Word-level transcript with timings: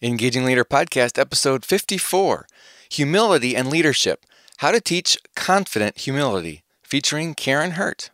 Engaging 0.00 0.44
Leader 0.44 0.64
Podcast, 0.64 1.18
episode 1.18 1.64
54 1.64 2.46
Humility 2.88 3.56
and 3.56 3.68
Leadership 3.68 4.24
How 4.58 4.70
to 4.70 4.80
Teach 4.80 5.18
Confident 5.34 5.98
Humility, 5.98 6.62
featuring 6.84 7.34
Karin 7.34 7.72
Hurt. 7.72 8.10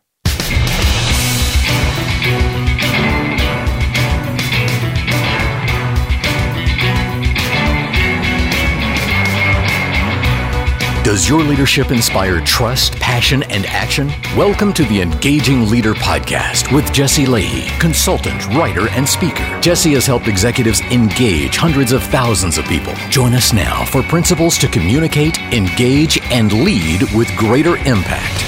Does 11.05 11.29
your 11.29 11.43
leadership 11.43 11.91
inspire 11.91 12.41
trust, 12.41 12.95
passion, 12.95 13.43
and 13.43 13.67
action? 13.67 14.07
Welcome 14.35 14.73
to 14.73 14.83
the 14.85 15.01
Engaging 15.01 15.69
Leader 15.69 15.93
Podcast 15.93 16.73
with 16.73 16.91
Jesse 16.91 17.25
Lahey, 17.25 17.79
consultant, 17.79 18.47
writer, 18.47 18.89
and 18.89 19.07
speaker. 19.07 19.61
Jesse 19.61 19.93
has 19.93 20.07
helped 20.07 20.27
executives 20.27 20.81
engage 20.89 21.57
hundreds 21.57 21.91
of 21.91 22.01
thousands 22.01 22.57
of 22.57 22.65
people. 22.65 22.91
Join 23.11 23.35
us 23.35 23.53
now 23.53 23.85
for 23.85 24.01
principles 24.01 24.57
to 24.57 24.67
communicate, 24.67 25.37
engage, 25.53 26.19
and 26.31 26.51
lead 26.51 27.03
with 27.13 27.29
greater 27.37 27.75
impact. 27.85 28.43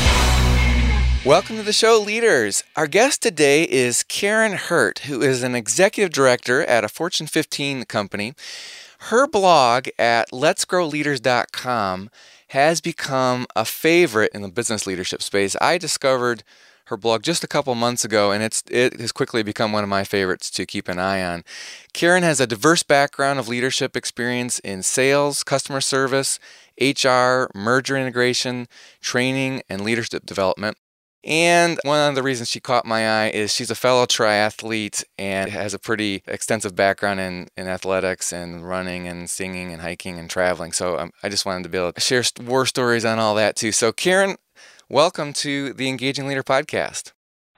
Welcome 1.24 1.58
to 1.58 1.63
the 1.63 1.71
show, 1.71 2.02
leaders. 2.02 2.63
Our 2.76 2.88
guest 2.88 3.21
today 3.21 3.66
is 3.66 4.02
Karin 4.02 4.54
Hurt, 4.54 5.02
who 5.02 5.21
is 5.21 5.44
an 5.44 5.54
executive 5.54 6.12
director 6.12 6.63
at 6.63 6.84
a 6.84 6.90
Fortune 6.90 7.27
15 7.27 7.84
company. 7.84 8.34
Her 8.98 9.27
blog 9.27 9.90
at 9.99 10.32
letsgrowleaders.com 10.32 12.10
has 12.50 12.82
become 12.82 13.46
a 13.56 13.66
favorite 13.66 14.32
in 14.34 14.42
the 14.42 14.50
business 14.50 14.88
leadership 14.88 15.22
space. 15.22 15.55
I 15.62 15.78
discovered 15.78 16.44
her 16.86 16.98
blog 16.98 17.22
just 17.22 17.44
a 17.44 17.48
couple 17.48 17.76
months 17.76 18.05
ago, 18.05 18.32
and 18.32 18.42
it's 18.42 18.64
it 18.70 19.00
has 19.00 19.12
quickly 19.12 19.44
become 19.44 19.74
one 19.74 19.84
of 19.84 19.90
my 19.90 20.05
favorites 20.05 20.50
to 20.52 20.66
keep 20.66 20.88
an 20.88 21.00
eye 21.00 21.22
on. 21.22 21.44
Karin 21.94 22.24
has 22.24 22.40
a 22.40 22.48
diverse 22.48 22.84
background 22.84 23.40
of 23.40 23.50
leadership 23.50 23.98
experience 23.98 24.60
in 24.60 24.84
sales, 24.84 25.44
customer 25.44 25.82
service, 25.82 26.40
HR, 26.80 27.48
merger 27.54 27.98
integration, 27.98 28.68
training, 29.02 29.64
and 29.70 29.82
leadership 29.82 30.26
development. 30.26 30.77
And 31.23 31.79
one 31.84 32.10
of 32.10 32.15
the 32.15 32.23
reasons 32.23 32.49
she 32.49 32.60
caught 32.60 32.85
my 32.85 33.26
eye 33.26 33.29
is 33.29 33.54
she's 33.54 33.71
a 33.71 33.76
fellow 33.76 34.05
triathlete 34.05 35.04
and 35.18 35.49
has 35.49 35.74
a 35.74 35.79
pretty 35.79 36.24
extensive 36.27 36.76
background 36.76 37.20
in, 37.20 37.48
in 37.57 37.68
athletics 37.68 38.32
and 38.32 38.68
running 38.68 39.07
and 39.07 39.29
singing 39.29 39.74
and 39.74 39.82
hiking 39.82 40.20
and 40.20 40.29
traveling. 40.29 40.71
So 40.71 40.98
um, 40.98 41.12
I 41.24 41.29
just 41.29 41.46
wanted 41.46 41.63
to 41.63 41.70
be 41.70 41.77
able 41.77 41.93
to 41.93 41.99
share 41.99 42.24
war 42.46 42.65
stories 42.65 43.04
on 43.04 43.20
all 43.20 43.35
that 43.35 43.55
too. 43.55 43.71
So, 43.71 43.91
Karin, 43.91 44.37
welcome 44.90 45.34
to 45.34 45.74
the 45.74 45.90
Engaging 45.90 46.27
Leader 46.27 46.43
podcast. 46.43 47.12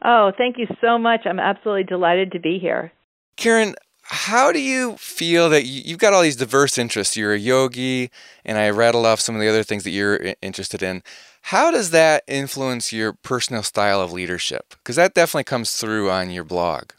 Oh, 0.03 0.31
thank 0.38 0.57
you 0.57 0.67
so 0.81 0.97
much. 0.97 1.21
I'm 1.25 1.39
absolutely 1.39 1.83
delighted 1.83 2.31
to 2.31 2.39
be 2.39 2.57
here. 2.57 2.91
Karin, 3.35 3.75
how 4.11 4.51
do 4.51 4.59
you 4.59 4.97
feel 4.97 5.49
that 5.49 5.66
you, 5.66 5.91
have 5.91 5.99
got 5.99 6.13
all 6.13 6.23
these 6.23 6.35
diverse 6.35 6.77
interests? 6.79 7.16
You're 7.16 7.33
a 7.33 7.39
yogi, 7.39 8.09
and 8.44 8.57
I 8.57 8.69
rattled 8.71 9.05
off 9.05 9.19
some 9.19 9.35
of 9.35 9.41
the 9.41 9.47
other 9.47 9.63
things 9.63 9.83
that 9.83 9.91
you're 9.91 10.33
interested 10.41 10.81
in. 10.81 11.03
How 11.50 11.72
does 11.72 11.89
that 11.89 12.25
influence 12.28 12.94
your 12.94 13.14
personal 13.14 13.64
style 13.64 14.02
of 14.02 14.14
leadership? 14.14 14.75
Because 14.78 14.97
that 14.97 15.16
definitely 15.16 15.45
comes 15.45 15.73
through 15.73 16.11
on 16.11 16.30
your 16.30 16.44
blog. 16.44 16.91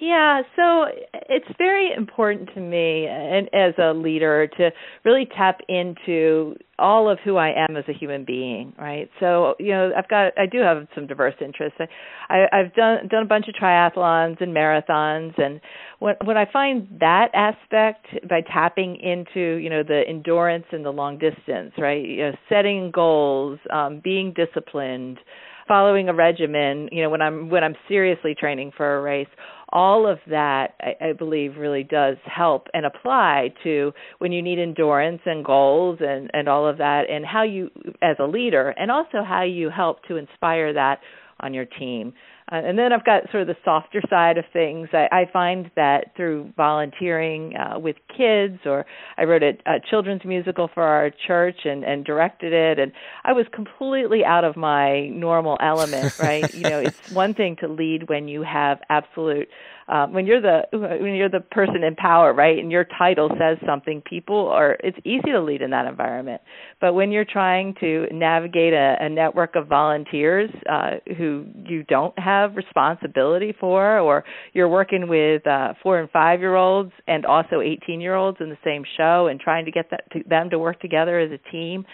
Yeah, 0.00 0.42
so 0.54 0.84
it's 1.28 1.46
very 1.58 1.92
important 1.92 2.50
to 2.54 2.60
me 2.60 3.06
and 3.08 3.48
as 3.52 3.74
a 3.78 3.92
leader 3.92 4.46
to 4.56 4.70
really 5.04 5.26
tap 5.36 5.58
into 5.68 6.54
all 6.78 7.10
of 7.10 7.18
who 7.24 7.36
I 7.36 7.48
am 7.48 7.76
as 7.76 7.82
a 7.88 7.92
human 7.92 8.24
being, 8.24 8.72
right? 8.78 9.10
So, 9.18 9.56
you 9.58 9.72
know, 9.72 9.90
I've 9.96 10.08
got 10.08 10.38
I 10.38 10.46
do 10.46 10.58
have 10.60 10.86
some 10.94 11.08
diverse 11.08 11.34
interests. 11.40 11.78
I, 12.28 12.44
I 12.52 12.58
have 12.58 12.74
done 12.74 13.08
done 13.08 13.24
a 13.24 13.26
bunch 13.26 13.46
of 13.48 13.54
triathlons 13.60 14.40
and 14.40 14.54
marathons 14.54 15.36
and 15.36 15.60
when 15.98 16.14
when 16.24 16.36
I 16.36 16.46
find 16.52 16.86
that 17.00 17.30
aspect 17.34 18.06
by 18.28 18.42
tapping 18.42 18.96
into, 18.96 19.56
you 19.56 19.68
know, 19.68 19.82
the 19.82 20.02
endurance 20.08 20.66
and 20.70 20.84
the 20.84 20.90
long 20.92 21.18
distance, 21.18 21.72
right? 21.76 22.04
You 22.04 22.16
know, 22.18 22.32
setting 22.48 22.92
goals, 22.92 23.58
um 23.72 24.00
being 24.04 24.32
disciplined, 24.32 25.18
following 25.66 26.08
a 26.08 26.14
regimen, 26.14 26.88
you 26.92 27.02
know, 27.02 27.10
when 27.10 27.20
I'm 27.22 27.50
when 27.50 27.64
I'm 27.64 27.74
seriously 27.88 28.36
training 28.38 28.72
for 28.76 28.96
a 28.98 29.02
race, 29.02 29.28
all 29.70 30.06
of 30.06 30.18
that 30.28 30.74
I, 30.80 31.08
I 31.08 31.12
believe 31.12 31.56
really 31.56 31.84
does 31.84 32.16
help 32.24 32.68
and 32.72 32.86
apply 32.86 33.54
to 33.64 33.92
when 34.18 34.32
you 34.32 34.42
need 34.42 34.58
endurance 34.58 35.20
and 35.26 35.44
goals 35.44 35.98
and 36.00 36.30
and 36.32 36.48
all 36.48 36.66
of 36.66 36.78
that 36.78 37.10
and 37.10 37.24
how 37.24 37.42
you 37.42 37.70
as 38.02 38.16
a 38.18 38.24
leader 38.26 38.70
and 38.78 38.90
also 38.90 39.22
how 39.26 39.42
you 39.42 39.70
help 39.70 40.02
to 40.04 40.16
inspire 40.16 40.72
that 40.72 41.00
on 41.40 41.54
your 41.54 41.66
team. 41.66 42.12
Uh, 42.50 42.56
and 42.56 42.78
then 42.78 42.92
I've 42.92 43.04
got 43.04 43.30
sort 43.30 43.42
of 43.42 43.46
the 43.46 43.56
softer 43.64 44.00
side 44.08 44.38
of 44.38 44.44
things. 44.52 44.88
I, 44.92 45.08
I 45.12 45.30
find 45.30 45.70
that 45.76 46.16
through 46.16 46.52
volunteering 46.56 47.54
uh, 47.56 47.78
with 47.78 47.96
kids, 48.16 48.60
or 48.64 48.86
I 49.18 49.24
wrote 49.24 49.42
a, 49.42 49.52
a 49.66 49.80
children's 49.80 50.24
musical 50.24 50.70
for 50.72 50.82
our 50.82 51.10
church 51.26 51.64
and, 51.64 51.84
and 51.84 52.04
directed 52.04 52.52
it, 52.52 52.78
and 52.78 52.92
I 53.24 53.32
was 53.32 53.46
completely 53.52 54.24
out 54.24 54.44
of 54.44 54.56
my 54.56 55.08
normal 55.08 55.58
element. 55.60 56.18
Right? 56.18 56.52
you 56.54 56.62
know, 56.62 56.78
it's 56.78 57.10
one 57.12 57.34
thing 57.34 57.56
to 57.56 57.68
lead 57.68 58.08
when 58.08 58.28
you 58.28 58.42
have 58.42 58.80
absolute 58.88 59.48
um, 59.88 60.12
when 60.12 60.26
you're 60.26 60.40
the 60.42 60.62
when 60.72 61.14
you're 61.14 61.30
the 61.30 61.40
person 61.40 61.82
in 61.82 61.94
power, 61.96 62.34
right, 62.34 62.58
and 62.58 62.70
your 62.70 62.86
title 62.98 63.30
says 63.38 63.56
something, 63.66 64.02
people 64.02 64.48
are 64.48 64.76
it's 64.84 64.98
easy 65.04 65.32
to 65.32 65.40
lead 65.40 65.62
in 65.62 65.70
that 65.70 65.86
environment. 65.86 66.42
But 66.80 66.92
when 66.92 67.10
you're 67.10 67.24
trying 67.24 67.74
to 67.80 68.06
navigate 68.12 68.74
a, 68.74 68.96
a 69.00 69.08
network 69.08 69.56
of 69.56 69.66
volunteers 69.66 70.50
uh, 70.70 70.96
who 71.16 71.46
you 71.64 71.84
don't 71.84 72.16
have 72.18 72.54
responsibility 72.54 73.54
for, 73.58 73.98
or 73.98 74.24
you're 74.52 74.68
working 74.68 75.08
with 75.08 75.46
uh, 75.46 75.72
four 75.82 76.00
and 76.00 76.10
five 76.10 76.40
year 76.40 76.54
olds 76.54 76.92
and 77.06 77.24
also 77.24 77.62
18 77.62 78.00
year 78.00 78.14
olds 78.14 78.36
in 78.40 78.50
the 78.50 78.58
same 78.62 78.84
show, 78.98 79.28
and 79.28 79.40
trying 79.40 79.64
to 79.64 79.70
get 79.70 79.90
that 79.90 80.10
to, 80.12 80.22
them 80.28 80.50
to 80.50 80.58
work 80.58 80.80
together 80.80 81.18
as 81.18 81.30
a 81.32 81.50
team, 81.50 81.86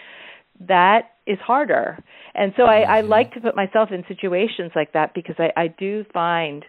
that 0.67 1.11
is 1.25 1.37
harder. 1.39 1.97
And 2.33 2.53
so 2.57 2.63
I, 2.63 2.81
I 2.81 3.01
like 3.01 3.33
to 3.33 3.41
put 3.41 3.55
myself 3.55 3.89
in 3.91 4.03
situations 4.07 4.71
like 4.75 4.93
that 4.93 5.13
because 5.13 5.35
I, 5.39 5.49
I 5.55 5.67
do 5.67 6.05
find 6.13 6.63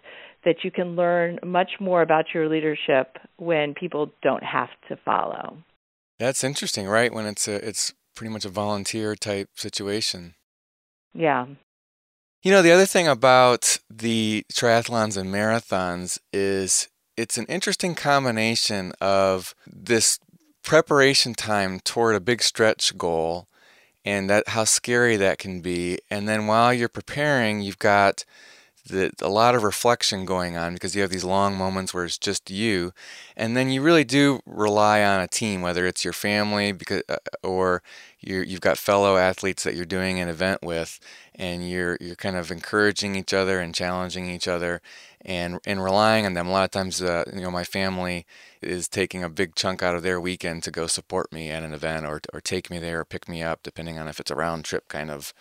that 0.45 0.63
you 0.63 0.71
can 0.71 0.95
learn 0.95 1.39
much 1.43 1.71
more 1.79 2.01
about 2.01 2.33
your 2.33 2.47
leadership 2.47 3.17
when 3.37 3.73
people 3.73 4.11
don't 4.21 4.43
have 4.43 4.69
to 4.89 4.97
follow. 5.03 5.57
That's 6.19 6.43
interesting, 6.43 6.87
right? 6.87 7.13
When 7.13 7.25
it's 7.25 7.47
a 7.47 7.67
it's 7.67 7.93
pretty 8.15 8.33
much 8.33 8.45
a 8.45 8.49
volunteer 8.49 9.15
type 9.15 9.49
situation. 9.55 10.35
Yeah. 11.13 11.45
You 12.43 12.51
know, 12.51 12.61
the 12.61 12.71
other 12.71 12.85
thing 12.85 13.07
about 13.07 13.79
the 13.89 14.45
triathlons 14.51 15.17
and 15.17 15.33
marathons 15.33 16.19
is 16.31 16.87
it's 17.15 17.37
an 17.37 17.45
interesting 17.45 17.95
combination 17.95 18.93
of 19.01 19.55
this 19.65 20.19
preparation 20.63 21.33
time 21.33 21.79
toward 21.79 22.15
a 22.15 22.19
big 22.19 22.41
stretch 22.41 22.97
goal 22.97 23.47
and 24.05 24.29
that 24.29 24.49
how 24.49 24.63
scary 24.63 25.15
that 25.15 25.37
can 25.37 25.61
be 25.61 25.97
and 26.09 26.27
then 26.27 26.45
while 26.45 26.73
you're 26.73 26.89
preparing 26.89 27.61
you've 27.61 27.79
got 27.79 28.25
the, 28.87 29.11
a 29.21 29.29
lot 29.29 29.55
of 29.55 29.63
reflection 29.63 30.25
going 30.25 30.57
on 30.57 30.73
because 30.73 30.95
you 30.95 31.01
have 31.01 31.11
these 31.11 31.23
long 31.23 31.57
moments 31.57 31.93
where 31.93 32.05
it's 32.05 32.17
just 32.17 32.49
you, 32.49 32.93
and 33.35 33.55
then 33.55 33.69
you 33.69 33.81
really 33.81 34.03
do 34.03 34.39
rely 34.45 35.03
on 35.03 35.21
a 35.21 35.27
team, 35.27 35.61
whether 35.61 35.85
it's 35.85 36.03
your 36.03 36.13
family 36.13 36.71
because 36.71 37.03
uh, 37.09 37.17
or 37.43 37.83
you 38.19 38.41
you've 38.41 38.61
got 38.61 38.77
fellow 38.77 39.17
athletes 39.17 39.63
that 39.63 39.75
you're 39.75 39.85
doing 39.85 40.19
an 40.19 40.29
event 40.29 40.61
with, 40.63 40.99
and 41.35 41.69
you're 41.69 41.97
you're 41.99 42.15
kind 42.15 42.35
of 42.35 42.51
encouraging 42.51 43.15
each 43.15 43.33
other 43.33 43.59
and 43.59 43.75
challenging 43.75 44.29
each 44.29 44.47
other, 44.47 44.81
and 45.21 45.59
and 45.65 45.83
relying 45.83 46.25
on 46.25 46.33
them. 46.33 46.47
A 46.47 46.51
lot 46.51 46.65
of 46.65 46.71
times, 46.71 47.01
uh, 47.01 47.23
you 47.33 47.41
know, 47.41 47.51
my 47.51 47.63
family 47.63 48.25
is 48.61 48.87
taking 48.87 49.23
a 49.23 49.29
big 49.29 49.55
chunk 49.55 49.83
out 49.83 49.95
of 49.95 50.03
their 50.03 50.19
weekend 50.19 50.63
to 50.63 50.71
go 50.71 50.87
support 50.87 51.31
me 51.31 51.49
at 51.49 51.63
an 51.63 51.73
event 51.73 52.05
or 52.05 52.21
or 52.33 52.41
take 52.41 52.69
me 52.69 52.79
there 52.79 53.01
or 53.01 53.05
pick 53.05 53.29
me 53.29 53.43
up, 53.43 53.63
depending 53.63 53.99
on 53.99 54.07
if 54.07 54.19
it's 54.19 54.31
a 54.31 54.35
round 54.35 54.65
trip 54.65 54.87
kind 54.87 55.11
of 55.11 55.33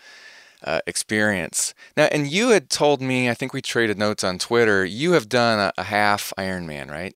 uh, 0.66 0.80
experience. 0.86 1.74
Now, 1.96 2.08
and 2.12 2.26
you 2.26 2.50
had 2.50 2.68
told 2.68 3.00
me, 3.00 3.30
I 3.30 3.34
think 3.34 3.52
we 3.52 3.62
traded 3.62 3.98
notes 3.98 4.24
on 4.24 4.38
Twitter, 4.38 4.84
you 4.84 5.12
have 5.12 5.28
done 5.28 5.58
a, 5.58 5.72
a 5.78 5.84
half 5.84 6.32
Ironman, 6.36 6.90
right? 6.90 7.14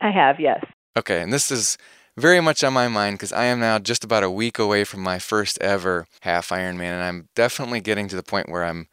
I 0.00 0.10
have, 0.10 0.38
yes. 0.38 0.64
Okay, 0.96 1.20
and 1.20 1.32
this 1.32 1.50
is 1.50 1.76
very 2.16 2.40
much 2.40 2.62
on 2.62 2.72
my 2.72 2.86
mind 2.88 3.18
because 3.18 3.32
I 3.32 3.44
am 3.46 3.58
now 3.58 3.78
just 3.78 4.04
about 4.04 4.22
a 4.22 4.30
week 4.30 4.58
away 4.58 4.84
from 4.84 5.00
my 5.00 5.18
first 5.18 5.58
ever 5.60 6.06
half 6.20 6.50
Ironman, 6.50 6.92
and 6.92 7.02
I'm 7.02 7.28
definitely 7.34 7.80
getting 7.80 8.08
to 8.08 8.16
the 8.16 8.22
point 8.22 8.48
where 8.48 8.64
I'm 8.64 8.88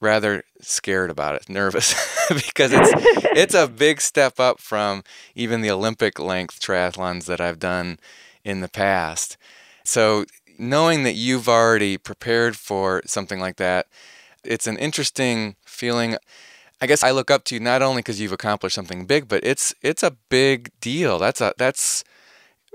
rather 0.00 0.42
scared 0.60 1.10
about 1.10 1.36
it, 1.36 1.48
nervous, 1.48 1.94
because 2.28 2.72
it's 2.72 2.92
it's 3.36 3.54
a 3.54 3.66
big 3.66 4.00
step 4.00 4.38
up 4.38 4.60
from 4.60 5.02
even 5.34 5.62
the 5.62 5.70
Olympic 5.70 6.18
length 6.18 6.60
triathlons 6.60 7.24
that 7.24 7.40
I've 7.40 7.58
done 7.58 7.98
in 8.44 8.60
the 8.60 8.68
past. 8.68 9.38
So 9.84 10.26
knowing 10.58 11.02
that 11.04 11.14
you've 11.14 11.48
already 11.48 11.98
prepared 11.98 12.56
for 12.56 13.02
something 13.06 13.38
like 13.40 13.56
that, 13.56 13.86
it's 14.44 14.66
an 14.66 14.76
interesting 14.78 15.56
feeling. 15.64 16.16
I 16.80 16.86
guess 16.86 17.02
I 17.02 17.10
look 17.10 17.30
up 17.30 17.44
to 17.44 17.54
you 17.54 17.60
not 17.60 17.82
only 17.82 18.00
because 18.00 18.20
you've 18.20 18.32
accomplished 18.32 18.74
something 18.74 19.06
big, 19.06 19.28
but 19.28 19.44
it's 19.44 19.74
it's 19.82 20.02
a 20.02 20.16
big 20.28 20.70
deal. 20.80 21.18
That's 21.18 21.40
a 21.40 21.54
that's 21.56 22.04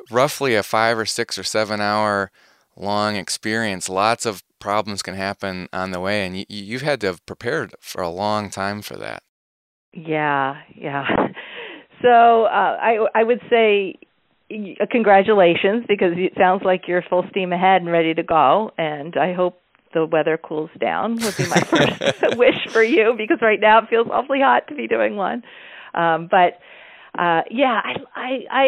roughly 0.10 0.56
a 0.56 0.63
five 0.63 0.98
or 0.98 1.06
six 1.06 1.38
or 1.38 1.44
seven 1.44 1.81
hour 1.81 2.31
long 2.75 3.16
experience. 3.16 3.89
Lots 3.89 4.25
of 4.25 4.44
problems 4.60 5.01
can 5.01 5.16
happen 5.16 5.68
on 5.72 5.92
the 5.92 6.00
way, 6.00 6.25
and 6.25 6.38
you, 6.38 6.45
you've 6.50 6.81
had 6.81 7.01
to 7.01 7.07
have 7.07 7.25
prepared 7.25 7.74
for 7.80 8.01
a 8.01 8.10
long 8.10 8.50
time 8.50 8.81
for 8.81 8.95
that. 8.98 9.24
Yeah, 9.94 10.62
yeah. 10.75 11.06
So 12.01 12.45
uh, 12.45 12.78
I 12.81 13.06
I 13.13 13.22
would 13.22 13.42
say 13.48 13.94
congratulations 14.89 15.86
because 15.88 16.13
it 16.15 16.33
sounds 16.38 16.63
like 16.63 16.88
you're 16.88 17.03
full 17.09 17.25
steam 17.30 17.53
ahead 17.53 17.81
and 17.81 17.92
ready 17.92 18.13
to 18.13 18.24
go. 18.24 18.71
And 18.77 19.15
I 19.18 19.33
hope 19.33 19.59
the 19.94 20.06
weather 20.06 20.38
cools 20.38 20.69
down 20.80 21.15
would 21.15 21.38
be 21.38 21.48
my 21.48 21.59
first 21.62 22.21
wish 22.38 22.68
for 22.69 22.83
you 22.83 23.13
because 23.18 23.39
right 23.42 23.59
now 23.59 23.80
it 23.80 23.89
feels 23.89 24.07
awfully 24.12 24.39
hot 24.39 24.68
to 24.69 24.75
be 24.75 24.88
doing 24.88 25.15
one. 25.15 25.44
Um, 25.94 26.27
but 26.30 26.59
uh, 27.18 27.42
yeah, 27.50 27.81
I 27.83 27.95
I 28.15 28.39
I 28.50 28.65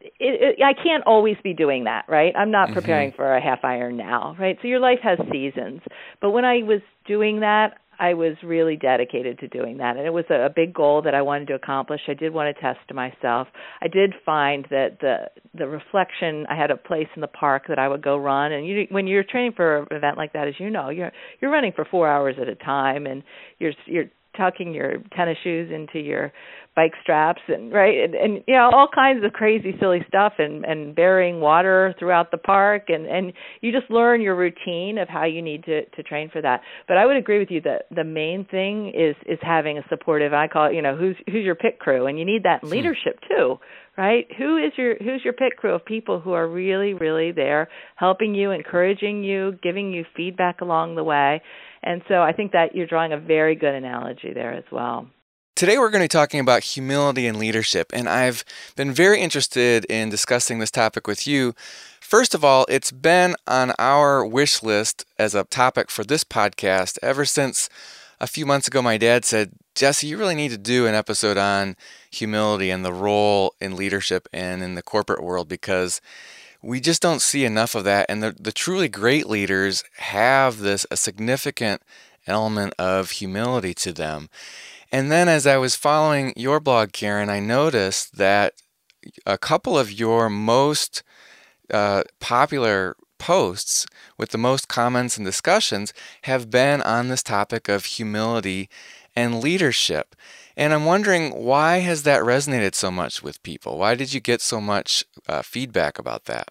it, 0.00 0.58
it, 0.58 0.62
I 0.62 0.72
can't 0.74 1.04
always 1.06 1.36
be 1.42 1.54
doing 1.54 1.84
that, 1.84 2.04
right? 2.08 2.34
I'm 2.36 2.50
not 2.50 2.66
mm-hmm. 2.68 2.74
preparing 2.74 3.10
mm-hmm. 3.10 3.16
for 3.16 3.36
a 3.36 3.40
half 3.40 3.62
Ironman, 3.62 4.38
right? 4.38 4.56
So 4.62 4.68
your 4.68 4.80
life 4.80 4.98
has 5.02 5.18
seasons. 5.30 5.80
But 6.20 6.30
when 6.30 6.44
I 6.44 6.62
was 6.62 6.80
doing 7.06 7.40
that, 7.40 7.78
I 8.00 8.14
was 8.14 8.34
really 8.42 8.76
dedicated 8.76 9.38
to 9.40 9.48
doing 9.48 9.76
that, 9.76 9.98
and 9.98 10.06
it 10.06 10.12
was 10.12 10.24
a, 10.30 10.46
a 10.46 10.48
big 10.48 10.72
goal 10.72 11.02
that 11.02 11.14
I 11.14 11.20
wanted 11.20 11.48
to 11.48 11.54
accomplish. 11.54 12.00
I 12.08 12.14
did 12.14 12.32
want 12.32 12.54
to 12.54 12.60
test 12.60 12.80
myself. 12.94 13.46
I 13.82 13.88
did 13.88 14.14
find 14.24 14.66
that 14.70 14.98
the 15.00 15.26
the 15.54 15.68
reflection. 15.68 16.46
I 16.48 16.56
had 16.56 16.70
a 16.70 16.76
place 16.76 17.08
in 17.14 17.20
the 17.20 17.28
park 17.28 17.64
that 17.68 17.78
I 17.78 17.88
would 17.88 18.02
go 18.02 18.16
run, 18.16 18.52
and 18.52 18.66
you, 18.66 18.86
when 18.90 19.06
you're 19.06 19.22
training 19.22 19.52
for 19.54 19.82
an 19.82 19.86
event 19.90 20.16
like 20.16 20.32
that, 20.32 20.48
as 20.48 20.54
you 20.58 20.70
know, 20.70 20.88
you're 20.88 21.12
you're 21.40 21.50
running 21.50 21.72
for 21.76 21.84
four 21.84 22.08
hours 22.08 22.36
at 22.40 22.48
a 22.48 22.54
time, 22.54 23.06
and 23.06 23.22
you're 23.58 23.72
you're 23.84 24.06
tucking 24.36 24.72
your 24.72 24.94
tennis 25.16 25.36
shoes 25.42 25.70
into 25.72 25.98
your 25.98 26.32
bike 26.76 26.92
straps 27.02 27.40
and 27.48 27.72
right 27.72 28.04
and, 28.04 28.14
and 28.14 28.44
you 28.46 28.54
know 28.54 28.70
all 28.72 28.88
kinds 28.94 29.24
of 29.24 29.32
crazy 29.32 29.74
silly 29.80 29.98
stuff 30.06 30.34
and 30.38 30.64
and 30.64 30.94
burying 30.94 31.40
water 31.40 31.94
throughout 31.98 32.30
the 32.30 32.38
park 32.38 32.84
and 32.88 33.06
and 33.06 33.32
you 33.60 33.72
just 33.72 33.90
learn 33.90 34.20
your 34.20 34.36
routine 34.36 34.96
of 34.96 35.08
how 35.08 35.24
you 35.24 35.42
need 35.42 35.64
to 35.64 35.84
to 35.86 36.02
train 36.02 36.30
for 36.30 36.40
that 36.40 36.60
but 36.86 36.96
i 36.96 37.04
would 37.04 37.16
agree 37.16 37.40
with 37.40 37.50
you 37.50 37.60
that 37.60 37.86
the 37.94 38.04
main 38.04 38.44
thing 38.50 38.92
is 38.94 39.16
is 39.26 39.38
having 39.42 39.78
a 39.78 39.82
supportive 39.88 40.32
i 40.32 40.46
call 40.46 40.66
it 40.66 40.74
you 40.74 40.82
know 40.82 40.96
who's 40.96 41.16
who's 41.26 41.44
your 41.44 41.56
pit 41.56 41.78
crew 41.80 42.06
and 42.06 42.18
you 42.18 42.24
need 42.24 42.44
that 42.44 42.60
hmm. 42.60 42.68
leadership 42.68 43.18
too 43.28 43.58
right 44.00 44.26
who 44.36 44.56
is 44.56 44.72
your 44.76 44.96
who's 44.96 45.22
your 45.24 45.32
pit 45.32 45.56
crew 45.56 45.74
of 45.74 45.84
people 45.84 46.20
who 46.20 46.32
are 46.32 46.48
really 46.48 46.94
really 46.94 47.32
there 47.32 47.68
helping 47.96 48.34
you 48.34 48.50
encouraging 48.50 49.22
you 49.22 49.58
giving 49.62 49.92
you 49.92 50.04
feedback 50.16 50.60
along 50.60 50.96
the 50.96 51.04
way 51.04 51.40
and 51.82 52.02
so 52.08 52.22
I 52.22 52.32
think 52.32 52.52
that 52.52 52.74
you're 52.74 52.86
drawing 52.86 53.12
a 53.12 53.18
very 53.18 53.54
good 53.54 53.74
analogy 53.74 54.32
there 54.32 54.52
as 54.52 54.64
well. 54.70 55.06
Today, 55.56 55.78
we're 55.78 55.90
going 55.90 56.00
to 56.00 56.04
be 56.04 56.08
talking 56.08 56.40
about 56.40 56.62
humility 56.62 57.26
and 57.26 57.38
leadership, 57.38 57.90
and 57.92 58.08
I've 58.08 58.44
been 58.76 58.92
very 58.92 59.20
interested 59.20 59.84
in 59.86 60.08
discussing 60.08 60.58
this 60.58 60.70
topic 60.70 61.06
with 61.06 61.26
you. 61.26 61.54
First 62.00 62.34
of 62.34 62.44
all, 62.44 62.64
it's 62.68 62.90
been 62.90 63.36
on 63.46 63.72
our 63.78 64.24
wish 64.24 64.62
list 64.62 65.04
as 65.18 65.34
a 65.34 65.44
topic 65.44 65.90
for 65.90 66.02
this 66.02 66.24
podcast 66.24 66.98
ever 67.02 67.24
since 67.24 67.68
a 68.20 68.26
few 68.26 68.46
months 68.46 68.68
ago. 68.68 68.80
My 68.80 68.96
dad 68.96 69.24
said, 69.24 69.52
Jesse, 69.74 70.06
you 70.06 70.18
really 70.18 70.34
need 70.34 70.50
to 70.50 70.58
do 70.58 70.86
an 70.86 70.94
episode 70.94 71.38
on 71.38 71.76
humility 72.10 72.70
and 72.70 72.84
the 72.84 72.92
role 72.92 73.54
in 73.60 73.76
leadership 73.76 74.28
and 74.32 74.62
in 74.62 74.74
the 74.74 74.82
corporate 74.82 75.22
world 75.22 75.48
because 75.48 76.00
we 76.62 76.80
just 76.80 77.00
don't 77.00 77.22
see 77.22 77.44
enough 77.44 77.74
of 77.74 77.84
that. 77.84 78.06
And 78.08 78.22
the, 78.22 78.34
the 78.38 78.52
truly 78.52 78.88
great 78.88 79.26
leaders 79.26 79.84
have 79.96 80.58
this 80.58 80.86
a 80.90 80.96
significant 80.96 81.82
element 82.26 82.74
of 82.78 83.12
humility 83.12 83.72
to 83.74 83.92
them. 83.92 84.28
And 84.92 85.10
then 85.10 85.28
as 85.28 85.46
I 85.46 85.56
was 85.56 85.76
following 85.76 86.32
your 86.36 86.60
blog, 86.60 86.92
Karin, 86.92 87.30
I 87.30 87.40
noticed 87.40 88.16
that 88.16 88.54
a 89.24 89.38
couple 89.38 89.78
of 89.78 89.92
your 89.92 90.28
most 90.28 91.02
uh, 91.72 92.02
popular 92.18 92.96
posts 93.18 93.86
with 94.18 94.30
the 94.30 94.38
most 94.38 94.66
comments 94.66 95.16
and 95.16 95.24
discussions 95.24 95.92
have 96.22 96.50
been 96.50 96.82
on 96.82 97.08
this 97.08 97.22
topic 97.22 97.68
of 97.68 97.84
humility 97.84 98.68
and 99.20 99.42
leadership. 99.42 100.16
And 100.56 100.72
I'm 100.72 100.84
wondering 100.84 101.32
why 101.44 101.78
has 101.78 102.02
that 102.04 102.22
resonated 102.22 102.74
so 102.74 102.90
much 102.90 103.22
with 103.22 103.42
people? 103.42 103.78
Why 103.78 103.94
did 103.94 104.12
you 104.12 104.20
get 104.20 104.40
so 104.40 104.60
much 104.60 105.04
uh, 105.28 105.42
feedback 105.42 105.98
about 105.98 106.24
that? 106.24 106.50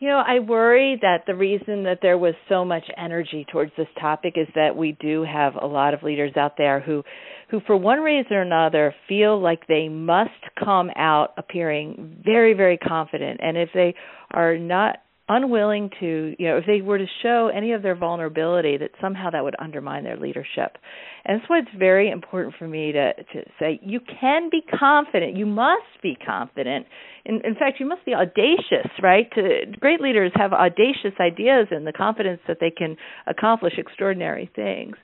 You 0.00 0.08
know, 0.08 0.22
I 0.26 0.40
worry 0.40 0.98
that 1.00 1.24
the 1.26 1.34
reason 1.34 1.84
that 1.84 2.00
there 2.02 2.18
was 2.18 2.34
so 2.48 2.64
much 2.64 2.84
energy 2.98 3.46
towards 3.50 3.72
this 3.76 3.86
topic 4.00 4.34
is 4.36 4.48
that 4.54 4.76
we 4.76 4.96
do 5.00 5.24
have 5.24 5.54
a 5.54 5.66
lot 5.66 5.94
of 5.94 6.02
leaders 6.02 6.32
out 6.36 6.56
there 6.58 6.80
who 6.80 7.02
who 7.50 7.60
for 7.66 7.76
one 7.76 8.00
reason 8.00 8.32
or 8.32 8.42
another 8.42 8.94
feel 9.08 9.40
like 9.40 9.66
they 9.66 9.88
must 9.88 10.30
come 10.62 10.90
out 10.96 11.34
appearing 11.36 12.20
very 12.24 12.52
very 12.54 12.76
confident 12.76 13.38
and 13.42 13.56
if 13.56 13.68
they 13.72 13.94
are 14.32 14.58
not 14.58 15.03
unwilling 15.28 15.90
to, 16.00 16.34
you 16.38 16.48
know, 16.48 16.58
if 16.58 16.64
they 16.66 16.82
were 16.82 16.98
to 16.98 17.06
show 17.22 17.50
any 17.54 17.72
of 17.72 17.82
their 17.82 17.94
vulnerability, 17.94 18.76
that 18.76 18.90
somehow 19.00 19.30
that 19.30 19.42
would 19.42 19.54
undermine 19.58 20.04
their 20.04 20.18
leadership. 20.18 20.76
And 21.24 21.40
that's 21.40 21.48
why 21.48 21.60
it's 21.60 21.68
very 21.78 22.10
important 22.10 22.54
for 22.58 22.68
me 22.68 22.92
to 22.92 23.14
to 23.14 23.42
say 23.58 23.80
you 23.82 24.00
can 24.20 24.50
be 24.50 24.62
confident. 24.78 25.36
You 25.36 25.46
must 25.46 26.02
be 26.02 26.16
confident. 26.26 26.86
In, 27.24 27.40
in 27.44 27.54
fact, 27.54 27.80
you 27.80 27.86
must 27.86 28.04
be 28.04 28.14
audacious, 28.14 28.90
right? 29.02 29.30
To, 29.34 29.64
great 29.80 30.00
leaders 30.00 30.32
have 30.34 30.52
audacious 30.52 31.18
ideas 31.18 31.68
and 31.70 31.86
the 31.86 31.92
confidence 31.92 32.40
that 32.46 32.58
they 32.60 32.70
can 32.70 32.96
accomplish 33.26 33.74
extraordinary 33.78 34.50
things. 34.54 34.96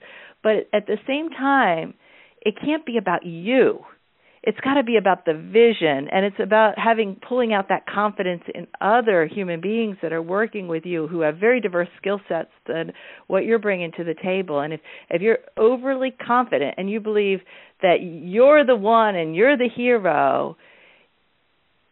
But 0.42 0.68
at 0.74 0.86
the 0.86 0.98
same 1.06 1.30
time, 1.30 1.94
it 2.42 2.54
can't 2.62 2.84
be 2.84 2.98
about 2.98 3.24
you 3.24 3.80
it's 4.42 4.58
got 4.60 4.74
to 4.74 4.82
be 4.82 4.96
about 4.96 5.26
the 5.26 5.34
vision 5.34 6.08
and 6.10 6.24
it's 6.24 6.40
about 6.42 6.78
having 6.78 7.16
pulling 7.28 7.52
out 7.52 7.68
that 7.68 7.86
confidence 7.86 8.42
in 8.54 8.66
other 8.80 9.26
human 9.26 9.60
beings 9.60 9.96
that 10.02 10.12
are 10.12 10.22
working 10.22 10.66
with 10.66 10.86
you 10.86 11.06
who 11.08 11.20
have 11.20 11.36
very 11.36 11.60
diverse 11.60 11.88
skill 11.98 12.20
sets 12.28 12.50
than 12.66 12.92
what 13.26 13.44
you're 13.44 13.58
bringing 13.58 13.92
to 13.98 14.04
the 14.04 14.14
table. 14.22 14.60
And 14.60 14.72
if 14.72 14.80
if 15.10 15.20
you're 15.20 15.40
overly 15.58 16.10
confident 16.26 16.74
and 16.78 16.90
you 16.90 17.00
believe 17.00 17.40
that 17.82 17.96
you're 18.00 18.64
the 18.64 18.76
one 18.76 19.14
and 19.14 19.36
you're 19.36 19.58
the 19.58 19.68
hero 19.74 20.56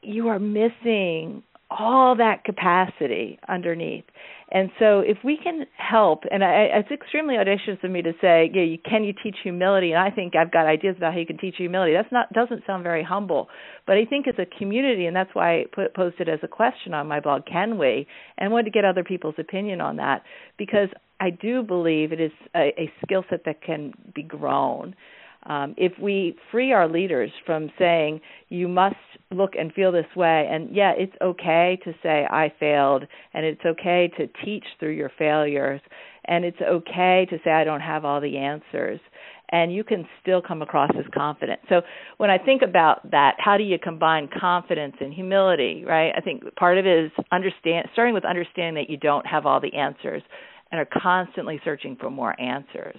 you 0.03 0.29
are 0.29 0.39
missing 0.39 1.43
all 1.71 2.17
that 2.17 2.45
capacity 2.45 3.39
underneath 3.49 4.05
and 4.51 4.71
so, 4.79 5.01
if 5.01 5.19
we 5.23 5.37
can 5.43 5.67
help, 5.77 6.23
and 6.31 6.43
I, 6.43 6.69
it's 6.73 6.91
extremely 6.91 7.37
audacious 7.37 7.77
of 7.83 7.91
me 7.91 8.01
to 8.01 8.13
say, 8.21 8.51
yeah, 8.55 8.63
you, 8.63 8.79
can 8.79 9.05
you 9.05 9.13
teach 9.23 9.37
humility? 9.43 9.93
And 9.93 10.01
I 10.01 10.11
think 10.11 10.35
I've 10.37 10.51
got 10.51 10.67
ideas 10.67 10.95
about 10.97 11.13
how 11.13 11.19
you 11.19 11.27
can 11.27 11.37
teach 11.37 11.57
humility. 11.59 11.93
That's 11.93 12.11
not 12.11 12.33
doesn't 12.33 12.63
sound 12.67 12.83
very 12.83 13.05
humble, 13.05 13.49
but 13.87 13.97
I 13.97 14.07
think 14.07 14.27
as 14.27 14.37
a 14.39 14.47
community, 14.59 15.05
and 15.05 15.15
that's 15.15 15.35
why 15.35 15.61
I 15.61 15.65
put, 15.71 15.95
posted 15.95 16.31
as 16.31 16.39
a 16.43 16.49
question 16.49 16.95
on 16.95 17.07
my 17.07 17.21
blog, 17.21 17.45
can 17.45 17.77
we? 17.77 18.07
And 18.39 18.49
I 18.49 18.53
wanted 18.53 18.65
to 18.65 18.71
get 18.71 18.87
other 18.87 19.05
people's 19.05 19.35
opinion 19.39 19.83
on 19.83 19.97
that 19.97 20.23
because 20.57 20.89
I 21.21 21.29
do 21.29 21.63
believe 21.63 22.13
it 22.13 22.21
is 22.21 22.33
a, 22.55 22.73
a 22.79 22.93
skill 23.05 23.25
set 23.29 23.45
that 23.45 23.63
can 23.63 23.93
be 24.15 24.23
grown. 24.23 24.95
Um, 25.47 25.75
if 25.77 25.93
we 26.01 26.37
free 26.51 26.73
our 26.73 26.89
leaders 26.89 27.31
from 27.47 27.71
saying 27.79 28.21
you 28.49 28.69
must 28.69 28.97
look 29.31 29.53
and 29.59 29.73
feel 29.73 29.93
this 29.93 30.07
way, 30.17 30.49
and 30.51 30.75
yeah, 30.75 30.93
it's 30.97 31.15
okay 31.23 31.79
to 31.85 31.93
say 32.03 32.27
I 32.29 32.53
failed, 32.59 33.05
and 33.35 33.47
it's 33.47 33.61
okay 33.65 34.11
to 34.19 34.29
teach 34.45 34.65
through 34.79 34.93
your 34.93 35.11
failures, 35.19 35.81
and 36.27 36.45
it's 36.45 36.61
okay 36.61 37.27
to 37.31 37.39
say 37.45 37.51
I 37.51 37.65
don't 37.65 37.81
have 37.81 38.05
all 38.05 38.21
the 38.21 38.37
answers, 38.37 39.01
and 39.51 39.73
you 39.73 39.85
can 39.85 40.07
still 40.21 40.43
come 40.43 40.61
across 40.61 40.91
as 40.99 41.07
confident. 41.15 41.61
So 41.69 41.81
when 42.19 42.31
I 42.31 42.39
think 42.39 42.63
about 42.63 43.11
that, 43.11 43.37
how 43.39 43.57
do 43.57 43.65
you 43.65 43.79
combine 43.79 44.29
confidence 44.39 44.97
and 45.01 45.13
humility, 45.13 45.85
right? 45.87 46.13
I 46.17 46.21
think 46.21 46.43
part 46.57 46.79
of 46.79 46.87
it 46.87 47.07
is 47.07 47.13
understand 47.33 47.89
starting 47.93 48.15
with 48.15 48.25
understanding 48.25 48.83
that 48.83 48.91
you 48.91 48.99
don't 48.99 49.27
have 49.27 49.47
all 49.47 49.61
the 49.61 49.75
answers 49.75 50.23
and 50.71 50.81
are 50.81 50.89
constantly 51.01 51.61
searching 51.65 51.97
for 51.99 52.11
more 52.11 52.39
answers. 52.41 52.99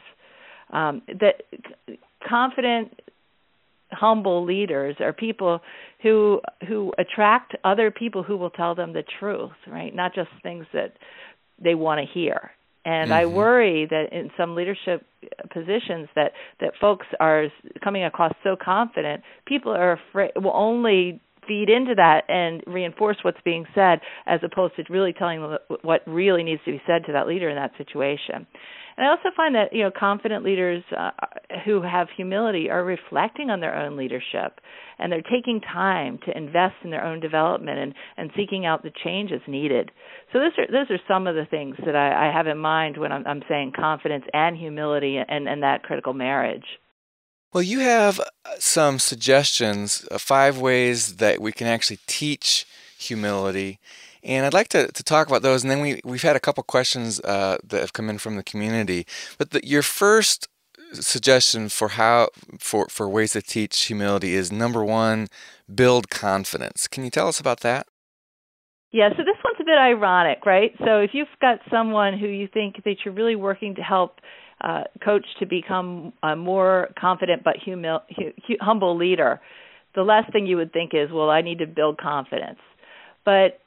Um, 0.72 1.02
that 1.08 1.44
confident 2.28 3.00
humble 3.92 4.46
leaders 4.46 4.96
are 5.00 5.14
people 5.14 5.62
who 6.04 6.40
who 6.68 6.94
attract 6.98 7.56
other 7.64 7.92
people 7.92 8.24
who 8.24 8.38
will 8.38 8.52
tell 8.52 8.76
them 8.76 8.94
the 8.94 9.04
truth 9.20 9.52
right 9.68 9.96
not 9.96 10.14
just 10.14 10.30
things 10.44 10.66
that 10.74 10.94
they 11.62 11.74
want 11.74 12.00
to 12.00 12.06
hear 12.14 12.52
and 12.86 13.10
mm-hmm. 13.10 13.14
i 13.14 13.26
worry 13.26 13.88
that 13.90 14.10
in 14.12 14.30
some 14.38 14.54
leadership 14.54 15.06
positions 15.52 16.08
that 16.16 16.34
that 16.62 16.72
folks 16.80 17.08
are 17.20 17.48
coming 17.84 18.04
across 18.04 18.32
so 18.44 18.56
confident 18.56 19.24
people 19.48 19.72
are 19.72 19.94
afraid 19.94 20.32
will 20.36 20.52
only 20.54 21.20
feed 21.50 21.70
into 21.70 21.96
that 21.96 22.22
and 22.30 22.64
reinforce 22.66 23.18
what's 23.24 23.42
being 23.44 23.66
said 23.76 24.00
as 24.26 24.40
opposed 24.44 24.78
to 24.78 24.84
really 24.90 25.12
telling 25.12 25.58
what 25.82 26.02
really 26.08 26.44
needs 26.44 26.62
to 26.64 26.72
be 26.72 26.82
said 26.88 27.04
to 27.06 27.12
that 27.12 27.28
leader 27.28 27.50
in 27.50 27.58
that 27.58 27.72
situation 27.78 28.48
and 29.00 29.08
I 29.08 29.12
also 29.12 29.30
find 29.36 29.56
that 29.56 29.72
you 29.72 29.82
know 29.84 29.92
confident 29.98 30.44
leaders 30.44 30.84
uh, 30.96 31.12
who 31.64 31.82
have 31.82 32.10
humility 32.18 32.70
are 32.70 32.84
reflecting 32.84 33.50
on 33.50 33.62
their 33.62 33.74
own 33.74 33.96
leadership, 33.96 34.60
and 35.00 35.10
they're 35.10 35.22
taking 35.22 35.62
time 35.62 36.20
to 36.26 36.38
invest 36.38 36.76
in 36.84 36.90
their 36.90 37.06
own 37.06 37.22
development 37.22 37.80
and 37.80 37.94
and 38.18 38.30
seeking 38.36 38.66
out 38.66 38.84
the 38.84 38.92
changes 39.06 39.40
needed. 39.48 39.90
So 40.34 40.40
those 40.40 40.52
are 40.58 40.68
those 40.68 40.92
are 40.92 41.02
some 41.08 41.28
of 41.28 41.36
the 41.36 41.46
things 41.50 41.78
that 41.86 41.96
I, 41.96 42.28
I 42.28 42.34
have 42.34 42.48
in 42.48 42.58
mind 42.58 42.98
when 42.98 43.14
I'm, 43.14 43.26
I'm 43.26 43.42
saying 43.48 43.72
confidence 43.74 44.26
and 44.34 44.58
humility 44.58 45.18
and 45.18 45.48
and 45.48 45.64
that 45.64 45.84
critical 45.84 46.14
marriage. 46.14 46.66
Well, 47.52 47.64
you 47.64 47.80
have 47.80 48.20
uh, 48.20 48.24
some 48.60 49.00
suggestions, 49.00 50.06
uh, 50.12 50.18
five 50.18 50.58
ways 50.60 51.16
that 51.16 51.42
we 51.42 51.52
can 51.52 51.68
actually 51.68 52.00
teach 52.06 52.66
humility 52.98 53.80
and 54.24 54.46
I'd 54.46 54.54
like 54.54 54.70
to, 54.70 54.92
to 54.92 55.04
talk 55.04 55.28
about 55.28 55.42
those. 55.42 55.64
And 55.64 55.72
then 55.72 55.82
we, 55.82 56.02
we've 56.04 56.22
had 56.22 56.36
a 56.36 56.40
couple 56.40 56.64
questions 56.64 57.20
uh, 57.22 57.58
that 57.64 57.80
have 57.80 57.94
come 57.94 58.10
in 58.10 58.18
from 58.18 58.36
the 58.36 58.44
community. 58.44 59.06
But 59.38 59.52
the, 59.52 59.66
your 59.66 59.82
first 59.82 60.48
suggestion 60.94 61.70
for 61.70 61.90
how 61.90 62.30
for 62.60 62.88
for 62.90 63.08
ways 63.08 63.34
to 63.34 63.42
teach 63.42 63.86
humility 63.86 64.34
is 64.34 64.52
number 64.52 64.84
one, 64.84 65.28
build 65.74 66.10
confidence. 66.10 66.88
Can 66.88 67.04
you 67.04 67.12
tell 67.12 67.28
us 67.28 67.40
about 67.40 67.60
that? 67.62 67.88
Yeah, 68.92 69.10
so 69.10 69.18
this 69.18 69.38
one's 69.44 69.58
a 69.60 69.64
bit 69.64 69.78
ironic, 69.78 70.48
right? 70.48 70.74
So 70.80 71.00
if 71.00 71.12
you've 71.14 71.28
got 71.40 71.60
someone 71.70 72.18
who 72.18 72.26
you 72.26 72.48
think 72.52 72.84
that 72.86 72.96
you're 73.06 73.14
really 73.14 73.36
working 73.36 73.76
to 73.76 73.84
help 73.84 74.20
uh, 74.62 74.84
coach 75.04 75.26
to 75.40 75.46
become 75.46 76.14
a 76.24 76.36
more 76.36 76.90
confident 77.00 77.44
but 77.44 77.56
humil- 77.66 78.02
hu- 78.16 78.58
humble 78.62 78.98
leader, 78.98 79.40
the 79.96 80.04
last 80.04 80.32
thing 80.32 80.46
you 80.46 80.58
would 80.58 80.74
think 80.74 80.92
is, 80.94 81.10
well, 81.12 81.30
I 81.30 81.42
need 81.42 81.60
to 81.60 81.68
build 81.68 81.98
confidence. 81.98 82.60
But 83.26 83.60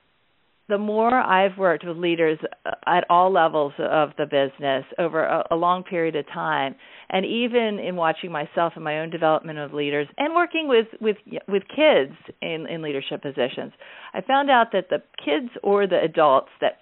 the 0.68 0.78
more 0.78 1.12
I've 1.12 1.58
worked 1.58 1.84
with 1.86 1.96
leaders 1.96 2.38
uh, 2.64 2.70
at 2.86 3.04
all 3.10 3.32
levels 3.32 3.72
of 3.78 4.10
the 4.16 4.24
business 4.24 4.84
over 4.98 5.24
a, 5.24 5.44
a, 5.50 5.56
long 5.56 5.82
period 5.82 6.16
of 6.16 6.26
time, 6.28 6.74
and 7.10 7.26
even 7.26 7.78
in 7.78 7.96
watching 7.96 8.32
myself 8.32 8.72
and 8.76 8.84
my 8.84 9.00
own 9.00 9.10
development 9.10 9.58
of 9.58 9.72
leaders, 9.72 10.06
and 10.16 10.34
working 10.34 10.68
with 10.68 10.86
with 11.00 11.16
with 11.48 11.62
kids 11.68 12.14
in 12.40 12.66
in 12.70 12.80
leadership 12.80 13.20
positions, 13.22 13.72
I 14.14 14.20
found 14.22 14.50
out 14.50 14.68
that 14.72 14.88
the 14.88 15.02
kids 15.22 15.50
or 15.62 15.86
the 15.86 16.00
adults 16.00 16.50
that 16.60 16.78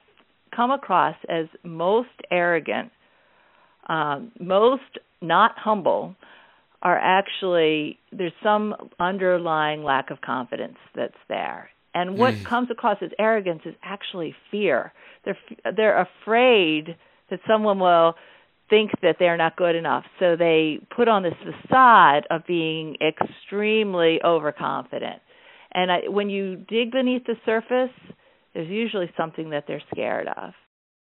come 0.54 0.70
across 0.70 1.16
as 1.28 1.46
most 1.64 2.08
arrogant, 2.30 2.90
um, 3.88 4.32
most 4.38 4.98
not 5.20 5.52
humble, 5.56 6.14
are 6.82 6.98
actually 6.98 7.98
there's 8.10 8.32
some 8.42 8.74
underlying 8.98 9.84
lack 9.84 10.10
of 10.10 10.20
confidence 10.22 10.78
that's 10.94 11.18
there 11.28 11.70
and 11.94 12.18
what 12.18 12.34
mm. 12.34 12.44
comes 12.44 12.70
across 12.70 12.98
as 13.02 13.10
arrogance 13.18 13.62
is 13.64 13.74
actually 13.82 14.34
fear. 14.50 14.92
They're 15.24 15.38
they're 15.76 16.00
afraid 16.00 16.96
that 17.30 17.40
someone 17.48 17.78
will 17.78 18.14
think 18.68 18.92
that 19.02 19.16
they're 19.18 19.36
not 19.36 19.56
good 19.56 19.74
enough. 19.74 20.04
So 20.20 20.36
they 20.36 20.78
put 20.94 21.08
on 21.08 21.24
this 21.24 21.34
facade 21.42 22.26
of 22.30 22.46
being 22.46 22.96
extremely 23.00 24.20
overconfident. 24.24 25.20
And 25.72 25.90
I, 25.90 26.08
when 26.08 26.30
you 26.30 26.56
dig 26.56 26.92
beneath 26.92 27.24
the 27.26 27.34
surface, 27.44 27.94
there's 28.54 28.68
usually 28.68 29.10
something 29.16 29.50
that 29.50 29.64
they're 29.66 29.82
scared 29.92 30.28
of. 30.28 30.52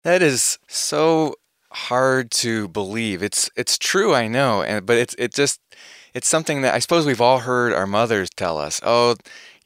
That 0.04 0.23
is 0.23 0.59
so 0.68 1.35
hard 1.70 2.30
to 2.32 2.68
believe. 2.68 3.23
It's 3.23 3.50
it's 3.56 3.78
true, 3.78 4.14
I 4.14 4.28
know, 4.28 4.62
and 4.62 4.85
but 4.87 4.99
it's 4.99 5.14
it 5.18 5.35
just 5.35 5.61
it's 6.14 6.28
something 6.28 6.62
that 6.62 6.75
I 6.75 6.78
suppose 6.78 7.06
we've 7.06 7.20
all 7.20 7.40
heard 7.40 7.73
our 7.73 7.87
mothers 7.87 8.30
tell 8.30 8.58
us. 8.58 8.80
Oh, 8.85 9.16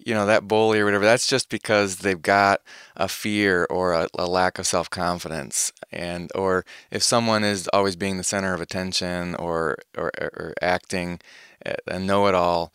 you 0.05 0.15
know 0.15 0.27
that 0.27 0.49
bully 0.49 0.81
or 0.81 0.85
whatever 0.85 1.05
that's 1.05 1.27
just 1.27 1.49
because 1.49 1.97
they've 1.97 2.23
got 2.23 2.61
a 2.97 3.09
fear 3.09 3.67
or 3.71 3.93
a, 3.93 4.09
a 4.19 4.27
lack 4.27 4.59
of 4.59 4.67
self-confidence 4.67 5.73
and 5.93 6.31
or 6.35 6.65
if 6.91 7.03
someone 7.03 7.45
is 7.45 7.69
always 7.73 7.97
being 7.97 8.17
the 8.17 8.25
center 8.25 8.55
of 8.55 8.61
attention 8.61 9.35
or 9.37 9.77
or, 9.97 10.11
or 10.19 10.55
acting 10.63 11.21
a 11.87 11.99
know-it-all 11.99 12.73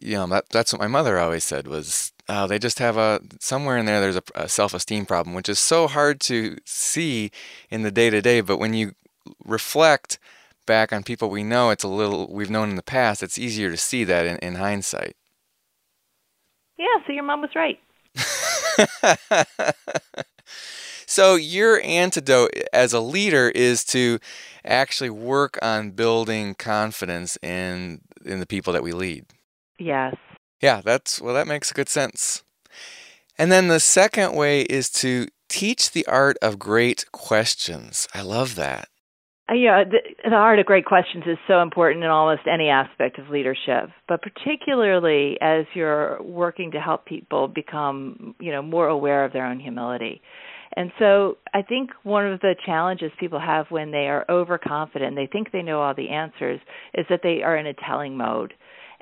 you 0.00 0.14
know 0.14 0.26
that 0.26 0.48
that's 0.48 0.72
what 0.72 0.80
my 0.80 0.88
mother 0.88 1.18
always 1.18 1.44
said 1.44 1.66
was 1.66 2.11
uh, 2.28 2.46
they 2.46 2.58
just 2.58 2.78
have 2.78 2.96
a 2.96 3.20
somewhere 3.40 3.76
in 3.76 3.86
there 3.86 4.00
there's 4.00 4.16
a, 4.16 4.22
a 4.34 4.48
self-esteem 4.48 5.06
problem 5.06 5.34
which 5.34 5.48
is 5.48 5.58
so 5.58 5.86
hard 5.86 6.20
to 6.20 6.56
see 6.64 7.30
in 7.70 7.82
the 7.82 7.90
day-to-day 7.90 8.40
but 8.40 8.58
when 8.58 8.74
you 8.74 8.92
reflect 9.44 10.18
back 10.66 10.92
on 10.92 11.02
people 11.02 11.28
we 11.28 11.42
know 11.42 11.70
it's 11.70 11.84
a 11.84 11.88
little 11.88 12.32
we've 12.32 12.50
known 12.50 12.70
in 12.70 12.76
the 12.76 12.82
past 12.82 13.22
it's 13.22 13.38
easier 13.38 13.70
to 13.70 13.76
see 13.76 14.04
that 14.04 14.26
in, 14.26 14.36
in 14.38 14.54
hindsight 14.56 15.16
yeah, 16.82 17.06
so 17.06 17.12
your 17.12 17.22
mom 17.22 17.42
was 17.42 17.50
right. 17.54 17.78
so 21.06 21.36
your 21.36 21.80
antidote 21.82 22.50
as 22.72 22.92
a 22.92 23.00
leader 23.00 23.50
is 23.50 23.84
to 23.84 24.18
actually 24.64 25.10
work 25.10 25.60
on 25.62 25.92
building 25.92 26.54
confidence 26.54 27.38
in 27.40 28.00
in 28.24 28.40
the 28.40 28.46
people 28.46 28.72
that 28.72 28.82
we 28.82 28.92
lead. 28.92 29.26
Yes. 29.78 30.16
Yeah, 30.62 30.80
that's 30.80 31.20
well 31.20 31.34
that 31.34 31.48
makes 31.48 31.72
good 31.72 31.88
sense. 31.88 32.44
And 33.36 33.50
then 33.50 33.68
the 33.68 33.80
second 33.80 34.34
way 34.34 34.62
is 34.62 34.88
to 34.90 35.26
teach 35.48 35.90
the 35.90 36.06
art 36.06 36.36
of 36.40 36.58
great 36.58 37.04
questions. 37.12 38.06
I 38.14 38.22
love 38.22 38.54
that. 38.54 38.88
Uh, 39.50 39.54
yeah, 39.54 39.82
the, 39.84 39.98
the 40.30 40.36
art 40.36 40.60
of 40.60 40.66
great 40.66 40.84
questions 40.84 41.24
is 41.26 41.36
so 41.48 41.60
important 41.60 42.04
in 42.04 42.10
almost 42.10 42.42
any 42.46 42.68
aspect 42.68 43.18
of 43.18 43.28
leadership, 43.28 43.90
but 44.06 44.22
particularly 44.22 45.36
as 45.40 45.66
you're 45.74 46.22
working 46.22 46.70
to 46.70 46.80
help 46.80 47.06
people 47.06 47.48
become, 47.48 48.34
you 48.38 48.52
know, 48.52 48.62
more 48.62 48.86
aware 48.86 49.24
of 49.24 49.32
their 49.32 49.44
own 49.44 49.58
humility. 49.58 50.22
And 50.76 50.90
so 50.98 51.36
I 51.52 51.62
think 51.62 51.90
one 52.02 52.26
of 52.26 52.40
the 52.40 52.54
challenges 52.64 53.10
people 53.18 53.40
have 53.40 53.66
when 53.68 53.90
they 53.90 54.06
are 54.08 54.24
overconfident, 54.30 55.16
they 55.16 55.28
think 55.30 55.50
they 55.50 55.60
know 55.60 55.82
all 55.82 55.94
the 55.94 56.08
answers, 56.08 56.60
is 56.94 57.04
that 57.10 57.20
they 57.22 57.42
are 57.42 57.56
in 57.56 57.66
a 57.66 57.74
telling 57.74 58.16
mode. 58.16 58.54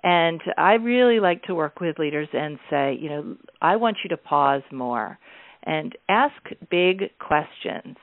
And 0.03 0.41
I 0.57 0.75
really 0.75 1.21
like 1.21 1.43
to 1.45 1.55
work 1.55 1.81
with 1.81 1.99
leaders 1.99 2.29
and 2.33 2.59
say, 2.71 2.97
you 3.01 3.09
know, 3.09 3.37
I 3.61 3.77
want 3.77 3.99
you 4.03 4.09
to 4.11 4.17
pause 4.17 4.63
more 4.73 5.19
and 5.63 5.97
ask 6.09 6.35
big 6.71 7.11
questions. 7.19 7.97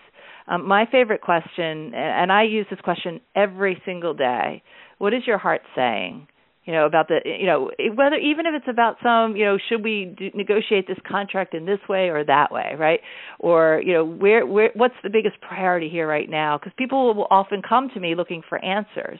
Um, 0.47 0.67
my 0.67 0.85
favorite 0.91 1.21
question, 1.21 1.93
and 1.93 2.31
I 2.31 2.43
use 2.43 2.67
this 2.69 2.79
question 2.81 3.19
every 3.35 3.81
single 3.85 4.13
day 4.13 4.63
what 4.99 5.13
is 5.13 5.21
your 5.27 5.37
heart 5.37 5.61
saying? 5.75 6.27
you 6.67 6.73
know 6.73 6.85
about 6.85 7.07
the 7.07 7.19
you 7.23 7.45
know 7.45 7.71
whether 7.95 8.17
even 8.17 8.45
if 8.45 8.53
it's 8.53 8.67
about 8.69 8.97
some 9.01 9.35
you 9.35 9.45
know 9.45 9.57
should 9.69 9.83
we 9.83 10.13
do, 10.17 10.29
negotiate 10.35 10.85
this 10.85 10.97
contract 11.09 11.53
in 11.53 11.65
this 11.65 11.79
way 11.89 12.09
or 12.09 12.23
that 12.25 12.51
way 12.51 12.73
right? 12.77 12.99
Or 13.39 13.81
you 13.83 13.93
know 13.93 14.05
where 14.05 14.45
where 14.45 14.69
what's 14.75 14.93
the 15.01 15.09
biggest 15.09 15.39
priority 15.39 15.89
here 15.89 16.07
right 16.07 16.29
now? 16.29 16.57
Because 16.57 16.73
people 16.77 17.13
will 17.15 17.27
often 17.31 17.61
come 17.67 17.89
to 17.93 17.99
me 17.99 18.15
looking 18.15 18.43
for 18.47 18.63
answers 18.63 19.19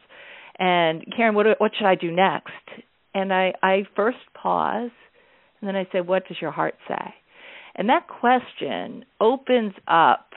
and 0.59 1.05
Karin 1.15 1.35
what 1.35 1.45
what 1.59 1.71
should 1.77 1.87
I 1.87 1.95
do 1.95 2.11
next 2.11 2.51
and 3.13 3.33
I 3.33 3.53
I 3.61 3.83
first 3.95 4.17
pause 4.33 4.91
and 5.61 5.67
then 5.67 5.75
I 5.75 5.87
say 5.91 6.01
what 6.01 6.27
does 6.27 6.37
your 6.41 6.51
heart 6.51 6.75
say 6.87 7.13
and 7.75 7.89
that 7.89 8.07
question 8.07 9.05
opens 9.21 9.73
up 9.87 10.31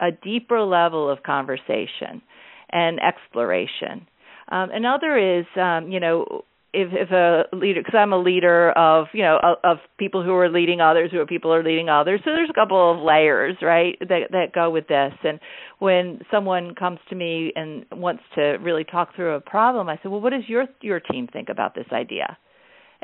a 0.00 0.10
deeper 0.10 0.62
level 0.62 1.10
of 1.10 1.22
conversation 1.22 2.22
and 2.70 2.98
exploration. 3.00 4.06
Um, 4.50 4.70
another 4.72 5.38
is, 5.38 5.46
um, 5.60 5.90
you 5.90 6.00
know, 6.00 6.44
if, 6.74 6.88
if 6.92 7.10
a 7.10 7.44
leader, 7.54 7.80
because 7.80 7.94
I'm 7.96 8.12
a 8.12 8.18
leader 8.18 8.70
of, 8.72 9.06
you 9.12 9.22
know, 9.22 9.38
of, 9.42 9.56
of 9.62 9.76
people 9.98 10.24
who 10.24 10.34
are 10.34 10.48
leading 10.48 10.80
others, 10.80 11.10
who 11.12 11.20
are 11.20 11.26
people 11.26 11.50
who 11.50 11.56
are 11.56 11.64
leading 11.64 11.88
others. 11.88 12.20
So 12.24 12.32
there's 12.32 12.50
a 12.50 12.54
couple 12.54 12.92
of 12.92 12.98
layers, 13.00 13.56
right, 13.62 13.96
that 14.00 14.30
that 14.32 14.52
go 14.52 14.70
with 14.70 14.88
this. 14.88 15.12
And 15.22 15.38
when 15.78 16.20
someone 16.30 16.74
comes 16.74 16.98
to 17.10 17.14
me 17.14 17.52
and 17.56 17.84
wants 17.92 18.22
to 18.34 18.42
really 18.60 18.84
talk 18.84 19.14
through 19.14 19.34
a 19.34 19.40
problem, 19.40 19.88
I 19.88 19.96
say, 19.96 20.08
well, 20.08 20.20
what 20.20 20.30
does 20.30 20.48
your 20.48 20.66
your 20.80 21.00
team 21.00 21.28
think 21.32 21.48
about 21.48 21.74
this 21.74 21.86
idea? 21.92 22.36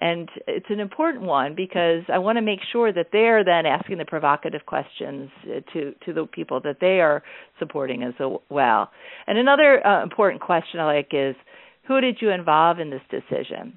And 0.02 0.30
it's 0.46 0.70
an 0.70 0.80
important 0.80 1.24
one 1.24 1.54
because 1.54 2.02
I 2.10 2.18
want 2.18 2.36
to 2.36 2.42
make 2.42 2.60
sure 2.72 2.90
that 2.90 3.08
they're 3.12 3.44
then 3.44 3.66
asking 3.66 3.98
the 3.98 4.06
provocative 4.06 4.64
questions 4.64 5.28
uh, 5.44 5.60
to 5.74 5.94
to 6.06 6.12
the 6.14 6.26
people 6.26 6.60
that 6.62 6.78
they 6.80 7.00
are 7.00 7.22
supporting 7.58 8.02
as 8.02 8.14
well. 8.48 8.90
And 9.26 9.36
another 9.36 9.86
uh, 9.86 10.02
important 10.02 10.40
question 10.40 10.80
I 10.80 10.86
like 10.86 11.10
is, 11.12 11.36
who 11.90 12.00
did 12.00 12.18
you 12.20 12.30
involve 12.30 12.78
in 12.78 12.90
this 12.90 13.02
decision? 13.10 13.76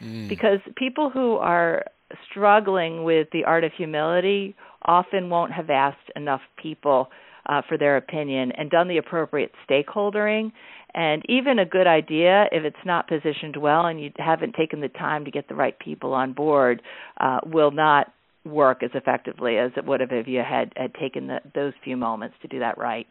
Mm. 0.00 0.28
Because 0.28 0.60
people 0.76 1.10
who 1.10 1.34
are 1.38 1.84
struggling 2.30 3.02
with 3.02 3.26
the 3.32 3.44
art 3.44 3.64
of 3.64 3.72
humility 3.76 4.54
often 4.84 5.28
won't 5.28 5.50
have 5.50 5.68
asked 5.68 6.08
enough 6.14 6.40
people 6.56 7.08
uh, 7.46 7.62
for 7.68 7.76
their 7.76 7.96
opinion 7.96 8.52
and 8.52 8.70
done 8.70 8.86
the 8.86 8.98
appropriate 8.98 9.50
stakeholdering 9.68 10.52
and 10.94 11.24
even 11.28 11.58
a 11.58 11.66
good 11.66 11.88
idea, 11.88 12.44
if 12.52 12.62
it's 12.64 12.76
not 12.86 13.08
positioned 13.08 13.56
well 13.56 13.86
and 13.86 14.00
you 14.00 14.12
haven't 14.18 14.54
taken 14.54 14.80
the 14.80 14.88
time 14.88 15.24
to 15.24 15.32
get 15.32 15.48
the 15.48 15.56
right 15.56 15.76
people 15.80 16.14
on 16.14 16.34
board, 16.34 16.80
uh, 17.20 17.40
will 17.44 17.72
not 17.72 18.12
work 18.44 18.84
as 18.84 18.90
effectively 18.94 19.58
as 19.58 19.72
it 19.76 19.84
would 19.84 19.98
have 19.98 20.12
if 20.12 20.28
you 20.28 20.42
had, 20.48 20.72
had 20.76 20.94
taken 20.94 21.26
the, 21.26 21.40
those 21.56 21.72
few 21.82 21.96
moments 21.96 22.36
to 22.42 22.48
do 22.48 22.60
that 22.60 22.78
right. 22.78 23.08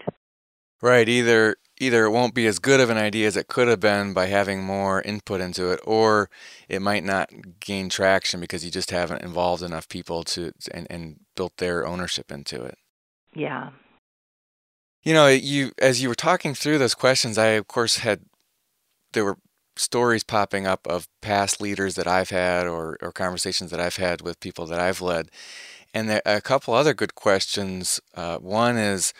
Right. 0.81 1.09
Either 1.09 1.57
either 1.79 2.05
it 2.05 2.11
won't 2.11 2.33
be 2.33 2.47
as 2.47 2.59
good 2.59 2.79
of 2.79 2.89
an 2.89 2.97
idea 2.97 3.27
as 3.27 3.37
it 3.37 3.47
could 3.47 3.67
have 3.67 3.79
been 3.79 4.13
by 4.13 4.27
having 4.27 4.63
more 4.63 5.01
input 5.01 5.41
into 5.41 5.71
it, 5.71 5.79
or 5.85 6.29
it 6.67 6.81
might 6.81 7.03
not 7.03 7.29
gain 7.59 7.89
traction 7.89 8.39
because 8.39 8.65
you 8.65 8.71
just 8.71 8.91
haven't 8.91 9.21
involved 9.21 9.63
enough 9.63 9.87
people 9.87 10.23
to 10.23 10.51
and, 10.71 10.87
and 10.89 11.19
built 11.35 11.57
their 11.57 11.85
ownership 11.85 12.31
into 12.31 12.63
it. 12.63 12.77
Yeah, 13.33 13.71
you 15.07 15.13
know, 15.13 15.27
you 15.27 15.71
as 15.77 16.01
you 16.01 16.09
were 16.09 16.15
talking 16.15 16.53
through 16.53 16.79
those 16.79 16.93
questions, 16.93 17.37
I 17.37 17.47
of 17.51 17.67
course 17.67 17.99
had 17.99 18.25
there 19.13 19.23
were 19.23 19.37
stories 19.77 20.23
popping 20.23 20.67
up 20.67 20.85
of 20.85 21.07
past 21.21 21.61
leaders 21.61 21.95
that 21.95 22.07
I've 22.07 22.29
had 22.29 22.67
or 22.67 22.97
or 23.01 23.13
conversations 23.13 23.71
that 23.71 23.79
I've 23.79 23.95
had 23.95 24.21
with 24.21 24.41
people 24.41 24.65
that 24.65 24.81
I've 24.81 24.99
led, 24.99 25.29
and 25.93 26.09
there, 26.09 26.21
a 26.25 26.41
couple 26.41 26.73
other 26.73 26.93
good 26.93 27.15
questions. 27.15 28.01
Uh, 28.15 28.37
one 28.39 28.77
is, 28.77 29.13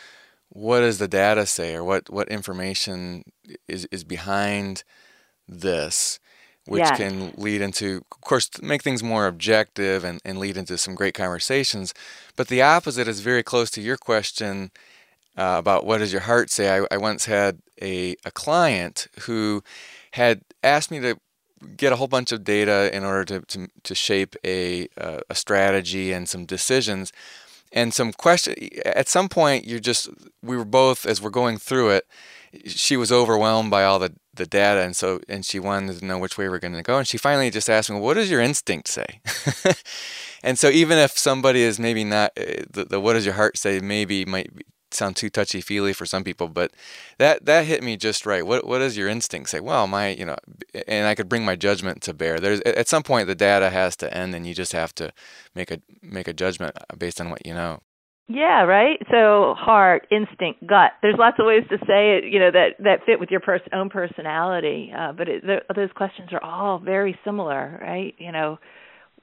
what 0.58 0.80
does 0.80 0.98
the 0.98 1.08
data 1.08 1.46
say, 1.46 1.74
or 1.74 1.84
what 1.84 2.10
what 2.10 2.28
information 2.28 3.24
is 3.66 3.86
is 3.90 4.04
behind 4.04 4.84
this? 5.46 6.18
which 6.66 6.80
yes. 6.80 6.98
can 6.98 7.32
lead 7.38 7.62
into, 7.62 8.02
of 8.12 8.20
course, 8.20 8.50
make 8.60 8.82
things 8.82 9.02
more 9.02 9.26
objective 9.26 10.04
and, 10.04 10.20
and 10.22 10.38
lead 10.38 10.54
into 10.54 10.76
some 10.76 10.94
great 10.94 11.14
conversations. 11.14 11.94
But 12.36 12.48
the 12.48 12.60
opposite 12.60 13.08
is 13.08 13.20
very 13.20 13.42
close 13.42 13.70
to 13.70 13.80
your 13.80 13.96
question 13.96 14.70
uh, 15.38 15.56
about 15.58 15.86
what 15.86 15.98
does 15.98 16.12
your 16.12 16.20
heart 16.22 16.50
say. 16.50 16.78
I, 16.78 16.86
I 16.90 16.98
once 16.98 17.24
had 17.24 17.60
a, 17.80 18.16
a 18.26 18.30
client 18.30 19.06
who 19.20 19.62
had 20.12 20.42
asked 20.62 20.90
me 20.90 21.00
to 21.00 21.16
get 21.74 21.94
a 21.94 21.96
whole 21.96 22.06
bunch 22.06 22.32
of 22.32 22.44
data 22.44 22.94
in 22.94 23.02
order 23.02 23.24
to, 23.24 23.40
to, 23.46 23.68
to 23.84 23.94
shape 23.94 24.36
a, 24.44 24.88
uh, 25.00 25.20
a 25.30 25.34
strategy 25.34 26.12
and 26.12 26.28
some 26.28 26.44
decisions 26.44 27.12
and 27.72 27.92
some 27.94 28.12
question 28.12 28.54
at 28.84 29.08
some 29.08 29.28
point 29.28 29.66
you're 29.66 29.78
just 29.80 30.08
we 30.42 30.56
were 30.56 30.64
both 30.64 31.06
as 31.06 31.20
we're 31.20 31.30
going 31.30 31.58
through 31.58 31.90
it 31.90 32.06
she 32.64 32.96
was 32.96 33.12
overwhelmed 33.12 33.70
by 33.70 33.84
all 33.84 33.98
the, 33.98 34.14
the 34.34 34.46
data 34.46 34.80
and 34.80 34.96
so 34.96 35.20
and 35.28 35.44
she 35.44 35.60
wanted 35.60 35.98
to 35.98 36.04
know 36.04 36.18
which 36.18 36.38
way 36.38 36.44
we 36.46 36.50
we're 36.50 36.58
going 36.58 36.72
to 36.72 36.82
go 36.82 36.98
and 36.98 37.06
she 37.06 37.18
finally 37.18 37.50
just 37.50 37.68
asked 37.68 37.90
me 37.90 37.98
what 37.98 38.14
does 38.14 38.30
your 38.30 38.40
instinct 38.40 38.88
say? 38.88 39.20
And 40.42 40.58
so 40.58 40.68
even 40.68 40.98
if 40.98 41.18
somebody 41.18 41.62
is 41.62 41.78
maybe 41.78 42.04
not 42.04 42.32
uh, 42.38 42.64
the, 42.70 42.86
the 42.88 43.00
what 43.00 43.14
does 43.14 43.24
your 43.24 43.34
heart 43.34 43.58
say 43.58 43.80
maybe 43.80 44.24
might 44.24 44.50
sound 44.94 45.16
too 45.16 45.30
touchy 45.30 45.60
feely 45.60 45.92
for 45.92 46.06
some 46.06 46.24
people, 46.24 46.48
but 46.48 46.72
that 47.18 47.44
that 47.46 47.66
hit 47.66 47.82
me 47.82 47.96
just 47.96 48.26
right. 48.26 48.46
What 48.46 48.66
what 48.66 48.78
does 48.78 48.96
your 48.96 49.08
instinct 49.08 49.50
say? 49.50 49.60
Well, 49.60 49.86
my 49.86 50.08
you 50.10 50.24
know, 50.24 50.36
and 50.86 51.06
I 51.06 51.14
could 51.14 51.28
bring 51.28 51.44
my 51.44 51.56
judgment 51.56 52.02
to 52.02 52.14
bear. 52.14 52.38
There's 52.38 52.60
at 52.62 52.88
some 52.88 53.02
point 53.02 53.26
the 53.26 53.34
data 53.34 53.70
has 53.70 53.96
to 53.96 54.14
end, 54.14 54.34
and 54.34 54.46
you 54.46 54.54
just 54.54 54.72
have 54.72 54.94
to 54.96 55.12
make 55.54 55.70
a 55.70 55.80
make 56.02 56.28
a 56.28 56.32
judgment 56.32 56.76
based 56.96 57.20
on 57.20 57.30
what 57.30 57.46
you 57.46 57.54
know. 57.54 57.80
Yeah, 58.30 58.64
right. 58.64 59.00
So 59.10 59.54
heart, 59.56 60.06
instinct, 60.10 60.66
gut. 60.66 60.92
There's 61.00 61.16
lots 61.18 61.38
of 61.38 61.46
ways 61.46 61.64
to 61.70 61.78
say 61.86 62.18
it, 62.18 62.24
you 62.30 62.38
know, 62.38 62.50
that 62.50 62.74
that 62.80 63.00
fit 63.06 63.18
with 63.18 63.30
your 63.30 63.40
pers- 63.40 63.62
own 63.72 63.88
personality. 63.88 64.92
Uh, 64.96 65.12
but 65.12 65.28
it, 65.28 65.44
those 65.74 65.88
questions 65.94 66.28
are 66.32 66.44
all 66.44 66.78
very 66.78 67.18
similar, 67.24 67.78
right? 67.80 68.14
You 68.18 68.30
know, 68.32 68.58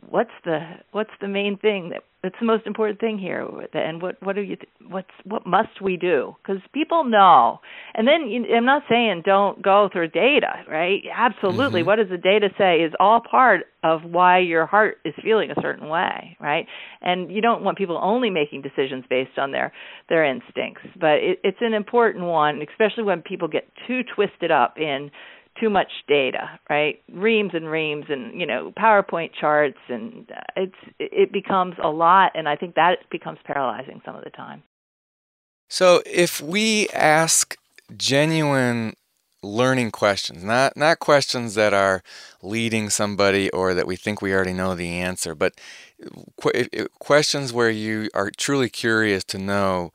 what's 0.09 0.31
the 0.43 0.59
what's 0.91 1.11
the 1.21 1.27
main 1.27 1.57
thing 1.57 1.89
that 1.89 2.03
that's 2.25 2.35
the 2.39 2.45
most 2.45 2.65
important 2.65 2.99
thing 2.99 3.19
here 3.19 3.47
and 3.73 4.01
what 4.01 4.17
what 4.23 4.35
do 4.35 4.41
you 4.41 4.57
what's 4.89 5.11
what 5.25 5.45
must 5.45 5.79
we 5.79 5.95
do? 5.95 6.35
Because 6.41 6.59
people 6.73 7.03
know. 7.03 7.59
And 7.93 8.07
then 8.07 8.27
you, 8.27 8.45
i'm 8.55 8.65
not 8.65 8.81
saying 8.89 9.21
don't 9.23 9.61
go 9.61 9.89
through 9.93 10.07
data 10.09 10.63
right? 10.67 11.03
Absolutely. 11.15 11.81
Mm-hmm. 11.81 11.87
what 11.87 11.97
does 11.97 12.09
the 12.09 12.17
data 12.17 12.49
say 12.57 12.77
is 12.77 12.93
all 12.99 13.21
part 13.21 13.67
of 13.83 14.01
why 14.03 14.39
your 14.39 14.65
heart 14.65 14.97
is 15.05 15.13
feeling 15.21 15.51
a 15.51 15.61
certain 15.61 15.87
way 15.87 16.35
right? 16.41 16.65
And 17.03 17.31
you 17.31 17.41
don't 17.41 17.63
want 17.63 17.77
people 17.77 17.99
only 18.01 18.31
making 18.31 18.63
decisions 18.63 19.05
based 19.07 19.37
on 19.37 19.51
their 19.51 19.71
their 20.09 20.25
instincts 20.25 20.81
but 20.99 21.19
it, 21.21 21.39
it's 21.43 21.61
an 21.61 21.75
important 21.75 22.25
one 22.25 22.59
especially 22.67 23.03
when 23.03 23.21
people 23.21 23.47
get 23.47 23.69
too 23.85 24.01
twisted 24.15 24.49
up 24.49 24.79
in 24.79 25.11
too 25.59 25.69
much 25.69 25.91
data, 26.07 26.59
right? 26.69 27.01
Reams 27.11 27.51
and 27.53 27.69
reams 27.69 28.05
and, 28.09 28.39
you 28.39 28.45
know, 28.45 28.73
PowerPoint 28.77 29.31
charts 29.39 29.77
and 29.89 30.29
uh, 30.31 30.41
it's 30.55 30.75
it 30.99 31.31
becomes 31.31 31.75
a 31.81 31.89
lot 31.89 32.31
and 32.35 32.47
I 32.47 32.55
think 32.55 32.75
that 32.75 32.99
becomes 33.09 33.39
paralyzing 33.45 34.01
some 34.05 34.15
of 34.15 34.23
the 34.23 34.29
time. 34.29 34.63
So, 35.69 36.01
if 36.05 36.41
we 36.41 36.87
ask 36.89 37.57
genuine 37.97 38.93
learning 39.41 39.91
questions, 39.91 40.43
not 40.43 40.75
not 40.75 40.99
questions 40.99 41.55
that 41.55 41.73
are 41.73 42.03
leading 42.41 42.89
somebody 42.89 43.49
or 43.51 43.73
that 43.73 43.87
we 43.87 43.95
think 43.95 44.21
we 44.21 44.33
already 44.33 44.53
know 44.53 44.75
the 44.75 44.89
answer, 44.89 45.35
but 45.35 45.53
qu- 46.39 46.87
questions 46.99 47.53
where 47.53 47.69
you 47.69 48.09
are 48.13 48.31
truly 48.31 48.69
curious 48.69 49.23
to 49.25 49.37
know 49.37 49.91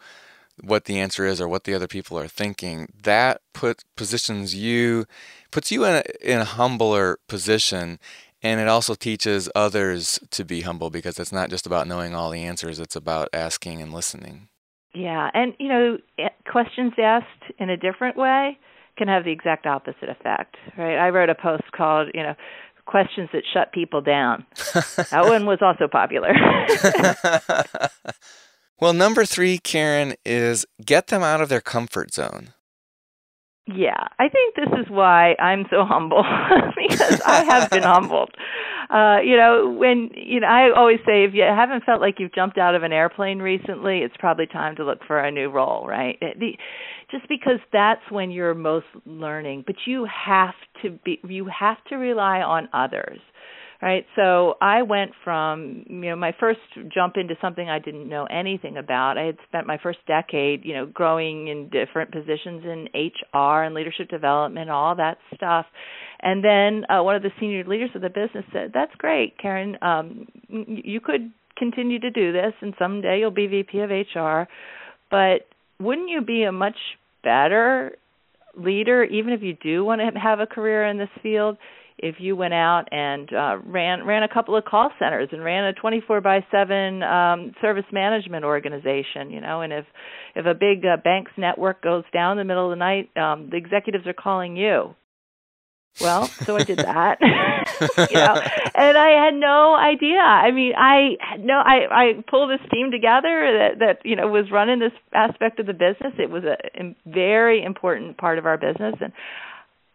what 0.63 0.85
the 0.85 0.99
answer 0.99 1.25
is 1.25 1.41
or 1.41 1.49
what 1.49 1.65
the 1.65 1.75
other 1.75 1.89
people 1.89 2.19
are 2.19 2.29
thinking, 2.29 2.89
that 3.03 3.41
put 3.55 3.85
positions 3.97 4.55
you 4.55 5.07
puts 5.51 5.71
you 5.71 5.85
in 5.85 5.97
a, 5.97 6.03
in 6.21 6.39
a 6.41 6.45
humbler 6.45 7.19
position 7.29 7.99
and 8.43 8.61
it 8.61 8.69
also 8.69 8.95
teaches 8.95 9.51
others 9.55 10.19
to 10.31 10.45
be 10.45 10.63
humble 10.63 10.89
because 10.91 11.19
it's 11.19 11.33
not 11.33 11.51
just 11.51 11.67
about 11.67 11.87
knowing 11.87 12.15
all 12.15 12.31
the 12.31 12.45
answers 12.45 12.79
it's 12.79 12.97
about 12.97 13.29
asking 13.33 13.83
and 13.83 13.93
listening. 13.93 14.49
Yeah 14.95 15.31
and 15.35 15.55
you 15.59 15.69
know 15.69 15.99
eh, 16.19 16.29
questions 16.51 16.93
asked 16.99 17.53
in 17.59 17.71
a 17.71 17.77
different 17.77 18.17
way 18.17 18.59
can 18.97 19.09
have 19.09 19.25
the 19.25 19.33
exact 19.33 19.67
opposite 19.67 20.09
effect 20.09 20.57
right? 20.77 20.97
I 20.97 21.11
wrote 21.11 21.31
a 21.31 21.35
post 21.35 21.71
called 21.73 22.09
you 22.15 22.23
know 22.23 22.35
questions 22.87 23.29
that 23.33 23.43
shut 23.53 23.73
people 23.73 24.01
down. 24.01 24.45
That 25.11 25.25
one 25.27 25.47
was 25.47 25.59
also 25.63 25.87
popular. 25.89 26.35
Well 28.81 28.95
number 28.95 29.27
three 29.27 29.59
Karin 29.59 30.15
is 30.25 30.65
get 30.85 31.09
them 31.09 31.23
out 31.23 31.43
of 31.43 31.51
their 31.51 31.61
comfort 31.61 32.15
zone 32.15 32.55
yeah, 33.67 34.09
I 34.19 34.29
think 34.29 34.57
this 34.57 34.81
is 34.81 34.91
why 34.91 35.35
I'm 35.39 35.65
so 35.71 35.85
humble 35.85 36.25
because 36.89 37.21
I 37.25 37.45
have 37.45 37.71
been 37.71 37.83
humbled. 37.85 38.31
Uh, 38.89 39.19
you 39.25 39.37
know, 39.37 39.71
when 39.79 40.11
you 40.15 40.41
know, 40.41 40.49
I 40.49 40.71
always 40.77 40.99
say 41.07 41.25
if 41.25 41.35
you 41.35 41.43
haven't 41.43 41.85
felt 41.85 42.01
like 42.01 42.17
you've 42.19 42.35
jumped 42.35 42.59
out 42.59 42.75
of 42.75 42.83
an 42.83 42.93
airplane 42.93 43.39
recently, 43.39 43.99
it's 43.99 44.17
probably 44.19 44.47
time 44.47 44.75
to 44.77 44.85
look 44.85 44.99
for 45.07 45.21
a 45.21 45.31
new 45.31 45.49
role, 45.49 45.87
right? 45.87 46.19
The, 46.21 46.53
just 47.11 47.29
because 47.29 47.61
that's 47.73 48.03
when 48.11 48.31
you're 48.31 48.55
most 48.55 48.87
learning, 49.07 49.65
but 49.67 49.77
you 49.87 50.07
have 50.07 50.55
to 50.83 50.99
be 51.05 51.21
you 51.29 51.47
have 51.47 51.77
to 51.91 51.97
rely 51.97 52.41
on 52.41 52.69
others 52.73 53.21
right? 53.83 54.05
So 54.17 54.55
i 54.61 54.83
went 54.83 55.13
from 55.25 55.85
you 55.89 56.11
know 56.11 56.17
my 56.17 56.35
first 56.39 56.61
jump 56.93 57.17
into 57.17 57.35
something 57.41 57.69
i 57.69 57.79
didn't 57.79 58.09
know 58.09 58.27
anything 58.27 58.77
about. 58.77 59.19
I 59.19 59.25
had 59.25 59.37
spent 59.49 59.67
my 59.67 59.79
first 59.83 59.99
decade 60.07 60.65
you 60.65 60.75
know 60.75 60.87
growing 60.87 61.49
in 61.49 61.69
different 61.71 62.13
positions 62.13 62.65
in 62.65 62.89
hr 63.35 63.63
and 63.63 63.75
leadership 63.75 64.09
development 64.09 64.71
all 64.71 64.95
that 64.97 65.19
stuff. 65.35 65.67
And 66.23 66.45
then 66.45 66.85
uh, 66.91 67.03
one 67.03 67.17
of 67.17 67.23
the 67.23 67.31
senior 67.41 67.65
leaders 67.65 67.91
of 67.95 68.03
the 68.03 68.11
business 68.11 68.45
said 68.53 68.73
that's 68.75 68.95
great 68.97 69.39
Karin. 69.39 69.77
Um 69.83 70.27
you 70.49 71.01
could 71.01 71.33
continue 71.57 71.99
to 72.01 72.11
do 72.11 72.33
this 72.33 72.53
and 72.61 72.75
someday 72.79 73.19
you'll 73.21 73.31
be 73.31 73.47
vp 73.47 73.81
of 73.81 73.91
hr 73.91 74.49
but 75.11 75.47
wouldn't 75.79 76.09
you 76.09 76.23
be 76.23 76.45
a 76.45 76.53
much 76.53 76.77
better 77.23 77.97
leader 78.57 79.05
even 79.05 79.33
if 79.33 79.43
you 79.43 79.57
do 79.63 79.85
want 79.85 80.01
to 80.01 80.19
have 80.19 80.41
a 80.41 80.47
career 80.47 80.87
in 80.87 80.99
this 80.99 81.11
field 81.23 81.57
if 82.03 82.17
you 82.19 82.35
went 82.35 82.55
out 82.55 82.85
and 82.91 83.33
uh, 83.33 83.59
ran 83.65 84.07
ran 84.07 84.23
a 84.23 84.29
couple 84.29 84.57
of 84.57 84.65
call 84.65 84.91
centers 84.99 85.29
and 85.33 85.45
ran 85.45 85.65
a 85.65 85.73
24 85.75 86.21
by 86.21 86.45
7 86.51 87.03
um, 87.03 87.53
service 87.61 87.85
management 87.93 88.45
organization, 88.45 89.31
you 89.31 89.41
know, 89.41 89.61
and 89.61 89.73
if 89.73 89.85
if 90.35 90.47
a 90.47 90.55
big 90.55 90.85
uh, 90.85 90.97
bank's 91.03 91.33
network 91.37 91.83
goes 91.83 92.05
down 92.13 92.33
in 92.33 92.39
the 92.39 92.45
middle 92.45 92.65
of 92.65 92.71
the 92.71 92.77
night, 92.77 93.11
um, 93.17 93.49
the 93.51 93.57
executives 93.57 94.07
are 94.07 94.15
calling 94.15 94.57
you. 94.57 94.95
Well, 96.01 96.27
so 96.27 96.57
I 96.57 96.63
did 96.63 96.79
that, 96.79 97.19
you 97.21 98.17
know, 98.17 98.41
and 98.75 98.97
I 98.97 99.25
had 99.25 99.35
no 99.35 99.75
idea. 99.75 100.19
I 100.19 100.51
mean, 100.53 100.73
I 100.79 101.17
had 101.21 101.45
no. 101.45 101.55
I 101.55 101.87
I 101.91 102.25
pulled 102.31 102.49
this 102.49 102.67
team 102.73 102.91
together 102.91 103.59
that 103.59 103.79
that 103.81 103.99
you 104.05 104.17
know 104.17 104.29
was 104.29 104.51
running 104.51 104.79
this 104.79 104.93
aspect 105.13 105.59
of 105.59 105.67
the 105.67 105.75
business. 105.75 106.15
It 106.17 106.31
was 106.31 106.45
a, 106.45 106.57
a 106.81 106.97
very 107.07 107.63
important 107.63 108.17
part 108.17 108.39
of 108.39 108.47
our 108.47 108.57
business, 108.57 108.95
and 109.01 109.13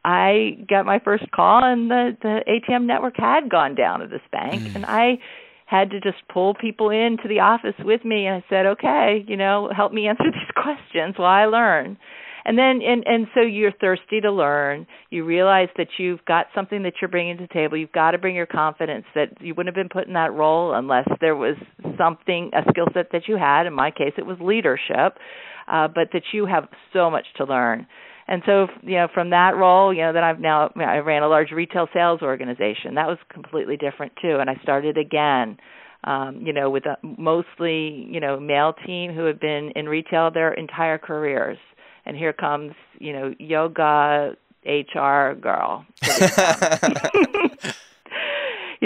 I 0.05 0.63
got 0.69 0.85
my 0.85 0.99
first 0.99 1.29
call 1.31 1.63
and 1.63 1.89
the 1.89 2.15
the 2.21 2.41
ATM 2.47 2.85
network 2.85 3.15
had 3.17 3.49
gone 3.49 3.73
down 3.73 4.03
at 4.03 4.11
this 4.11 4.21
bank 4.31 4.61
mm. 4.61 4.75
and 4.75 4.85
I 4.85 5.17
had 5.65 5.89
to 5.89 5.99
just 5.99 6.17
pull 6.31 6.53
people 6.53 6.91
into 6.91 7.27
the 7.27 7.39
office 7.39 7.73
with 7.79 8.05
me 8.05 8.27
and 8.27 8.35
I 8.35 8.43
said, 8.47 8.67
"Okay, 8.67 9.25
you 9.27 9.35
know, 9.35 9.71
help 9.75 9.91
me 9.91 10.07
answer 10.07 10.23
these 10.31 10.63
questions 10.63 11.15
while 11.17 11.31
I 11.31 11.45
learn." 11.45 11.97
And 12.45 12.55
then 12.55 12.81
and 12.85 13.03
and 13.07 13.25
so 13.33 13.41
you're 13.41 13.71
thirsty 13.71 14.21
to 14.21 14.31
learn. 14.31 14.85
You 15.09 15.25
realize 15.25 15.69
that 15.77 15.87
you've 15.97 16.23
got 16.25 16.45
something 16.53 16.83
that 16.83 16.93
you're 17.01 17.09
bringing 17.09 17.37
to 17.37 17.47
the 17.47 17.53
table. 17.53 17.75
You've 17.75 17.91
got 17.91 18.11
to 18.11 18.19
bring 18.19 18.35
your 18.35 18.45
confidence 18.45 19.05
that 19.15 19.41
you 19.41 19.55
wouldn't 19.55 19.75
have 19.75 19.81
been 19.83 19.89
put 19.89 20.07
in 20.07 20.13
that 20.13 20.31
role 20.33 20.75
unless 20.75 21.07
there 21.19 21.35
was 21.35 21.55
something 21.97 22.51
a 22.53 22.61
skill 22.69 22.85
set 22.93 23.07
that 23.11 23.27
you 23.27 23.37
had. 23.37 23.65
In 23.65 23.73
my 23.73 23.89
case, 23.89 24.13
it 24.19 24.25
was 24.27 24.37
leadership, 24.39 25.17
uh, 25.67 25.87
but 25.87 26.09
that 26.13 26.21
you 26.31 26.45
have 26.45 26.67
so 26.93 27.09
much 27.09 27.25
to 27.37 27.45
learn. 27.45 27.87
And 28.27 28.41
so, 28.45 28.67
you 28.81 28.95
know, 28.95 29.07
from 29.13 29.29
that 29.29 29.55
role, 29.55 29.93
you 29.93 30.01
know, 30.01 30.11
then 30.11 30.23
I've 30.23 30.39
now 30.39 30.71
I 30.75 30.97
ran 30.97 31.21
a 31.21 31.27
large 31.27 31.51
retail 31.51 31.87
sales 31.93 32.21
organization. 32.21 32.95
That 32.95 33.07
was 33.07 33.17
completely 33.29 33.77
different 33.77 34.13
too. 34.21 34.37
And 34.39 34.49
I 34.49 34.55
started 34.63 34.97
again, 34.97 35.57
um, 36.05 36.41
you 36.41 36.51
know, 36.51 36.69
with 36.69 36.85
a 36.85 36.97
mostly, 37.03 38.07
you 38.09 38.19
know, 38.19 38.39
male 38.39 38.73
team 38.85 39.13
who 39.13 39.25
had 39.25 39.39
been 39.39 39.71
in 39.75 39.87
retail 39.87 40.31
their 40.31 40.53
entire 40.53 40.97
careers. 40.97 41.57
And 42.07 42.17
here 42.17 42.33
comes, 42.33 42.73
you 42.99 43.13
know, 43.13 43.33
yoga 43.39 44.35
HR 44.65 45.33
girl. 45.33 45.85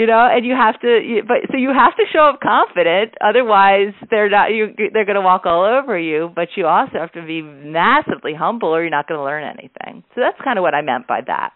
you 0.00 0.06
know 0.06 0.26
and 0.32 0.46
you 0.46 0.54
have 0.54 0.80
to 0.80 1.20
but 1.28 1.36
so 1.50 1.58
you 1.58 1.68
have 1.68 1.94
to 1.96 2.04
show 2.10 2.20
up 2.32 2.40
confident. 2.40 3.14
Otherwise 3.20 3.92
they're 4.10 4.30
not 4.30 4.46
you 4.46 4.74
they're 4.94 5.04
going 5.04 5.16
to 5.16 5.20
walk 5.20 5.42
all 5.44 5.62
over 5.62 5.98
you. 5.98 6.32
But 6.34 6.48
you 6.56 6.66
also 6.66 6.94
have 6.94 7.12
to 7.12 7.22
be 7.22 7.42
massively 7.42 8.32
humble 8.34 8.70
or 8.70 8.80
you're 8.80 8.90
not 8.90 9.06
going 9.06 9.18
to 9.18 9.24
learn 9.24 9.44
anything. 9.44 10.02
So 10.14 10.22
that's 10.22 10.40
kind 10.42 10.58
of 10.58 10.62
what 10.62 10.74
i 10.74 10.80
meant 10.80 11.06
by 11.06 11.20
that. 11.26 11.52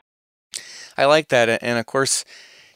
I 0.99 1.07
like 1.07 1.29
that. 1.29 1.63
And 1.63 1.79
of 1.79 1.87
course 1.87 2.27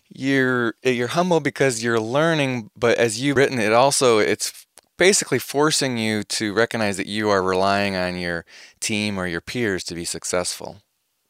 you're 0.09 0.75
you're 0.83 1.09
humble 1.09 1.41
because 1.41 1.85
you're 1.85 2.01
learning 2.01 2.71
but 2.75 2.97
as 2.97 3.21
you've 3.21 3.37
written 3.37 3.59
it 3.59 3.75
also 3.75 4.17
it's 4.17 4.67
basically 4.97 5.39
forcing 5.39 5.99
you 5.99 6.23
to 6.25 6.55
recognize 6.55 6.97
that 6.97 7.07
you 7.07 7.29
are 7.29 7.43
relying 7.43 7.95
on 7.95 8.17
your 8.17 8.47
team 8.81 9.19
or 9.19 9.27
your 9.27 9.43
peers 9.43 9.85
to 9.85 9.95
be 9.95 10.05
successful. 10.05 10.79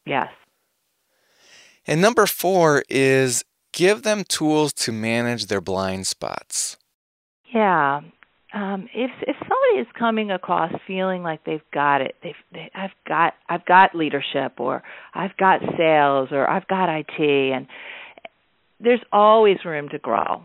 Yes. 0.06 0.28
And 1.88 2.00
number 2.00 2.26
four 2.26 2.84
is 2.88 3.44
give 3.72 4.02
them 4.02 4.24
tools 4.24 4.72
to 4.74 4.92
manage 4.92 5.46
their 5.46 5.60
blind 5.60 6.06
spots. 6.06 6.76
Yeah. 7.52 8.00
um, 8.54 8.88
if 8.94 9.10
if 9.22 9.36
somebody 9.36 9.80
is 9.80 9.86
coming 9.98 10.30
across 10.30 10.72
feeling 10.86 11.22
like 11.22 11.44
they've 11.44 11.60
got 11.72 12.00
it, 12.00 12.16
they've 12.22 12.34
they, 12.52 12.70
I've 12.74 12.90
got 13.06 13.34
I've 13.48 13.64
got 13.66 13.94
leadership, 13.94 14.54
or 14.58 14.82
I've 15.14 15.36
got 15.36 15.60
sales, 15.76 16.28
or 16.32 16.48
I've 16.48 16.66
got 16.66 16.88
IT, 16.88 17.20
and 17.20 17.66
there's 18.80 19.02
always 19.12 19.58
room 19.64 19.88
to 19.90 19.98
grow. 19.98 20.42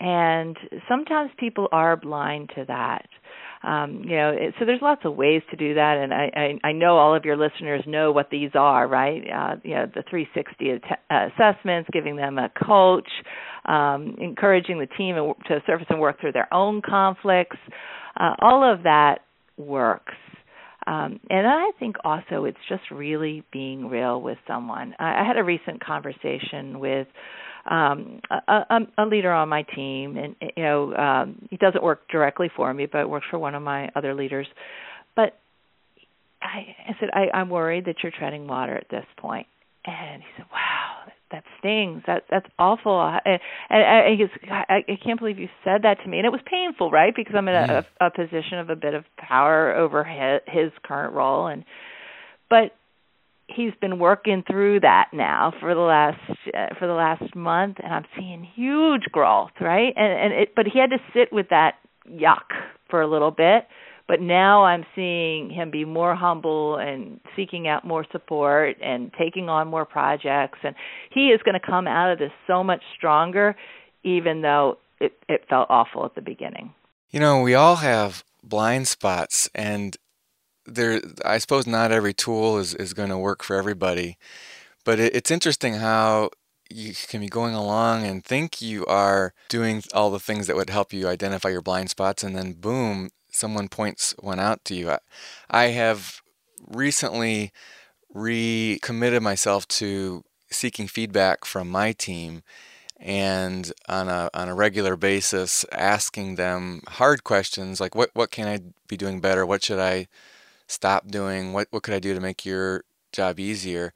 And 0.00 0.56
sometimes 0.88 1.30
people 1.38 1.68
are 1.72 1.96
blind 1.96 2.50
to 2.54 2.64
that 2.68 3.08
um, 3.62 4.02
you 4.04 4.16
know, 4.16 4.30
it, 4.30 4.54
so 4.58 4.64
there's 4.64 4.82
lots 4.82 5.02
of 5.04 5.16
ways 5.16 5.42
to 5.50 5.56
do 5.56 5.74
that, 5.74 5.96
and 5.98 6.14
I, 6.14 6.30
I, 6.64 6.68
I 6.68 6.72
know 6.72 6.96
all 6.96 7.14
of 7.14 7.24
your 7.24 7.36
listeners 7.36 7.82
know 7.86 8.12
what 8.12 8.30
these 8.30 8.50
are, 8.54 8.86
right? 8.86 9.22
Uh, 9.22 9.56
you 9.64 9.74
know, 9.74 9.86
the 9.86 10.04
360 10.08 10.70
att- 10.70 10.98
uh, 11.10 11.28
assessments, 11.34 11.90
giving 11.92 12.16
them 12.16 12.38
a 12.38 12.50
coach, 12.50 13.08
um, 13.64 14.16
encouraging 14.20 14.78
the 14.78 14.86
team 14.86 15.16
to 15.16 15.62
surface 15.66 15.86
and 15.90 16.00
work 16.00 16.20
through 16.20 16.32
their 16.32 16.52
own 16.54 16.82
conflicts. 16.82 17.56
Uh, 18.18 18.34
all 18.40 18.62
of 18.62 18.84
that 18.84 19.20
works. 19.56 20.14
Um, 20.86 21.20
and 21.28 21.46
I 21.46 21.70
think 21.78 21.96
also 22.04 22.44
it's 22.44 22.56
just 22.68 22.82
really 22.90 23.44
being 23.52 23.88
real 23.88 24.22
with 24.22 24.38
someone. 24.46 24.94
I, 24.98 25.22
I 25.22 25.26
had 25.26 25.36
a 25.36 25.44
recent 25.44 25.84
conversation 25.84 26.78
with 26.78 27.06
um, 27.70 28.20
a, 28.30 28.80
a, 28.96 29.04
leader 29.04 29.32
on 29.32 29.48
my 29.48 29.62
team, 29.62 30.16
and 30.16 30.34
you 30.56 30.62
know 30.62 30.94
um, 30.94 31.48
he 31.50 31.56
doesn't 31.56 31.82
work 31.82 32.08
directly 32.08 32.50
for 32.54 32.72
me, 32.72 32.86
but 32.86 33.08
works 33.08 33.26
for 33.30 33.38
one 33.38 33.54
of 33.54 33.62
my 33.62 33.90
other 33.94 34.14
leaders. 34.14 34.46
But 35.14 35.38
I, 36.42 36.74
I 36.88 36.96
said, 37.00 37.10
I, 37.12 37.36
I'm 37.36 37.50
worried 37.50 37.86
that 37.86 37.96
you're 38.02 38.12
treading 38.16 38.46
water 38.46 38.76
at 38.76 38.88
this 38.90 39.04
point. 39.16 39.46
And 39.84 40.22
he 40.22 40.28
said, 40.36 40.46
Wow, 40.52 41.12
that 41.30 41.44
stings. 41.58 42.02
That 42.06 42.24
that's 42.30 42.46
awful. 42.58 43.00
And, 43.24 43.40
and, 43.70 43.82
and 43.82 44.12
he 44.12 44.24
goes, 44.24 44.50
I, 44.50 44.84
I 44.88 44.98
can't 45.02 45.18
believe 45.18 45.38
you 45.38 45.48
said 45.64 45.82
that 45.82 45.98
to 46.02 46.08
me. 46.08 46.18
And 46.18 46.26
it 46.26 46.30
was 46.30 46.40
painful, 46.46 46.90
right? 46.90 47.14
Because 47.14 47.34
I'm 47.36 47.48
in 47.48 47.54
a, 47.54 47.84
a, 48.00 48.06
a 48.06 48.10
position 48.10 48.58
of 48.58 48.70
a 48.70 48.76
bit 48.76 48.94
of 48.94 49.04
power 49.16 49.74
over 49.74 50.04
his, 50.04 50.40
his 50.46 50.72
current 50.84 51.14
role, 51.14 51.46
and 51.46 51.64
but 52.50 52.74
he's 53.48 53.72
been 53.80 53.98
working 53.98 54.44
through 54.48 54.80
that 54.80 55.08
now 55.12 55.52
for 55.60 55.74
the 55.74 55.80
last 55.80 56.20
uh, 56.54 56.74
for 56.78 56.86
the 56.86 56.92
last 56.92 57.34
month 57.34 57.78
and 57.82 57.92
I'm 57.92 58.04
seeing 58.16 58.46
huge 58.54 59.04
growth, 59.10 59.50
right? 59.60 59.92
And 59.96 60.12
and 60.12 60.32
it 60.32 60.54
but 60.54 60.66
he 60.66 60.78
had 60.78 60.90
to 60.90 60.98
sit 61.14 61.32
with 61.32 61.48
that 61.50 61.76
yuck 62.10 62.52
for 62.88 63.00
a 63.00 63.06
little 63.10 63.30
bit, 63.30 63.66
but 64.06 64.20
now 64.20 64.64
I'm 64.64 64.84
seeing 64.94 65.50
him 65.50 65.70
be 65.70 65.84
more 65.84 66.14
humble 66.14 66.76
and 66.76 67.20
seeking 67.34 67.66
out 67.66 67.84
more 67.86 68.06
support 68.12 68.76
and 68.82 69.10
taking 69.18 69.48
on 69.48 69.68
more 69.68 69.84
projects 69.84 70.58
and 70.62 70.74
he 71.10 71.28
is 71.28 71.40
going 71.44 71.58
to 71.58 71.66
come 71.66 71.86
out 71.86 72.12
of 72.12 72.18
this 72.18 72.32
so 72.46 72.62
much 72.62 72.82
stronger 72.96 73.56
even 74.04 74.42
though 74.42 74.78
it 75.00 75.12
it 75.28 75.44
felt 75.48 75.68
awful 75.70 76.04
at 76.04 76.14
the 76.14 76.22
beginning. 76.22 76.72
You 77.10 77.20
know, 77.20 77.40
we 77.40 77.54
all 77.54 77.76
have 77.76 78.22
blind 78.42 78.88
spots 78.88 79.48
and 79.54 79.96
there 80.68 81.00
I 81.24 81.38
suppose 81.38 81.66
not 81.66 81.92
every 81.92 82.14
tool 82.14 82.58
is, 82.58 82.74
is 82.74 82.94
going 82.94 83.08
to 83.10 83.18
work 83.18 83.42
for 83.42 83.56
everybody, 83.56 84.18
but 84.84 84.98
it, 85.00 85.14
it's 85.14 85.30
interesting 85.30 85.74
how 85.74 86.30
you 86.70 86.92
can 87.08 87.20
be 87.20 87.28
going 87.28 87.54
along 87.54 88.04
and 88.04 88.24
think 88.24 88.60
you 88.60 88.84
are 88.86 89.32
doing 89.48 89.82
all 89.94 90.10
the 90.10 90.20
things 90.20 90.46
that 90.46 90.56
would 90.56 90.70
help 90.70 90.92
you 90.92 91.08
identify 91.08 91.48
your 91.48 91.62
blind 91.62 91.90
spots, 91.90 92.22
and 92.22 92.36
then 92.36 92.52
boom, 92.52 93.10
someone 93.30 93.68
points 93.68 94.14
one 94.18 94.38
out 94.38 94.64
to 94.66 94.74
you. 94.74 94.90
I, 94.90 94.98
I 95.50 95.64
have 95.68 96.20
recently 96.66 97.52
recommitted 98.12 99.22
myself 99.22 99.66
to 99.68 100.24
seeking 100.50 100.88
feedback 100.88 101.44
from 101.44 101.68
my 101.68 101.92
team 101.92 102.42
and 102.98 103.72
on 103.88 104.08
a 104.08 104.28
on 104.34 104.48
a 104.48 104.54
regular 104.54 104.96
basis 104.96 105.64
asking 105.70 106.34
them 106.34 106.80
hard 106.88 107.22
questions 107.22 107.80
like 107.80 107.94
what 107.94 108.10
what 108.14 108.30
can 108.30 108.48
I 108.48 108.58
be 108.88 108.96
doing 108.96 109.20
better 109.20 109.46
what 109.46 109.62
should 109.62 109.78
I 109.78 110.08
stop 110.68 111.08
doing? 111.08 111.52
What 111.52 111.68
what 111.70 111.82
could 111.82 111.94
I 111.94 111.98
do 112.00 112.14
to 112.14 112.20
make 112.20 112.44
your 112.46 112.84
job 113.12 113.40
easier? 113.40 113.92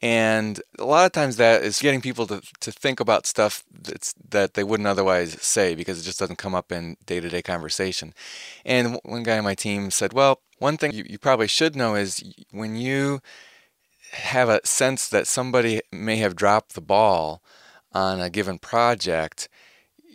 And 0.00 0.60
a 0.78 0.84
lot 0.84 1.06
of 1.06 1.12
times 1.12 1.36
that 1.36 1.62
is 1.64 1.80
getting 1.80 2.00
people 2.00 2.26
to, 2.28 2.40
to 2.60 2.70
think 2.70 3.00
about 3.00 3.26
stuff 3.26 3.64
that's 3.72 4.14
that 4.30 4.54
they 4.54 4.62
wouldn't 4.62 4.86
otherwise 4.86 5.40
say 5.42 5.74
because 5.74 6.00
it 6.00 6.04
just 6.04 6.20
doesn't 6.20 6.36
come 6.36 6.54
up 6.54 6.70
in 6.70 6.96
day 7.04 7.18
to 7.18 7.28
day 7.28 7.42
conversation. 7.42 8.14
And 8.64 9.00
one 9.04 9.24
guy 9.24 9.38
on 9.38 9.44
my 9.44 9.56
team 9.56 9.90
said, 9.90 10.12
Well, 10.12 10.40
one 10.58 10.76
thing 10.76 10.92
you, 10.92 11.04
you 11.08 11.18
probably 11.18 11.48
should 11.48 11.74
know 11.74 11.96
is 11.96 12.22
when 12.52 12.76
you 12.76 13.20
have 14.12 14.48
a 14.48 14.64
sense 14.64 15.08
that 15.08 15.26
somebody 15.26 15.80
may 15.92 16.16
have 16.16 16.36
dropped 16.36 16.74
the 16.74 16.80
ball 16.80 17.42
on 17.92 18.20
a 18.20 18.30
given 18.30 18.58
project, 18.58 19.48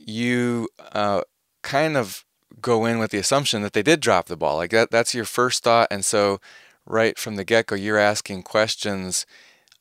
you 0.06 0.70
uh, 0.94 1.22
kind 1.62 1.98
of 1.98 2.24
go 2.64 2.86
in 2.86 2.98
with 2.98 3.12
the 3.12 3.20
assumption 3.20 3.62
that 3.62 3.74
they 3.74 3.84
did 3.84 4.00
drop 4.00 4.26
the 4.26 4.38
ball. 4.38 4.58
Like 4.58 4.72
that 4.72 4.90
that's 4.90 5.14
your 5.14 5.26
first 5.26 5.64
thought. 5.64 5.88
And 5.92 6.04
so 6.04 6.40
right 6.86 7.18
from 7.18 7.36
the 7.36 7.44
get-go 7.44 7.76
you're 7.76 8.00
asking 8.00 8.44
questions 8.44 9.26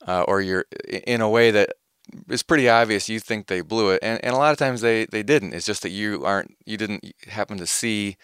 uh, 0.06 0.22
or 0.22 0.40
you're 0.40 0.66
in 1.06 1.20
a 1.20 1.30
way 1.30 1.50
that 1.50 1.72
is 2.28 2.42
pretty 2.42 2.68
obvious 2.68 3.08
you 3.08 3.20
think 3.20 3.46
they 3.46 3.60
blew 3.60 3.90
it. 3.90 4.00
And, 4.02 4.22
and 4.24 4.34
a 4.34 4.38
lot 4.38 4.52
of 4.52 4.58
times 4.58 4.80
they, 4.80 5.06
they 5.06 5.22
didn't. 5.22 5.54
It's 5.54 5.66
just 5.66 5.82
that 5.82 5.90
you 5.90 6.24
aren't 6.24 6.54
you 6.66 6.76
didn't 6.76 7.14
happen 7.28 7.56
to 7.58 7.66
see 7.66 8.16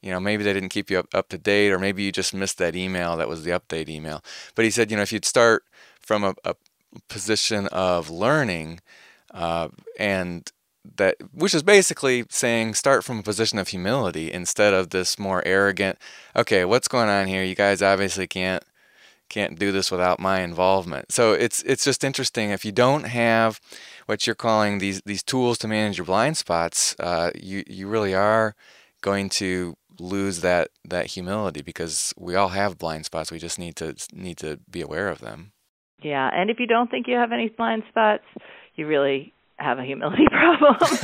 you 0.00 0.10
know 0.10 0.20
maybe 0.20 0.44
they 0.44 0.52
didn't 0.52 0.70
keep 0.70 0.90
you 0.90 0.98
up, 1.00 1.08
up 1.12 1.28
to 1.28 1.38
date 1.38 1.70
or 1.70 1.78
maybe 1.78 2.02
you 2.02 2.12
just 2.12 2.32
missed 2.32 2.58
that 2.58 2.76
email 2.76 3.16
that 3.16 3.28
was 3.28 3.44
the 3.44 3.50
update 3.50 3.88
email. 3.88 4.22
But 4.54 4.64
he 4.64 4.70
said 4.70 4.90
you 4.90 4.96
know 4.96 5.02
if 5.02 5.12
you'd 5.12 5.24
start 5.24 5.64
from 6.00 6.24
a, 6.24 6.34
a 6.44 6.54
position 7.08 7.66
of 7.68 8.10
learning 8.10 8.80
uh, 9.32 9.68
and 9.98 10.50
that 10.96 11.16
which 11.32 11.54
is 11.54 11.62
basically 11.62 12.24
saying 12.28 12.74
start 12.74 13.04
from 13.04 13.18
a 13.18 13.22
position 13.22 13.58
of 13.58 13.68
humility 13.68 14.30
instead 14.30 14.74
of 14.74 14.90
this 14.90 15.18
more 15.18 15.42
arrogant 15.46 15.98
okay 16.36 16.64
what's 16.64 16.88
going 16.88 17.08
on 17.08 17.26
here? 17.26 17.42
You 17.42 17.54
guys 17.54 17.82
obviously 17.82 18.26
can't 18.26 18.62
can't 19.28 19.58
do 19.58 19.72
this 19.72 19.90
without 19.90 20.20
my 20.20 20.40
involvement. 20.40 21.10
So 21.12 21.32
it's 21.32 21.62
it's 21.64 21.84
just 21.84 22.04
interesting. 22.04 22.50
If 22.50 22.64
you 22.64 22.72
don't 22.72 23.04
have 23.04 23.60
what 24.06 24.26
you're 24.26 24.34
calling 24.34 24.78
these 24.78 25.00
these 25.04 25.22
tools 25.22 25.58
to 25.58 25.68
manage 25.68 25.98
your 25.98 26.06
blind 26.06 26.36
spots 26.36 26.94
uh, 27.00 27.30
you 27.34 27.64
you 27.66 27.88
really 27.88 28.14
are 28.14 28.54
going 29.00 29.28
to 29.28 29.76
lose 30.00 30.40
that 30.40 30.68
that 30.84 31.06
humility 31.06 31.62
because 31.62 32.12
we 32.16 32.34
all 32.34 32.48
have 32.48 32.78
blind 32.78 33.04
spots. 33.06 33.32
We 33.32 33.38
just 33.38 33.58
need 33.58 33.76
to 33.76 33.94
need 34.12 34.38
to 34.38 34.60
be 34.70 34.80
aware 34.80 35.08
of 35.08 35.20
them. 35.20 35.52
Yeah 36.02 36.30
and 36.32 36.50
if 36.50 36.60
you 36.60 36.66
don't 36.66 36.90
think 36.90 37.08
you 37.08 37.16
have 37.16 37.32
any 37.32 37.48
blind 37.48 37.82
spots 37.88 38.24
you 38.76 38.86
really 38.86 39.33
have 39.58 39.78
a 39.78 39.84
humility 39.84 40.26
problem. 40.30 40.76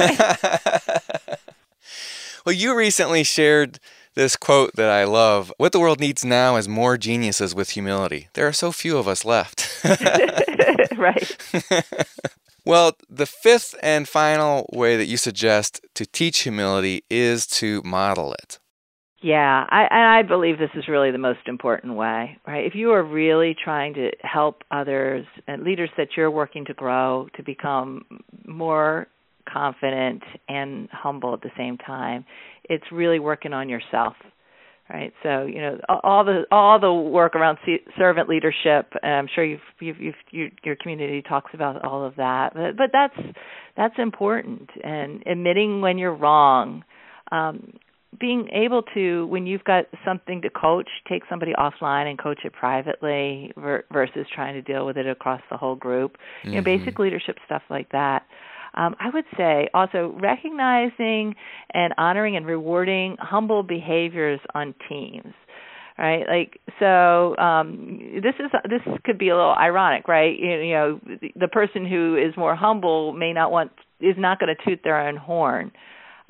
well, 2.47 2.55
you 2.55 2.77
recently 2.77 3.25
shared 3.25 3.79
this 4.15 4.37
quote 4.37 4.75
that 4.77 4.91
I 4.91 5.05
love 5.05 5.53
What 5.57 5.73
the 5.73 5.81
world 5.81 6.01
needs 6.01 6.25
now 6.25 6.57
is 6.57 6.69
more 6.69 6.97
geniuses 6.97 7.55
with 7.55 7.71
humility. 7.71 8.29
There 8.35 8.47
are 8.47 8.53
so 8.53 8.73
few 8.73 8.99
of 8.99 9.07
us 9.09 9.25
left. 9.25 9.83
right. 10.97 11.37
well, 12.65 12.93
the 13.09 13.27
fifth 13.27 13.75
and 13.83 14.09
final 14.09 14.69
way 14.73 14.97
that 14.97 15.07
you 15.07 15.17
suggest 15.17 15.81
to 15.95 16.07
teach 16.07 16.41
humility 16.41 17.05
is 17.09 17.47
to 17.49 17.83
model 17.85 18.33
it. 18.35 18.59
Yeah, 19.23 19.67
I, 19.69 19.83
and 19.91 20.03
I 20.03 20.23
believe 20.23 20.59
this 20.59 20.71
is 20.75 20.89
really 20.89 21.11
the 21.11 21.19
most 21.19 21.41
important 21.47 21.95
way, 21.95 22.39
right? 22.47 22.65
If 22.65 22.75
you 22.75 22.93
are 22.93 23.03
really 23.03 23.55
trying 23.63 23.93
to 23.95 24.11
help 24.23 24.63
others 24.71 25.27
and 25.47 25.63
leaders 25.63 25.91
that 25.99 26.09
you're 26.17 26.31
working 26.31 26.65
to 26.67 26.75
grow 26.75 27.29
to 27.37 27.43
become 27.43 28.07
more 28.51 29.07
confident 29.51 30.23
and 30.49 30.89
humble 30.93 31.35
at 31.35 31.41
the 31.41 31.51
same 31.57 31.79
time, 31.79 32.25
it's 32.65 32.85
really 32.93 33.19
working 33.19 33.53
on 33.53 33.69
yourself, 33.69 34.15
right? 34.89 35.13
So 35.23 35.47
you 35.47 35.61
know 35.61 35.79
all 36.03 36.25
the 36.25 36.45
all 36.51 36.79
the 36.79 36.93
work 36.93 37.35
around 37.35 37.59
servant 37.99 38.29
leadership. 38.29 38.93
I'm 39.03 39.29
sure 39.35 39.45
you've, 39.45 39.61
you've, 39.81 40.01
you've 40.01 40.15
you, 40.31 40.51
your 40.65 40.77
community 40.77 41.23
talks 41.23 41.53
about 41.55 41.85
all 41.85 42.05
of 42.05 42.17
that, 42.17 42.55
but 42.55 42.77
but 42.77 42.91
that's 42.93 43.35
that's 43.77 43.95
important 43.99 44.71
and 44.83 45.23
admitting 45.27 45.81
when 45.81 45.99
you're 45.99 46.15
wrong. 46.15 46.85
Um, 47.33 47.75
being 48.19 48.49
able 48.53 48.83
to 48.95 49.27
when 49.27 49.47
you've 49.47 49.65
got 49.65 49.85
something 50.05 50.43
to 50.43 50.51
coach 50.51 50.89
take 51.09 51.23
somebody 51.29 51.53
offline 51.53 52.09
and 52.09 52.19
coach 52.19 52.41
it 52.45 52.53
privately 52.53 53.53
ver- 53.57 53.85
versus 53.93 54.27
trying 54.35 54.55
to 54.55 54.63
deal 54.63 54.85
with 54.85 54.97
it 54.97 55.07
across 55.07 55.41
the 55.51 55.57
whole 55.57 55.77
group 55.77 56.17
mm-hmm. 56.41 56.51
you 56.51 56.55
know 56.57 56.63
basic 56.63 56.95
mm-hmm. 56.95 57.03
leadership 57.03 57.37
stuff 57.47 57.63
like 57.71 57.91
that 57.93 58.27
um, 58.75 58.95
I 59.01 59.11
would 59.11 59.25
say 59.37 59.69
also 59.75 60.17
recognizing 60.21 61.35
and 61.75 61.93
honoring 61.99 62.37
and 62.37 62.47
rewarding 62.47 63.17
humble 63.19 63.63
behaviors 63.63 64.41
on 64.55 64.75
teams 64.89 65.33
right 65.97 66.27
like 66.27 66.61
so 66.81 67.37
um 67.37 68.21
this 68.23 68.35
is 68.41 68.51
this 68.69 68.81
could 69.05 69.19
be 69.19 69.29
a 69.29 69.37
little 69.37 69.55
ironic 69.55 70.09
right 70.09 70.39
you, 70.39 70.51
you 70.51 70.75
know 70.75 71.01
the 71.37 71.49
person 71.49 71.87
who 71.87 72.17
is 72.17 72.37
more 72.37 72.57
humble 72.57 73.13
may 73.13 73.33
not 73.33 73.53
want 73.53 73.71
is 74.01 74.17
not 74.19 74.41
going 74.41 74.55
to 74.55 74.65
toot 74.65 74.81
their 74.83 75.07
own 75.07 75.17
horn 75.17 75.71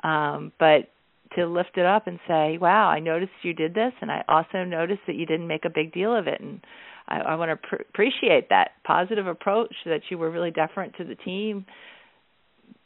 um 0.03 0.53
but 0.59 0.91
to 1.37 1.47
lift 1.47 1.77
it 1.77 1.87
up 1.87 2.07
and 2.07 2.19
say, 2.27 2.59
"Wow, 2.59 2.89
I 2.89 3.01
noticed 3.01 3.33
you 3.43 3.55
did 3.55 3.75
this, 3.75 3.93
and 4.01 4.11
I 4.11 4.25
also 4.29 4.65
noticed 4.65 5.03
that 5.07 5.17
you 5.17 5.27
didn't 5.27 5.47
make 5.47 5.65
a 5.65 5.71
big 5.71 5.93
deal 5.93 6.15
of 6.15 6.27
it." 6.27 6.41
And 6.41 6.61
I, 7.09 7.21
I 7.21 7.35
want 7.37 7.51
to 7.51 7.69
pr- 7.69 7.83
appreciate 7.89 8.49
that 8.51 8.73
positive 8.85 9.27
approach 9.27 9.75
that 9.87 10.03
you 10.11 10.19
were 10.19 10.31
really 10.31 10.51
deferent 10.51 10.97
to 10.97 11.05
the 11.05 11.15
team. 11.17 11.67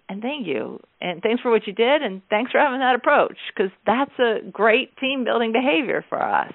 And 0.09 0.21
thank 0.21 0.47
you. 0.47 0.81
And 1.01 1.23
thanks 1.23 1.41
for 1.41 1.51
what 1.51 1.67
you 1.67 1.73
did 1.73 2.03
and 2.03 2.21
thanks 2.29 2.53
for 2.53 2.59
having 2.59 2.81
that 2.81 2.95
approach 2.95 3.39
because 3.55 3.73
that's 3.87 4.13
a 4.19 4.41
great 4.53 4.95
team 4.99 5.25
building 5.25 5.53
behavior 5.53 6.05
for 6.11 6.23
us 6.23 6.53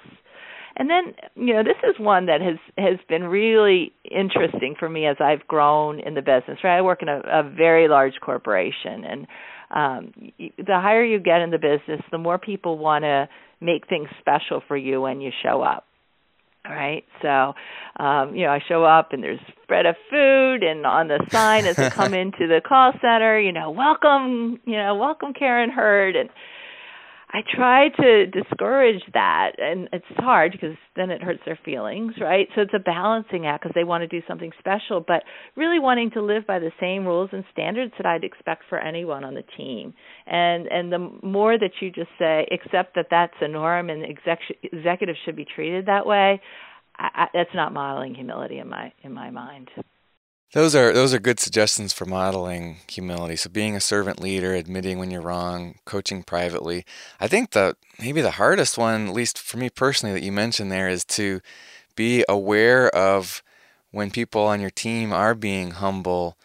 and 0.76 0.88
then 0.88 1.14
you 1.34 1.54
know 1.54 1.62
this 1.62 1.76
is 1.88 1.98
one 1.98 2.26
that 2.26 2.40
has 2.40 2.58
has 2.76 2.98
been 3.08 3.24
really 3.24 3.92
interesting 4.10 4.74
for 4.78 4.88
me 4.88 5.06
as 5.06 5.16
I've 5.20 5.46
grown 5.46 6.00
in 6.00 6.14
the 6.14 6.22
business 6.22 6.58
right? 6.62 6.78
I 6.78 6.82
work 6.82 7.02
in 7.02 7.08
a, 7.08 7.20
a 7.26 7.42
very 7.42 7.88
large 7.88 8.14
corporation 8.20 9.04
and 9.04 9.26
um 9.70 10.12
the 10.38 10.80
higher 10.80 11.04
you 11.04 11.18
get 11.18 11.40
in 11.40 11.50
the 11.50 11.58
business 11.58 12.00
the 12.10 12.18
more 12.18 12.38
people 12.38 12.78
want 12.78 13.04
to 13.04 13.28
make 13.60 13.88
things 13.88 14.08
special 14.20 14.62
for 14.66 14.76
you 14.76 15.00
when 15.00 15.20
you 15.20 15.30
show 15.42 15.62
up 15.62 15.84
right? 16.68 17.04
So 17.22 17.54
um 17.98 18.34
you 18.34 18.44
know 18.44 18.52
i 18.52 18.60
show 18.68 18.84
up 18.84 19.12
and 19.12 19.22
there's 19.22 19.40
spread 19.62 19.86
of 19.86 19.96
food 20.10 20.62
and 20.62 20.86
on 20.86 21.08
the 21.08 21.18
sign 21.32 21.66
as 21.66 21.76
i 21.78 21.88
come 21.94 22.14
into 22.24 22.46
the 22.46 22.60
call 22.66 22.92
center 23.00 23.40
you 23.40 23.52
know 23.52 23.70
welcome 23.70 24.60
you 24.64 24.76
know 24.76 24.94
welcome 24.94 25.32
Karin 25.32 25.70
Hurt 25.70 26.16
and 26.16 26.28
I 27.32 27.42
try 27.54 27.90
to 27.90 28.26
discourage 28.26 29.02
that, 29.14 29.52
and 29.58 29.88
it's 29.92 30.04
hard 30.16 30.50
because 30.50 30.76
then 30.96 31.10
it 31.10 31.22
hurts 31.22 31.40
their 31.46 31.58
feelings, 31.64 32.14
right? 32.20 32.48
So 32.56 32.62
it's 32.62 32.74
a 32.74 32.80
balancing 32.80 33.46
act 33.46 33.62
because 33.62 33.74
they 33.74 33.84
want 33.84 34.02
to 34.02 34.08
do 34.08 34.20
something 34.26 34.50
special, 34.58 35.00
but 35.06 35.22
really 35.54 35.78
wanting 35.78 36.10
to 36.12 36.22
live 36.22 36.44
by 36.44 36.58
the 36.58 36.72
same 36.80 37.06
rules 37.06 37.30
and 37.32 37.44
standards 37.52 37.92
that 37.98 38.06
I'd 38.06 38.24
expect 38.24 38.64
for 38.68 38.78
anyone 38.80 39.22
on 39.22 39.34
the 39.34 39.44
team. 39.56 39.94
And 40.26 40.66
and 40.66 40.92
the 40.92 40.98
more 41.22 41.56
that 41.56 41.70
you 41.80 41.92
just 41.92 42.10
say 42.18 42.48
accept 42.50 42.96
that 42.96 43.06
that's 43.10 43.34
a 43.40 43.46
norm 43.46 43.90
and 43.90 44.04
exec- 44.04 44.56
executives 44.64 45.18
should 45.24 45.36
be 45.36 45.46
treated 45.54 45.86
that 45.86 46.06
way, 46.06 46.40
I, 46.98 47.08
I, 47.14 47.26
that's 47.32 47.54
not 47.54 47.72
modeling 47.72 48.16
humility 48.16 48.58
in 48.58 48.68
my 48.68 48.92
in 49.04 49.12
my 49.12 49.30
mind. 49.30 49.70
Those 50.52 50.74
are 50.74 50.92
those 50.92 51.14
are 51.14 51.20
good 51.20 51.38
suggestions 51.38 51.92
for 51.92 52.06
modeling 52.06 52.78
humility. 52.88 53.36
So 53.36 53.48
being 53.48 53.76
a 53.76 53.80
servant 53.80 54.20
leader, 54.20 54.52
admitting 54.54 54.98
when 54.98 55.10
you're 55.10 55.20
wrong, 55.20 55.76
coaching 55.84 56.24
privately. 56.24 56.84
I 57.20 57.28
think 57.28 57.50
the 57.50 57.76
maybe 58.00 58.20
the 58.20 58.32
hardest 58.32 58.76
one, 58.76 59.08
at 59.08 59.14
least 59.14 59.38
for 59.38 59.58
me 59.58 59.70
personally, 59.70 60.14
that 60.14 60.24
you 60.24 60.32
mentioned 60.32 60.72
there 60.72 60.88
is 60.88 61.04
to 61.06 61.40
be 61.94 62.24
aware 62.28 62.88
of 62.94 63.42
when 63.92 64.10
people 64.10 64.42
on 64.42 64.60
your 64.60 64.70
team 64.70 65.12
are 65.12 65.34
being 65.34 65.72
humble 65.72 66.36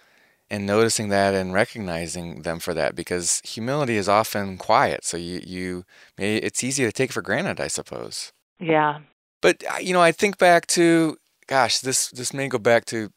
and 0.52 0.68
noticing 0.68 1.10
that 1.10 1.34
and 1.34 1.54
recognizing 1.54 2.44
them 2.44 2.60
for 2.60 2.76
that 2.76 2.96
because 2.96 3.42
humility 3.44 3.98
is 3.98 4.08
often 4.08 4.58
quiet. 4.58 5.04
So 5.04 5.18
you 5.18 5.42
you 5.44 5.86
it's 6.20 6.64
easy 6.64 6.86
to 6.86 6.92
take 6.92 7.12
for 7.12 7.24
granted, 7.24 7.60
I 7.60 7.68
suppose. 7.68 8.34
Yeah. 8.60 9.00
But 9.42 9.64
uh, 9.68 9.78
you 9.80 9.94
know, 9.94 10.02
I 10.02 10.12
think 10.12 10.38
back 10.38 10.68
to 10.68 11.18
gosh, 11.48 11.80
this 11.80 12.10
this 12.10 12.36
may 12.36 12.48
go 12.48 12.60
back 12.60 12.86
to 12.86 13.10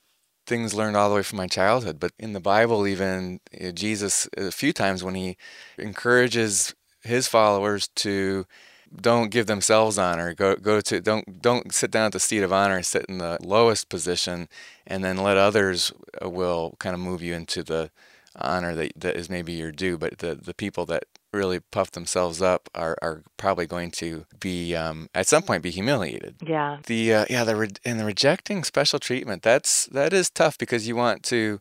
things 0.49 0.75
learned 0.75 0.97
all 0.97 1.09
the 1.09 1.17
way 1.17 1.23
from 1.23 1.37
my 1.37 1.47
childhood. 1.47 2.01
But 2.01 2.13
in 2.19 2.33
the 2.33 2.41
Bible, 2.41 2.87
even 2.87 3.41
uh, 3.63 3.71
Jesus, 3.71 4.29
a 4.37 4.51
few 4.51 4.73
times 4.73 5.05
when 5.05 5.15
he 5.15 5.37
encourages 5.79 6.75
his 7.03 7.29
followers 7.29 7.89
to 7.97 8.47
don't 8.95 9.31
give 9.31 9.47
themselves 9.47 9.99
honor 9.99 10.33
go 10.33 10.57
go 10.57 10.81
to 10.81 10.99
don't 10.99 11.43
don't 11.43 11.75
sit 11.75 11.91
down 11.91 12.07
at 12.07 12.13
the 12.13 12.19
seat 12.19 12.43
of 12.43 12.53
honor 12.53 12.83
sit 12.83 13.05
in 13.07 13.19
the 13.19 13.37
lowest 13.43 13.91
position 13.91 14.49
and 14.87 15.05
then 15.05 15.19
let 15.19 15.37
others 15.37 15.93
uh, 16.25 16.29
will 16.29 16.75
kind 16.79 16.95
of 16.95 17.01
move 17.01 17.23
you 17.23 17.35
into 17.35 17.63
the 17.63 17.91
honor 18.35 18.75
that 18.75 18.93
that 18.97 19.15
is 19.15 19.29
maybe 19.29 19.53
your 19.53 19.71
due 19.71 19.99
but 19.99 20.19
the 20.19 20.35
the 20.35 20.55
people 20.55 20.87
that 20.87 21.05
really 21.33 21.61
puff 21.61 21.91
themselves 21.91 22.41
up 22.41 22.69
are, 22.75 22.97
are 23.03 23.23
probably 23.37 23.67
going 23.67 23.91
to 23.91 24.27
be 24.41 24.75
um, 24.75 25.09
at 25.15 25.27
some 25.27 25.43
point 25.43 25.63
be 25.63 25.71
humiliated. 25.71 26.37
Yeah. 26.45 26.79
The 26.87 27.15
uh, 27.15 27.25
yeah 27.29 27.45
the 27.45 27.57
re- 27.57 27.69
and 27.85 28.01
the 28.01 28.05
rejecting 28.05 28.65
special 28.65 28.99
treatment 28.99 29.43
that's 29.43 29.87
that 29.87 30.13
is 30.13 30.31
tough 30.31 30.59
because 30.59 30.89
you 30.89 30.97
want 30.97 31.23
to. 31.25 31.61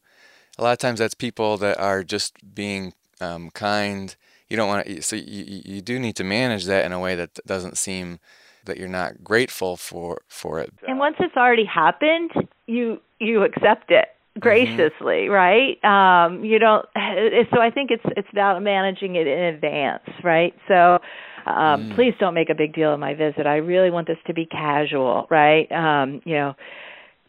A 0.60 0.64
lot 0.64 0.72
of 0.72 0.80
times 0.80 1.00
that's 1.00 1.14
people 1.14 1.58
that 1.58 1.80
are 1.80 2.04
just 2.04 2.34
being 2.56 2.94
um, 3.22 3.52
kind. 3.52 4.16
You 4.50 4.58
don't 4.58 4.68
want 4.68 4.88
to. 4.88 5.02
So 5.02 5.16
you 5.16 5.62
you 5.66 5.82
do 5.82 6.00
need 6.00 6.16
to 6.16 6.24
manage 6.24 6.66
that 6.66 6.86
in 6.86 6.92
a 6.92 7.00
way 7.00 7.16
that 7.16 7.40
doesn't 7.46 7.78
seem 7.78 8.20
that 8.66 8.78
you're 8.78 8.88
not 8.88 9.24
grateful 9.24 9.76
for 9.76 10.22
for 10.28 10.60
it. 10.60 10.74
And 10.88 11.00
once 11.00 11.18
it's 11.20 11.36
already 11.36 11.66
happened, 11.66 12.32
you 12.68 13.00
you 13.20 13.44
accept 13.44 13.92
it. 13.92 14.10
Graciously, 14.40 15.28
mm-hmm. 15.28 15.32
right? 15.32 15.84
Um, 16.26 16.44
you 16.44 16.60
don't. 16.60 16.86
So 17.52 17.62
I 17.62 17.72
think 17.72 17.92
it's 17.92 18.04
it's 18.16 18.28
about 18.32 18.62
managing 18.62 19.16
it 19.16 19.28
in 19.28 19.40
advance, 19.40 20.04
right? 20.24 20.54
So 20.68 21.00
um, 21.46 21.90
mm. 21.90 21.96
please 21.96 22.14
don't 22.20 22.34
make 22.34 22.50
a 22.50 22.56
big 22.56 22.74
deal 22.74 22.94
of 22.94 23.00
my 23.00 23.14
visit. 23.14 23.48
I 23.48 23.58
really 23.58 23.90
want 23.90 24.08
this 24.08 24.18
to 24.28 24.34
be 24.34 24.46
casual, 24.46 25.28
right? 25.30 25.72
Um, 25.72 26.22
you 26.26 26.36
know. 26.36 26.56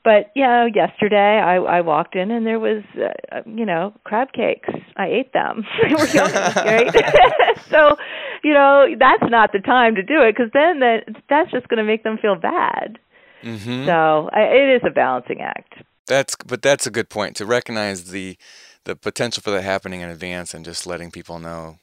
But 0.05 0.31
you 0.35 0.42
know, 0.42 0.66
yesterday 0.73 1.38
I, 1.38 1.57
I 1.57 1.81
walked 1.83 2.14
in 2.14 2.31
and 2.31 2.47
there 2.47 2.59
was, 2.59 2.83
uh, 2.97 3.42
you 3.44 3.66
know, 3.66 3.92
crab 4.05 4.33
cakes. 4.33 4.68
I 4.97 5.07
ate 5.09 5.33
them. 5.33 5.64
they 5.83 5.94
were 5.94 6.07
yummy, 6.07 6.33
right? 6.33 6.94
so, 7.68 7.97
you 8.42 8.55
know, 8.55 8.87
that's 8.99 9.29
not 9.29 9.53
the 9.53 9.59
time 9.59 9.97
to 9.97 10.03
do 10.03 10.23
it 10.23 10.35
because 10.35 10.51
then 10.55 10.81
that 10.81 11.05
that's 11.29 11.51
just 11.51 11.68
going 11.68 11.79
to 11.79 11.85
make 11.85 12.05
them 12.05 12.16
feel 12.16 12.37
bad. 12.37 12.99
Mm-hmm. 13.42 13.87
So 13.87 14.31
I, 14.33 14.40
it 14.42 14.77
is 14.77 14.83
a 14.87 14.90
balancing 14.90 15.40
act. 15.40 15.75
That's 16.09 16.35
but 16.37 16.62
that's 16.62 16.87
a 16.87 16.90
good 16.90 17.09
point 17.09 17.37
to 17.37 17.47
recognize 17.47 18.05
the 18.05 18.37
the 18.85 18.97
potential 18.97 19.42
for 19.42 19.51
that 19.51 19.62
happening 19.62 20.01
in 20.01 20.11
advance 20.11 20.55
and 20.55 20.64
just 20.64 20.87
letting 20.87 21.11
people 21.11 21.38
know 21.38 21.79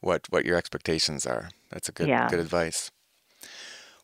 what 0.00 0.26
what 0.30 0.44
your 0.44 0.56
expectations 0.56 1.26
are. 1.26 1.50
That's 1.70 1.88
a 1.88 1.92
good 1.92 2.08
yeah. 2.08 2.28
good 2.28 2.38
advice. 2.38 2.90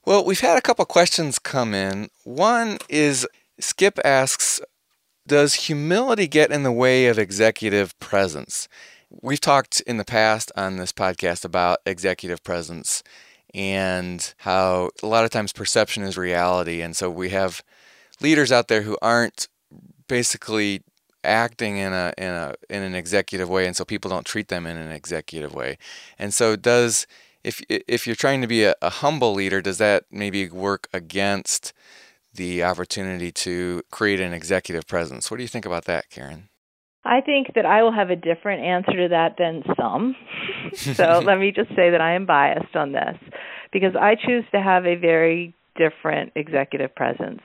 Well, 0.05 0.25
we've 0.25 0.41
had 0.41 0.57
a 0.57 0.63
couple 0.63 0.85
questions 0.85 1.39
come 1.39 1.75
in. 1.75 2.09
One 2.25 2.79
is 2.89 3.27
Skip 3.59 3.99
asks, 4.05 4.61
does 5.27 5.55
humility 5.55 6.29
get 6.29 6.53
in 6.53 6.63
the 6.63 6.71
way 6.71 7.07
of 7.07 7.19
executive 7.19 7.99
presence? 7.99 8.69
We've 9.11 9.41
talked 9.41 9.81
in 9.81 9.97
the 9.97 10.05
past 10.05 10.53
on 10.57 10.77
this 10.77 10.93
podcast 10.93 11.45
about 11.45 11.79
executive 11.85 12.45
presence 12.45 13.03
and 13.53 14.33
how 14.39 14.91
a 15.03 15.07
lot 15.07 15.25
of 15.25 15.31
times 15.31 15.53
perception 15.53 16.03
is 16.03 16.17
reality 16.17 16.83
and 16.83 16.97
so 16.97 17.11
we 17.11 17.31
have 17.31 17.63
leaders 18.21 18.53
out 18.53 18.69
there 18.69 18.83
who 18.83 18.97
aren't 19.03 19.49
basically 20.09 20.83
acting 21.25 21.77
in 21.77 21.93
a 21.93 22.13
in 22.17 22.31
a 22.31 22.55
in 22.71 22.83
an 22.83 22.95
executive 22.95 23.49
way 23.49 23.67
and 23.67 23.75
so 23.75 23.85
people 23.85 24.09
don't 24.09 24.25
treat 24.25 24.49
them 24.49 24.67
in 24.67 24.77
an 24.77 24.91
executive 24.91 25.55
way. 25.55 25.77
And 26.19 26.33
so 26.33 26.57
does 26.57 27.07
if 27.45 27.61
if 27.69 28.07
you're 28.07 28.17
trying 28.17 28.41
to 28.41 28.47
be 28.47 28.65
a, 28.65 28.75
a 28.81 28.91
humble 28.91 29.35
leader 29.35 29.61
does 29.61 29.79
that 29.79 30.05
maybe 30.11 30.49
work 30.49 30.89
against 30.93 31.73
the 32.33 32.63
opportunity 32.63 33.33
to 33.33 33.83
create 33.91 34.21
an 34.21 34.33
executive 34.33 34.87
presence? 34.87 35.31
What 35.31 35.39
do 35.39 35.43
you 35.43 35.49
think 35.49 35.67
about 35.67 35.85
that 35.87 36.11
Karin? 36.11 36.49
I 37.05 37.21
think 37.21 37.55
that 37.55 37.65
I 37.65 37.83
will 37.83 37.93
have 37.93 38.11
a 38.11 38.17
different 38.17 38.63
answer 38.63 38.93
to 38.93 39.09
that 39.09 39.37
than 39.39 39.63
some. 39.77 40.17
so 40.75 41.23
let 41.25 41.39
me 41.39 41.53
just 41.53 41.69
say 41.71 41.91
that 41.91 42.01
I 42.01 42.15
am 42.15 42.27
biased 42.27 42.75
on 42.75 42.93
this 42.93 43.17
because 43.73 43.95
I 43.95 44.17
choose 44.17 44.45
to 44.53 44.61
have 44.61 44.87
a 44.87 44.97
very 44.97 45.55
different 45.77 46.33
executive 46.35 46.95
presence 46.95 47.43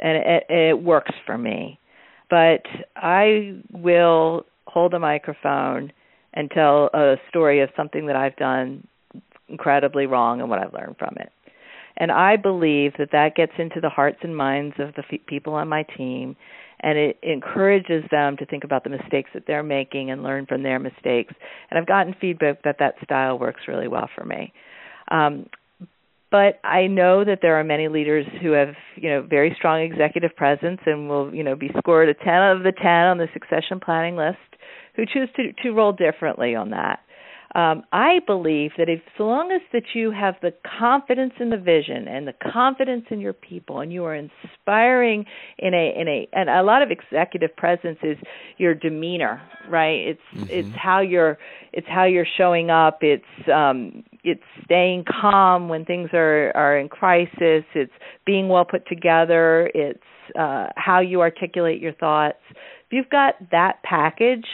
and 0.00 0.16
it, 0.16 0.46
it 0.48 0.82
works 0.82 1.12
for 1.26 1.38
me. 1.38 1.78
But 2.28 2.62
I 2.96 3.60
will 3.72 4.46
hold 4.66 4.94
a 4.94 4.98
microphone 4.98 5.92
and 6.34 6.50
tell 6.50 6.90
a 6.94 7.16
story 7.28 7.60
of 7.60 7.70
something 7.76 8.06
that 8.06 8.16
I've 8.16 8.36
done 8.36 8.86
incredibly 9.48 10.06
wrong 10.06 10.40
and 10.40 10.48
what 10.48 10.60
I've 10.60 10.72
learned 10.72 10.96
from 10.98 11.14
it. 11.18 11.32
And 11.96 12.12
I 12.12 12.36
believe 12.36 12.92
that 12.98 13.10
that 13.12 13.34
gets 13.34 13.52
into 13.58 13.80
the 13.80 13.88
hearts 13.88 14.18
and 14.22 14.36
minds 14.36 14.76
of 14.78 14.94
the 14.94 15.02
f- 15.12 15.20
people 15.26 15.54
on 15.54 15.68
my 15.68 15.82
team 15.82 16.36
and 16.82 16.96
it 16.96 17.18
encourages 17.22 18.04
them 18.10 18.36
to 18.38 18.46
think 18.46 18.64
about 18.64 18.84
the 18.84 18.90
mistakes 18.90 19.30
that 19.34 19.44
they're 19.46 19.62
making 19.62 20.10
and 20.10 20.22
learn 20.22 20.46
from 20.46 20.62
their 20.62 20.78
mistakes. 20.78 21.34
And 21.70 21.78
I've 21.78 21.86
gotten 21.86 22.14
feedback 22.18 22.62
that 22.62 22.76
that 22.78 22.94
style 23.04 23.38
works 23.38 23.62
really 23.68 23.88
well 23.88 24.08
for 24.14 24.24
me. 24.24 24.52
Um, 25.10 25.46
but 26.30 26.60
I 26.64 26.86
know 26.86 27.24
that 27.24 27.40
there 27.42 27.58
are 27.58 27.64
many 27.64 27.88
leaders 27.88 28.26
who 28.40 28.52
have, 28.52 28.74
you 28.96 29.10
know, 29.10 29.22
very 29.22 29.54
strong 29.56 29.82
executive 29.82 30.34
presence 30.36 30.80
and 30.86 31.08
will, 31.08 31.34
you 31.34 31.42
know, 31.42 31.56
be 31.56 31.70
scored 31.78 32.08
a 32.08 32.14
10 32.14 32.28
out 32.28 32.56
of 32.56 32.62
the 32.62 32.72
10 32.72 32.86
on 32.86 33.18
the 33.18 33.26
succession 33.32 33.80
planning 33.80 34.16
list 34.16 34.38
who 34.96 35.04
choose 35.06 35.28
to 35.36 35.52
to 35.62 35.70
roll 35.72 35.92
differently 35.92 36.54
on 36.54 36.70
that 36.70 37.00
um, 37.54 37.82
I 37.92 38.20
believe 38.26 38.70
that 38.78 38.88
if 38.88 39.00
so 39.18 39.24
long 39.24 39.50
as 39.50 39.60
that 39.72 39.82
you 39.92 40.12
have 40.12 40.36
the 40.40 40.52
confidence 40.78 41.32
in 41.40 41.50
the 41.50 41.56
vision 41.56 42.06
and 42.06 42.26
the 42.26 42.34
confidence 42.52 43.06
in 43.10 43.18
your 43.18 43.32
people, 43.32 43.80
and 43.80 43.92
you 43.92 44.04
are 44.04 44.14
inspiring 44.14 45.24
in 45.58 45.74
a 45.74 46.00
in 46.00 46.06
a 46.06 46.28
and 46.32 46.48
a 46.48 46.62
lot 46.62 46.82
of 46.82 46.90
executive 46.92 47.54
presence 47.56 47.98
is 48.04 48.16
your 48.58 48.74
demeanor, 48.74 49.42
right? 49.68 49.98
It's 49.98 50.20
mm-hmm. 50.32 50.46
it's 50.48 50.76
how 50.76 51.00
you're 51.00 51.38
it's 51.72 51.88
how 51.88 52.04
you're 52.04 52.26
showing 52.38 52.70
up. 52.70 52.98
It's 53.02 53.24
um, 53.52 54.04
it's 54.24 54.42
staying 54.64 55.04
calm 55.20 55.68
when 55.68 55.84
things 55.84 56.10
are 56.12 56.52
are 56.54 56.78
in 56.78 56.88
crisis. 56.88 57.64
It's 57.74 57.92
being 58.26 58.48
well 58.48 58.64
put 58.64 58.86
together. 58.86 59.70
It's 59.74 59.98
uh, 60.38 60.68
how 60.76 61.00
you 61.00 61.20
articulate 61.20 61.80
your 61.80 61.94
thoughts. 61.94 62.38
If 62.50 62.92
you've 62.92 63.10
got 63.10 63.34
that 63.50 63.82
package 63.82 64.46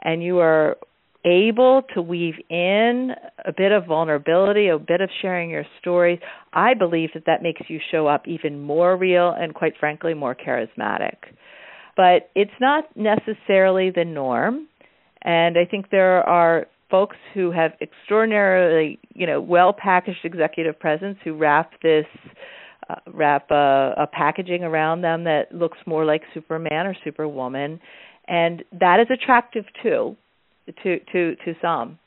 and 0.00 0.22
you 0.22 0.38
are 0.38 0.76
able 1.24 1.82
to 1.94 2.02
weave 2.02 2.34
in 2.50 3.12
a 3.44 3.52
bit 3.56 3.72
of 3.72 3.86
vulnerability, 3.86 4.68
a 4.68 4.78
bit 4.78 5.00
of 5.00 5.08
sharing 5.22 5.48
your 5.48 5.64
story, 5.80 6.20
I 6.52 6.74
believe 6.74 7.10
that 7.14 7.24
that 7.26 7.42
makes 7.42 7.62
you 7.68 7.80
show 7.90 8.06
up 8.06 8.28
even 8.28 8.60
more 8.60 8.96
real 8.96 9.30
and, 9.30 9.54
quite 9.54 9.74
frankly, 9.80 10.12
more 10.12 10.34
charismatic. 10.34 11.16
But 11.96 12.30
it's 12.34 12.50
not 12.60 12.84
necessarily 12.96 13.90
the 13.90 14.04
norm. 14.04 14.68
And 15.22 15.56
I 15.56 15.64
think 15.64 15.90
there 15.90 16.22
are 16.28 16.66
folks 16.90 17.16
who 17.32 17.50
have 17.50 17.72
extraordinarily, 17.80 18.98
you 19.14 19.26
know, 19.26 19.40
well 19.40 19.72
packaged 19.72 20.24
executive 20.24 20.78
presence 20.78 21.16
who 21.24 21.36
wrap 21.36 21.72
this 21.82 22.06
uh, 22.88 22.96
wrap 23.12 23.50
a, 23.50 23.94
a 23.96 24.06
packaging 24.06 24.62
around 24.62 25.00
them 25.02 25.24
that 25.24 25.52
looks 25.52 25.78
more 25.86 26.04
like 26.04 26.22
Superman 26.34 26.86
or 26.86 26.94
Superwoman, 27.04 27.80
and 28.28 28.62
that 28.78 29.00
is 29.00 29.06
attractive 29.10 29.64
too, 29.82 30.16
to 30.82 30.98
to 31.12 31.36
to 31.36 31.54
some. 31.62 31.98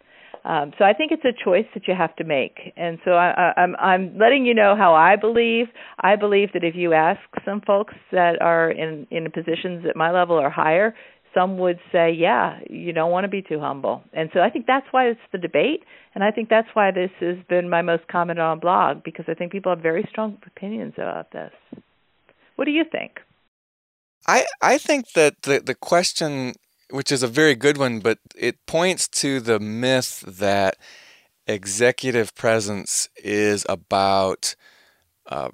Um, 0.45 0.71
so 0.77 0.85
I 0.85 0.93
think 0.93 1.11
it's 1.11 1.25
a 1.25 1.43
choice 1.43 1.65
that 1.73 1.87
you 1.87 1.95
have 1.97 2.15
to 2.17 2.23
make, 2.23 2.71
and 2.77 2.99
so 3.03 3.11
I, 3.11 3.31
I, 3.31 3.61
I'm 3.61 3.75
I'm 3.77 4.17
letting 4.17 4.45
you 4.45 4.53
know 4.53 4.75
how 4.77 4.93
I 4.93 5.15
believe. 5.15 5.65
I 5.99 6.15
believe 6.15 6.53
that 6.53 6.63
if 6.63 6.75
you 6.75 6.93
ask 6.93 7.19
some 7.43 7.61
folks 7.61 7.95
that 8.11 8.41
are 8.41 8.71
in 8.71 9.07
in 9.11 9.29
positions 9.31 9.85
at 9.89 9.95
my 9.95 10.11
level 10.11 10.37
or 10.37 10.49
higher, 10.49 10.95
some 11.33 11.57
would 11.57 11.79
say, 11.91 12.11
yeah, 12.11 12.59
you 12.69 12.93
don't 12.93 13.11
want 13.11 13.23
to 13.25 13.29
be 13.29 13.41
too 13.41 13.59
humble. 13.59 14.03
And 14.13 14.29
so 14.33 14.39
I 14.41 14.49
think 14.49 14.65
that's 14.65 14.87
why 14.91 15.07
it's 15.07 15.19
the 15.31 15.37
debate, 15.37 15.83
and 16.15 16.23
I 16.23 16.31
think 16.31 16.49
that's 16.49 16.67
why 16.73 16.91
this 16.91 17.11
has 17.19 17.37
been 17.47 17.69
my 17.69 17.81
most 17.81 18.07
commented 18.07 18.43
on 18.43 18.59
blog 18.59 19.03
because 19.03 19.25
I 19.27 19.33
think 19.33 19.51
people 19.51 19.71
have 19.71 19.81
very 19.81 20.05
strong 20.09 20.37
opinions 20.45 20.93
about 20.97 21.31
this. 21.31 21.51
What 22.55 22.65
do 22.65 22.71
you 22.71 22.83
think? 22.91 23.19
I 24.27 24.45
I 24.61 24.77
think 24.77 25.11
that 25.13 25.43
the 25.43 25.59
the 25.59 25.75
question, 25.75 26.53
which 26.89 27.11
is 27.11 27.23
a 27.23 27.27
very 27.27 27.55
good 27.55 27.77
one, 27.77 27.99
but 27.99 28.19
it 28.35 28.65
points 28.65 29.07
to 29.21 29.39
the 29.39 29.59
myth 29.59 30.23
that 30.27 30.77
executive 31.47 32.35
presence 32.35 33.09
is 33.23 33.65
about 33.69 34.55
uh, 35.27 35.49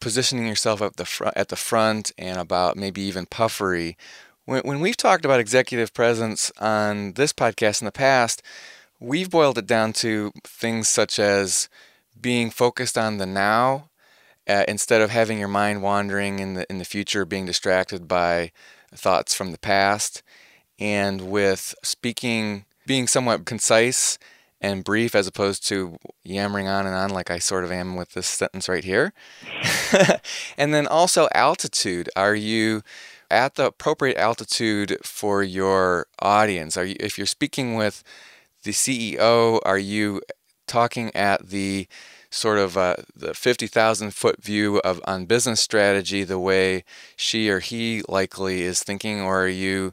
positioning 0.00 0.46
yourself 0.46 0.82
the 0.96 1.04
front 1.04 1.36
at 1.36 1.48
the 1.48 1.56
front 1.56 2.12
and 2.18 2.38
about 2.38 2.76
maybe 2.76 3.00
even 3.02 3.24
puffery 3.26 3.96
when, 4.44 4.62
when 4.62 4.80
we've 4.80 4.96
talked 4.96 5.24
about 5.24 5.40
executive 5.40 5.94
presence 5.94 6.50
on 6.58 7.12
this 7.12 7.32
podcast 7.32 7.80
in 7.80 7.86
the 7.86 7.92
past, 7.92 8.42
we've 9.00 9.30
boiled 9.30 9.58
it 9.58 9.66
down 9.66 9.92
to 9.94 10.32
things 10.44 10.88
such 10.88 11.18
as 11.18 11.68
being 12.20 12.50
focused 12.50 12.96
on 12.96 13.18
the 13.18 13.26
now 13.26 13.88
uh, 14.48 14.64
instead 14.68 15.00
of 15.00 15.10
having 15.10 15.38
your 15.38 15.48
mind 15.48 15.82
wandering 15.82 16.38
in 16.38 16.54
the 16.54 16.66
in 16.70 16.78
the 16.78 16.84
future, 16.84 17.24
being 17.24 17.46
distracted 17.46 18.08
by 18.08 18.50
thoughts 18.94 19.34
from 19.34 19.52
the 19.52 19.58
past, 19.58 20.22
and 20.78 21.30
with 21.30 21.74
speaking, 21.82 22.64
being 22.86 23.06
somewhat 23.06 23.44
concise 23.44 24.18
and 24.60 24.84
brief 24.84 25.14
as 25.14 25.26
opposed 25.26 25.66
to 25.66 25.96
yammering 26.24 26.68
on 26.68 26.86
and 26.86 26.94
on 26.94 27.10
like 27.10 27.30
I 27.30 27.38
sort 27.38 27.64
of 27.64 27.72
am 27.72 27.96
with 27.96 28.12
this 28.12 28.28
sentence 28.28 28.68
right 28.68 28.84
here. 28.84 29.12
and 30.56 30.72
then 30.72 30.86
also 30.86 31.28
altitude. 31.34 32.08
Are 32.14 32.34
you 32.34 32.82
at 33.32 33.56
the 33.56 33.66
appropriate 33.66 34.18
altitude 34.18 34.98
for 35.02 35.42
your 35.42 36.06
audience? 36.20 36.76
Are 36.76 36.84
you, 36.84 36.96
if 37.00 37.18
you're 37.18 37.26
speaking 37.26 37.74
with 37.74 38.04
the 38.64 38.72
CEO, 38.72 39.60
are 39.64 39.78
you 39.78 40.22
talking 40.66 41.14
at 41.16 41.48
the 41.48 41.88
sort 42.30 42.58
of 42.58 42.76
uh, 42.76 42.96
the 43.14 43.34
50,000 43.34 44.14
foot 44.14 44.42
view 44.42 44.78
of 44.80 45.00
on 45.06 45.26
business 45.26 45.60
strategy 45.60 46.24
the 46.24 46.38
way 46.38 46.84
she 47.16 47.50
or 47.50 47.60
he 47.60 48.02
likely 48.08 48.62
is 48.62 48.82
thinking, 48.82 49.20
or 49.20 49.44
are 49.44 49.48
you 49.48 49.92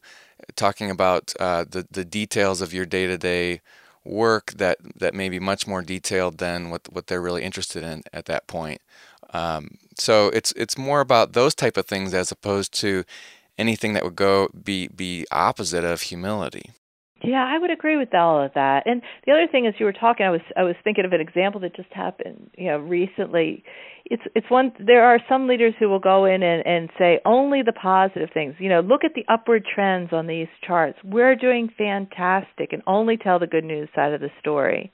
talking 0.56 0.90
about 0.92 1.34
uh, 1.40 1.66
the 1.70 1.88
the 1.92 2.06
details 2.06 2.62
of 2.62 2.74
your 2.74 2.86
day 2.86 3.08
to 3.08 3.18
day 3.18 3.62
work 4.06 4.54
that 4.54 4.78
that 4.96 5.14
may 5.14 5.30
be 5.30 5.40
much 5.40 5.68
more 5.68 5.82
detailed 5.82 6.38
than 6.40 6.70
what 6.70 6.92
what 6.92 7.08
they're 7.08 7.22
really 7.22 7.44
interested 7.44 7.84
in 7.84 8.04
at 8.14 8.26
that 8.26 8.48
point? 8.48 8.82
Um, 9.34 9.78
so 9.98 10.28
it's 10.30 10.52
it's 10.56 10.78
more 10.78 11.02
about 11.02 11.34
those 11.34 11.54
type 11.54 11.78
of 11.78 11.86
things 11.86 12.14
as 12.14 12.32
opposed 12.32 12.74
to 12.82 13.04
anything 13.58 13.94
that 13.94 14.04
would 14.04 14.16
go 14.16 14.50
be 14.64 14.88
be 14.88 15.26
opposite 15.32 15.84
of 15.84 16.02
humility. 16.02 16.72
Yeah, 17.22 17.46
I 17.46 17.58
would 17.58 17.70
agree 17.70 17.98
with 17.98 18.14
all 18.14 18.42
of 18.42 18.54
that. 18.54 18.84
And 18.86 19.02
the 19.26 19.34
other 19.34 19.46
thing, 19.46 19.68
as 19.68 19.74
you 19.78 19.86
were 19.86 19.94
talking, 19.94 20.26
I 20.26 20.30
was 20.30 20.42
I 20.56 20.64
was 20.64 20.76
thinking 20.84 21.06
of 21.06 21.12
an 21.12 21.20
example 21.20 21.60
that 21.62 21.76
just 21.76 21.92
happened, 21.92 22.50
you 22.58 22.68
know, 22.68 22.78
recently. 22.78 23.64
It's 24.06 24.24
it's 24.36 24.50
one. 24.50 24.72
There 24.80 25.04
are 25.04 25.20
some 25.28 25.48
leaders 25.48 25.74
who 25.78 25.90
will 25.90 26.00
go 26.00 26.26
in 26.26 26.42
and 26.42 26.66
and 26.66 26.90
say 26.98 27.20
only 27.26 27.62
the 27.62 27.74
positive 27.74 28.30
things. 28.34 28.56
You 28.58 28.70
know, 28.70 28.80
look 28.80 29.04
at 29.04 29.16
the 29.16 29.26
upward 29.28 29.66
trends 29.66 30.14
on 30.14 30.28
these 30.28 30.48
charts. 30.66 30.98
We're 31.04 31.36
doing 31.36 31.70
fantastic, 31.78 32.72
and 32.72 32.82
only 32.88 33.18
tell 33.18 33.38
the 33.38 33.48
good 33.48 33.66
news 33.66 33.90
side 33.94 34.14
of 34.14 34.22
the 34.22 34.32
story 34.40 34.92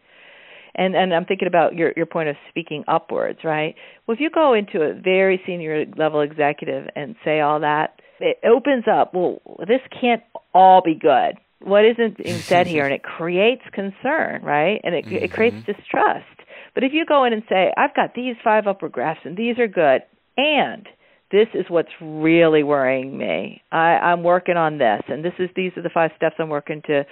and 0.76 0.96
and 0.96 1.14
I'm 1.14 1.26
thinking 1.26 1.48
about 1.48 1.76
your 1.76 1.94
your 1.96 2.06
point 2.06 2.30
of 2.30 2.36
speaking 2.50 2.84
upwards, 2.88 3.40
right? 3.44 3.76
Well, 4.06 4.16
if 4.16 4.22
you 4.22 4.30
go 4.30 4.54
into 4.54 4.82
a 4.82 4.94
very 4.94 5.42
senior 5.46 5.86
level 5.98 6.22
executive 6.22 6.88
and 6.96 7.16
say 7.24 7.40
all 7.40 7.60
that, 7.62 8.00
it 8.20 8.38
opens 8.46 8.86
up. 8.92 9.14
Well, 9.14 9.42
this 9.68 9.82
can't 10.00 10.24
all 10.54 10.82
be 10.84 10.96
good. 10.96 11.36
What 11.60 11.86
isn't 11.86 12.18
being 12.24 12.38
said 12.38 12.68
here, 12.68 12.86
and 12.86 12.94
it 12.94 13.04
creates 13.04 13.64
concern, 13.72 14.42
right? 14.44 14.80
And 14.84 14.96
it 14.96 15.06
mm-hmm. 15.06 15.24
it 15.24 15.32
creates 15.32 15.58
distrust. 15.66 16.26
But 16.74 16.84
if 16.84 16.92
you 16.94 17.06
go 17.06 17.24
in 17.24 17.32
and 17.32 17.44
say, 17.48 17.72
I've 17.78 17.96
got 17.96 18.16
these 18.16 18.36
five 18.44 18.68
upward 18.68 18.92
graphs, 18.92 19.22
and 19.24 19.38
these 19.38 19.58
are 19.60 19.68
good, 19.68 20.02
and 20.36 20.88
this 21.32 21.48
is 21.54 21.66
what's 21.70 21.90
really 22.00 22.64
worrying 22.64 23.18
me. 23.18 23.62
I, 23.72 23.98
I'm 23.98 24.24
working 24.24 24.58
on 24.58 24.78
this, 24.78 25.02
and 25.08 25.26
this 25.26 25.34
is 25.40 25.50
these 25.56 25.72
are 25.76 25.82
the 25.82 25.90
five 25.90 26.12
steps 26.16 26.36
I'm 26.40 26.50
working 26.50 26.82
to 26.88 27.04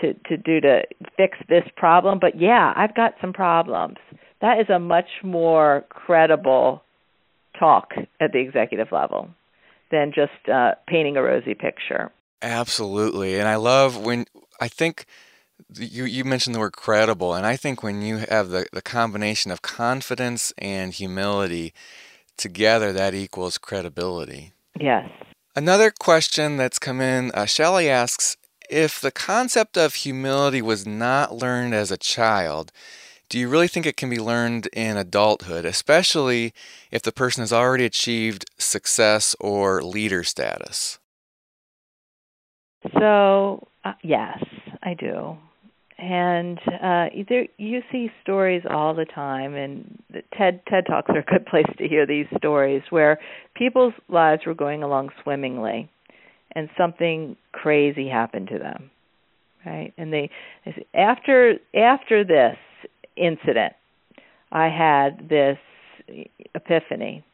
to 0.00 0.14
to 0.14 0.36
do 0.36 0.60
to 0.60 0.82
fix 1.16 1.38
this 1.48 1.64
problem. 1.76 2.18
But 2.20 2.40
yeah, 2.40 2.72
I've 2.76 2.94
got 2.94 3.14
some 3.20 3.32
problems. 3.32 3.96
That 4.40 4.60
is 4.60 4.68
a 4.68 4.78
much 4.78 5.08
more 5.24 5.84
credible 5.88 6.82
talk 7.58 7.92
at 8.20 8.32
the 8.32 8.38
executive 8.38 8.88
level 8.92 9.30
than 9.90 10.12
just 10.14 10.48
uh, 10.52 10.72
painting 10.86 11.16
a 11.16 11.22
rosy 11.22 11.54
picture. 11.54 12.12
Absolutely, 12.42 13.38
and 13.38 13.48
I 13.48 13.56
love 13.56 14.04
when 14.04 14.26
I 14.60 14.68
think 14.68 15.06
you 15.74 16.04
you 16.04 16.24
mentioned 16.24 16.54
the 16.54 16.60
word 16.60 16.74
credible, 16.74 17.32
and 17.32 17.46
I 17.46 17.56
think 17.56 17.82
when 17.82 18.02
you 18.02 18.18
have 18.28 18.50
the 18.50 18.66
the 18.72 18.82
combination 18.82 19.50
of 19.50 19.62
confidence 19.62 20.52
and 20.58 20.92
humility 20.92 21.72
together, 22.36 22.92
that 22.92 23.14
equals 23.14 23.58
credibility. 23.58 24.52
Yes. 24.78 25.08
Another 25.54 25.90
question 25.90 26.56
that's 26.56 26.78
come 26.78 27.00
in, 27.00 27.30
uh, 27.32 27.46
Shelley 27.46 27.88
asks 27.88 28.36
if 28.68 29.00
the 29.00 29.10
concept 29.12 29.78
of 29.78 29.94
humility 29.94 30.60
was 30.60 30.86
not 30.86 31.34
learned 31.34 31.74
as 31.74 31.90
a 31.90 31.96
child, 31.96 32.72
do 33.28 33.38
you 33.38 33.48
really 33.48 33.68
think 33.68 33.86
it 33.86 33.96
can 33.96 34.10
be 34.10 34.18
learned 34.18 34.68
in 34.72 34.96
adulthood, 34.96 35.64
especially 35.64 36.52
if 36.90 37.02
the 37.02 37.12
person 37.12 37.42
has 37.42 37.52
already 37.52 37.84
achieved 37.84 38.44
success 38.58 39.34
or 39.40 39.82
leader 39.82 40.22
status? 40.22 40.98
So, 42.98 43.66
uh, 43.84 43.94
yes, 44.02 44.44
I 44.82 44.94
do 44.94 45.36
and 45.98 46.58
uh 46.82 47.06
there 47.28 47.46
you 47.56 47.80
see 47.90 48.10
stories 48.22 48.62
all 48.68 48.94
the 48.94 49.06
time 49.06 49.54
and 49.54 49.98
the 50.12 50.22
ted 50.36 50.60
ted 50.68 50.84
talks 50.86 51.08
are 51.08 51.20
a 51.20 51.24
good 51.24 51.46
place 51.50 51.66
to 51.78 51.88
hear 51.88 52.06
these 52.06 52.26
stories 52.36 52.82
where 52.90 53.18
people's 53.54 53.94
lives 54.08 54.42
were 54.46 54.54
going 54.54 54.82
along 54.82 55.08
swimmingly 55.22 55.90
and 56.52 56.68
something 56.76 57.36
crazy 57.52 58.08
happened 58.08 58.48
to 58.48 58.58
them 58.58 58.90
right? 59.64 59.92
And 59.98 60.12
they 60.12 60.30
after 60.94 61.54
after 61.74 62.24
this 62.24 62.56
incident 63.16 63.72
i 64.52 64.68
had 64.68 65.28
this 65.28 65.58
epiphany 66.54 67.24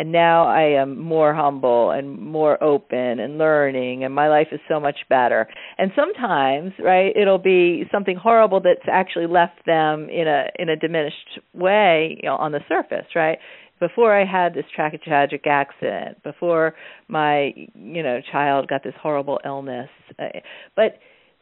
and 0.00 0.10
now 0.12 0.46
I 0.46 0.80
am 0.80 0.98
more 0.98 1.34
humble 1.34 1.90
and 1.90 2.18
more 2.18 2.60
open 2.64 3.20
and 3.20 3.36
learning 3.36 4.02
and 4.02 4.14
my 4.14 4.28
life 4.28 4.46
is 4.50 4.58
so 4.66 4.80
much 4.80 4.96
better. 5.10 5.46
And 5.76 5.92
sometimes, 5.94 6.72
right, 6.82 7.14
it'll 7.14 7.36
be 7.36 7.84
something 7.92 8.16
horrible 8.16 8.60
that's 8.60 8.88
actually 8.90 9.26
left 9.26 9.66
them 9.66 10.08
in 10.08 10.26
a 10.26 10.44
in 10.58 10.70
a 10.70 10.76
diminished 10.76 11.38
way, 11.52 12.18
you 12.22 12.30
know, 12.30 12.36
on 12.36 12.52
the 12.52 12.60
surface, 12.66 13.08
right? 13.14 13.36
Before 13.78 14.18
I 14.18 14.24
had 14.24 14.54
this 14.54 14.64
tragic 14.74 15.46
accident, 15.46 16.22
before 16.22 16.74
my, 17.08 17.52
you 17.74 18.02
know, 18.02 18.20
child 18.32 18.68
got 18.68 18.82
this 18.82 18.94
horrible 19.02 19.38
illness. 19.44 19.90
Uh, 20.18 20.28
but 20.76 20.98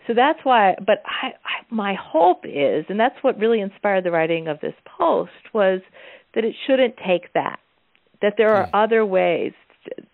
so 0.08 0.14
that's 0.14 0.40
why 0.42 0.74
but 0.84 1.04
I, 1.06 1.28
I 1.28 1.72
my 1.72 1.94
hope 1.94 2.44
is 2.44 2.86
and 2.88 2.98
that's 2.98 3.22
what 3.22 3.38
really 3.38 3.60
inspired 3.60 4.02
the 4.02 4.10
writing 4.10 4.48
of 4.48 4.58
this 4.58 4.74
post 4.98 5.30
was 5.54 5.80
that 6.34 6.44
it 6.44 6.56
shouldn't 6.66 6.96
take 7.06 7.32
that 7.34 7.60
that 8.22 8.34
there 8.36 8.54
are 8.54 8.66
hmm. 8.66 8.74
other 8.74 9.06
ways 9.06 9.52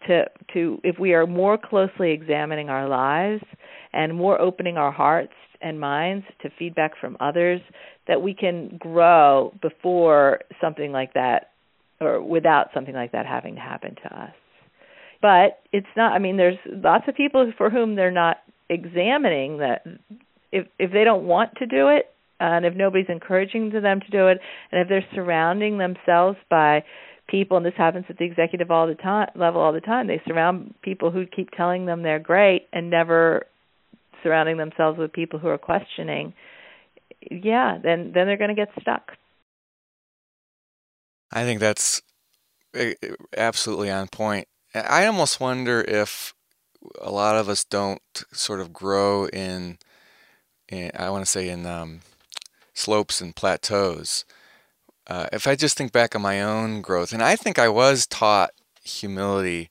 to 0.07 0.25
to 0.53 0.81
if 0.85 0.99
we 0.99 1.15
are 1.15 1.27
more 1.27 1.59
closely 1.59 2.13
examining 2.13 2.69
our 2.69 2.89
lives 2.89 3.43
and 3.93 4.15
more 4.15 4.41
opening 4.41 4.77
our 4.77 4.93
hearts 4.93 5.33
and 5.61 5.81
minds 5.81 6.25
to 6.43 6.51
feedback 6.59 6.93
from 7.01 7.17
others 7.21 7.61
that 8.07 8.21
we 8.21 8.35
can 8.35 8.77
grow 8.79 9.53
before 9.63 10.41
something 10.61 10.93
like 10.93 11.15
that 11.15 11.51
or 12.01 12.23
without 12.23 12.69
something 12.75 12.95
like 12.95 13.13
that 13.13 13.25
having 13.25 13.55
to 13.55 13.61
happen 13.61 13.95
to 13.95 14.21
us. 14.21 14.35
But 15.23 15.61
it's 15.73 15.87
not 15.97 16.13
i 16.13 16.19
mean 16.19 16.37
there's 16.37 16.59
lots 16.67 17.05
of 17.09 17.15
people 17.15 17.51
for 17.57 17.71
whom 17.71 17.97
they're 17.97 18.11
not 18.11 18.39
examining 18.69 19.59
that 19.59 19.85
if 20.53 20.67
if 20.79 20.93
they 20.93 21.05
don't 21.05 21.25
want 21.25 21.55
to 21.57 21.67
do 21.67 21.89
it 21.89 22.11
and 22.41 22.67
if 22.67 22.75
nobody's 22.75 23.07
encouraging 23.09 23.71
them 23.71 24.01
to 24.01 24.11
do 24.11 24.29
it 24.29 24.39
and 24.71 24.81
if 24.81 24.89
they're 24.89 25.07
surrounding 25.15 25.79
themselves 25.79 26.37
by 26.51 26.83
people, 27.29 27.57
and 27.57 27.65
this 27.65 27.75
happens 27.77 28.07
at 28.09 28.19
the 28.19 28.25
executive 28.25 28.71
all 28.71 28.87
the 28.87 28.95
time 28.95 29.29
level 29.35 29.61
all 29.61 29.73
the 29.73 29.81
time. 29.81 30.07
They 30.07 30.21
surround 30.27 30.75
people 30.83 31.11
who 31.11 31.27
keep 31.27 31.51
telling 31.51 31.87
them 31.87 32.03
they're 32.03 32.19
great 32.19 32.67
and 32.73 32.91
never 32.91 33.47
surrounding 34.23 34.57
themselves 34.57 34.99
with 34.99 35.13
people 35.13 35.39
who 35.39 35.49
are 35.49 35.59
questioning, 35.59 36.35
yeah, 37.31 37.79
then 37.83 38.13
then 38.13 38.27
they're 38.27 38.37
going 38.37 38.55
to 38.55 38.57
get 38.57 38.71
stuck. 38.81 39.13
I 41.31 41.45
think 41.45 41.61
that's 41.61 42.03
eh, 42.75 42.95
eh, 43.03 43.09
absolutely 43.37 43.91
on 43.91 44.09
point. 44.09 44.49
I 44.75 45.07
almost 45.07 45.41
wonder 45.41 45.83
if 45.83 46.35
a 47.01 47.11
lot 47.11 47.37
of 47.37 47.49
us 47.49 47.65
don't 47.65 48.03
sort 48.33 48.61
of 48.61 48.73
grow 48.73 49.27
in, 49.29 49.79
in 50.69 50.91
I 50.99 51.11
want 51.11 51.25
to 51.25 51.31
say 51.31 51.49
in 51.49 51.67
um, 51.67 52.01
slopes 52.73 53.21
and 53.21 53.35
plateaus. 53.35 54.25
Uh, 55.07 55.27
if 55.33 55.47
I 55.47 55.55
just 55.55 55.77
think 55.77 55.93
back 55.93 56.15
on 56.15 56.23
my 56.23 56.43
own 56.43 56.81
growth, 56.81 57.13
and 57.13 57.23
I 57.23 57.37
think 57.37 57.59
I 57.59 57.69
was 57.69 58.07
taught 58.07 58.51
humility 58.83 59.71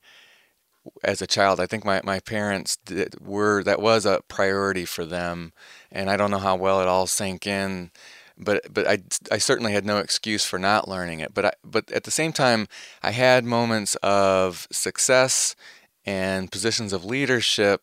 as 1.02 1.22
a 1.22 1.26
child. 1.26 1.60
I 1.60 1.66
think 1.66 1.84
my, 1.84 2.00
my 2.04 2.20
parents 2.20 2.76
did, 2.84 3.16
were 3.20 3.62
that 3.64 3.80
was 3.80 4.06
a 4.06 4.20
priority 4.28 4.84
for 4.84 5.04
them, 5.04 5.52
and 5.90 6.10
I 6.10 6.16
don't 6.16 6.30
know 6.30 6.38
how 6.38 6.56
well 6.56 6.80
it 6.80 6.88
all 6.88 7.06
sank 7.06 7.46
in, 7.46 7.90
but 8.38 8.62
but 8.72 8.86
I, 8.86 8.98
I 9.30 9.38
certainly 9.38 9.72
had 9.72 9.84
no 9.84 9.98
excuse 9.98 10.44
for 10.44 10.58
not 10.58 10.88
learning 10.88 11.20
it. 11.20 11.34
But 11.34 11.44
I, 11.46 11.52
but 11.64 11.90
at 11.90 12.04
the 12.04 12.10
same 12.10 12.32
time, 12.32 12.68
I 13.02 13.10
had 13.10 13.44
moments 13.44 13.96
of 14.02 14.68
success 14.70 15.56
and 16.04 16.52
positions 16.52 16.92
of 16.92 17.04
leadership 17.04 17.80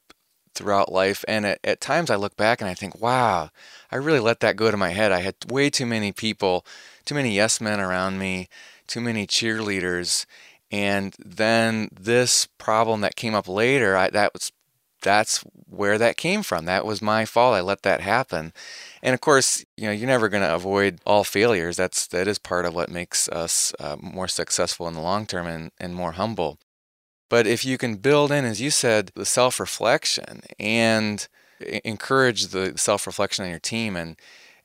throughout 0.54 0.91
life, 0.91 1.26
and 1.28 1.45
at, 1.45 1.60
at 1.64 1.82
times 1.82 2.10
I 2.10 2.18
look 2.18 2.36
back 2.36 2.62
and 2.62 2.70
I 2.70 2.74
think, 2.76 3.02
wow, 3.02 3.49
I 3.89 3.95
really 3.95 4.20
let 4.20 4.41
that 4.41 4.58
go 4.58 4.70
to 4.70 4.78
my 4.78 4.89
head. 4.89 5.12
I 5.12 5.22
had 5.22 5.36
way 5.49 5.70
too 5.70 5.86
many 5.86 6.12
people, 6.12 6.66
too 7.06 7.16
many 7.16 7.34
yes 7.36 7.62
men 7.62 7.80
around 7.80 8.20
me, 8.20 8.47
too 8.88 9.02
many 9.02 9.28
cheerleaders 9.28 10.26
and 10.72 11.14
then 11.20 11.89
this 11.91 12.47
problem 12.58 13.02
that 13.02 13.16
came 13.18 13.36
up 13.36 13.47
later, 13.47 13.97
I, 13.97 14.10
that 14.10 14.34
was 14.34 14.52
that's 15.02 15.39
where 15.68 15.97
that 15.97 16.16
came 16.16 16.43
from. 16.43 16.66
That 16.66 16.86
was 16.86 17.02
my 17.02 17.26
fault. 17.26 17.56
I 17.56 17.62
let 17.62 17.82
that 17.82 18.02
happen. 18.02 18.54
And 19.02 19.16
of 19.16 19.20
course, 19.20 19.66
you 19.76 19.86
know, 19.86 19.91
you're 19.91 20.08
never 20.08 20.30
going 20.30 20.43
to 20.43 20.54
avoid 20.54 20.99
all 21.08 21.24
failures. 21.24 21.76
That's 21.76 22.08
that 22.08 22.28
is 22.28 22.38
part 22.38 22.66
of 22.66 22.76
what 22.76 22.89
makes 22.89 23.28
us 23.30 23.74
uh, 23.80 23.97
more 23.99 24.28
successful 24.28 24.88
in 24.88 24.93
the 24.93 25.02
long 25.02 25.26
term 25.26 25.47
and, 25.47 25.72
and 25.80 25.95
more 25.95 26.14
humble. 26.14 26.60
But 27.30 27.47
if 27.47 27.66
you 27.66 27.78
can 27.78 27.95
build 27.95 28.32
in, 28.32 28.45
as 28.45 28.62
you 28.62 28.70
said, 28.70 29.12
the 29.16 29.26
self-reflection 29.26 30.41
and 30.60 31.28
encourage 31.84 32.47
the 32.47 32.74
self-reflection 32.78 33.43
on 33.43 33.49
your 33.49 33.60
team 33.60 33.95
and 33.95 34.18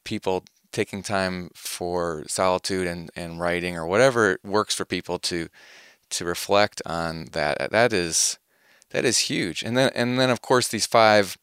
people 0.05 0.45
taking 0.77 1.03
time 1.03 1.49
for 1.55 2.22
solitude 2.29 2.87
and, 2.87 3.11
and 3.16 3.41
writing 3.41 3.79
or 3.79 3.87
whatever 3.87 4.39
works 4.45 4.74
for 4.74 4.85
people 4.85 5.18
to 5.18 5.49
to 6.11 6.24
reflect 6.24 6.83
on 6.85 7.24
that 7.33 7.59
uh, 7.61 7.68
that 7.70 7.93
is 7.95 8.39
that 8.91 9.05
is 9.05 9.31
huge. 9.31 9.62
And 9.62 9.74
then 9.77 9.91
and 9.95 10.20
then 10.20 10.29
of 10.29 10.43
course 10.43 10.68
these 10.68 10.87
five 10.87 11.39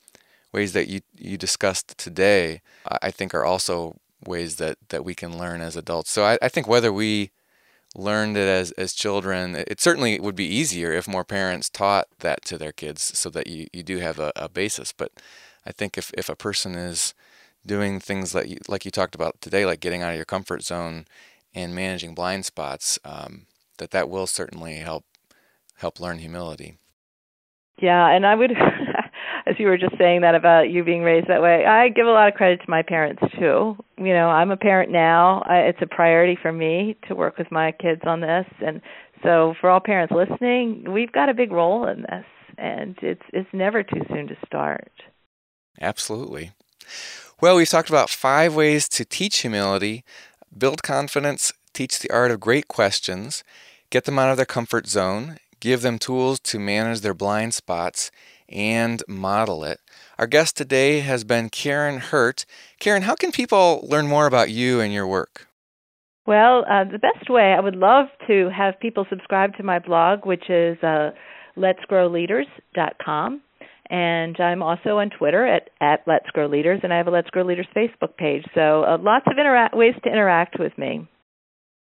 ways 0.52 0.74
that 0.74 0.88
you 0.88 1.02
you 1.18 1.36
discussed 1.36 1.98
today 1.98 2.62
i 3.08 3.10
think 3.10 3.34
are 3.34 3.44
also 3.44 3.96
ways 4.34 4.58
that 4.58 4.78
that 4.90 5.04
we 5.04 5.16
can 5.16 5.38
learn 5.44 5.62
as 5.62 5.76
adults. 5.76 6.12
So 6.12 6.24
i, 6.24 6.38
I 6.40 6.50
think 6.50 6.68
whether 6.68 6.94
we 6.94 7.32
learned 7.96 8.38
it 8.38 8.50
as 8.62 8.72
as 8.84 8.94
children 8.94 9.56
it 9.56 9.82
certainly 9.82 10.20
would 10.20 10.36
be 10.36 10.56
easier 10.60 10.92
if 10.94 11.08
more 11.08 11.26
parents 11.26 11.70
taught 11.70 12.08
that 12.20 12.46
to 12.46 12.58
their 12.58 12.72
kids 12.72 13.02
so 13.22 13.30
that 13.32 13.48
you, 13.48 13.68
you 13.74 13.84
do 13.84 13.98
have 13.98 14.20
a, 14.20 14.32
a 14.36 14.48
basis. 14.48 14.94
But 15.02 15.12
i 15.66 15.72
think 15.72 15.98
if 15.98 16.08
if 16.22 16.30
a 16.30 16.42
person 16.48 16.76
is 16.76 17.16
doing 17.66 18.00
things 18.00 18.36
like 18.36 18.50
you, 18.50 18.58
like 18.68 18.86
you 18.86 18.92
talked 18.92 19.16
about 19.16 19.40
today 19.42 19.66
like 19.66 19.80
getting 19.80 20.02
out 20.02 20.12
of 20.12 20.16
your 20.16 20.26
comfort 20.26 20.64
zone 20.64 21.06
and 21.54 21.76
managing 21.76 22.16
blind 22.16 22.46
spots 22.46 23.00
um, 23.06 23.46
that 23.78 23.92
that 23.92 24.10
will 24.10 24.28
certainly 24.28 24.76
help 24.78 25.06
help 25.76 26.00
learn 26.00 26.20
humility. 26.20 26.78
Yeah, 27.82 28.08
and 28.10 28.26
I 28.26 28.36
would, 28.36 28.52
as 29.46 29.56
you 29.58 29.68
were 29.68 29.78
just 29.78 29.98
saying 29.98 30.22
that 30.22 30.36
about 30.36 30.70
you 30.70 30.84
being 30.84 31.02
raised 31.02 31.28
that 31.28 31.42
way, 31.42 31.66
I 31.66 31.90
give 31.90 32.06
a 32.06 32.12
lot 32.12 32.28
of 32.28 32.36
credit 32.36 32.62
to 32.62 32.70
my 32.70 32.82
parents 32.82 33.22
too. 33.40 33.76
You 33.98 34.14
know, 34.14 34.30
I'm 34.30 34.52
a 34.52 34.58
parent 34.58 34.92
now. 34.92 35.44
I, 35.48 35.60
it's 35.60 35.82
a 35.82 35.88
priority 35.88 36.38
for 36.42 36.52
me 36.52 36.96
to 37.08 37.16
work 37.16 37.38
with 37.38 37.52
my 37.52 37.72
kids 37.72 38.02
on 38.06 38.22
this, 38.22 38.46
and 38.66 38.82
so 39.24 39.56
for 39.60 39.70
all 39.70 39.80
parents 39.80 40.14
listening, 40.14 40.86
we've 40.92 41.12
got 41.12 41.30
a 41.30 41.34
big 41.34 41.52
role 41.52 41.88
in 41.88 42.02
this, 42.02 42.26
and 42.58 42.96
it's 43.02 43.24
it's 43.32 43.50
never 43.54 43.84
too 43.84 44.02
soon 44.10 44.28
to 44.28 44.36
start. 44.46 44.92
Absolutely. 45.82 46.52
Well, 47.44 47.58
we've 47.58 47.68
talked 47.68 47.90
about 47.90 48.10
five 48.10 48.56
ways 48.56 48.88
to 48.88 49.04
teach 49.04 49.40
humility, 49.40 50.06
build 50.58 50.82
confidence, 50.82 51.52
teach 51.74 52.00
the 52.00 52.10
art 52.10 52.32
of 52.32 52.40
great 52.40 52.70
questions, 52.70 53.44
get 53.90 54.06
them 54.06 54.18
out 54.18 54.30
of 54.32 54.38
their 54.38 54.46
comfort 54.46 54.88
zone, 54.88 55.40
give 55.60 55.82
them 55.82 56.00
tools 56.00 56.40
to 56.40 56.58
manage 56.58 57.02
their 57.02 57.14
blind 57.14 57.54
spots, 57.54 58.12
and 58.48 59.04
model 59.10 59.66
it. 59.66 59.82
Our 60.18 60.26
guest 60.26 60.56
today 60.56 61.02
has 61.02 61.26
been 61.26 61.50
Karin 61.50 61.98
Hurt. 62.00 62.46
Karin, 62.80 63.02
how 63.02 63.16
can 63.16 63.34
people 63.34 63.86
learn 63.90 64.08
more 64.08 64.26
about 64.26 64.50
you 64.50 64.80
and 64.80 64.94
your 64.94 65.06
work? 65.06 65.50
Well, 66.26 66.64
uh, 66.72 66.86
the 66.86 66.98
best 66.98 67.30
way, 67.30 67.54
I 67.58 67.60
would 67.60 67.76
love 67.76 68.06
to 68.26 68.52
have 68.56 68.80
people 68.80 69.06
subscribe 69.10 69.58
to 69.58 69.64
my 69.64 69.80
blog, 69.80 70.26
which 70.26 70.50
is 70.50 70.82
uh, 70.82 71.12
letsgrowleaders.com. 71.58 73.42
And 73.94 74.36
I'm 74.40 74.64
also 74.64 74.98
on 74.98 75.12
Twitter 75.12 75.46
at, 75.46 75.70
at 75.80 76.00
Let's 76.08 76.28
Grow 76.32 76.48
Leaders, 76.48 76.80
and 76.82 76.92
I 76.92 76.98
have 76.98 77.06
a 77.06 77.12
Let's 77.12 77.30
Grow 77.30 77.44
Leaders 77.44 77.68
Facebook 77.76 78.18
page. 78.18 78.44
So 78.56 78.84
uh, 78.84 78.98
lots 79.00 79.28
of 79.28 79.38
intera- 79.38 79.72
ways 79.78 79.94
to 80.04 80.12
interact 80.12 80.58
with 80.58 80.76
me. 80.80 81.08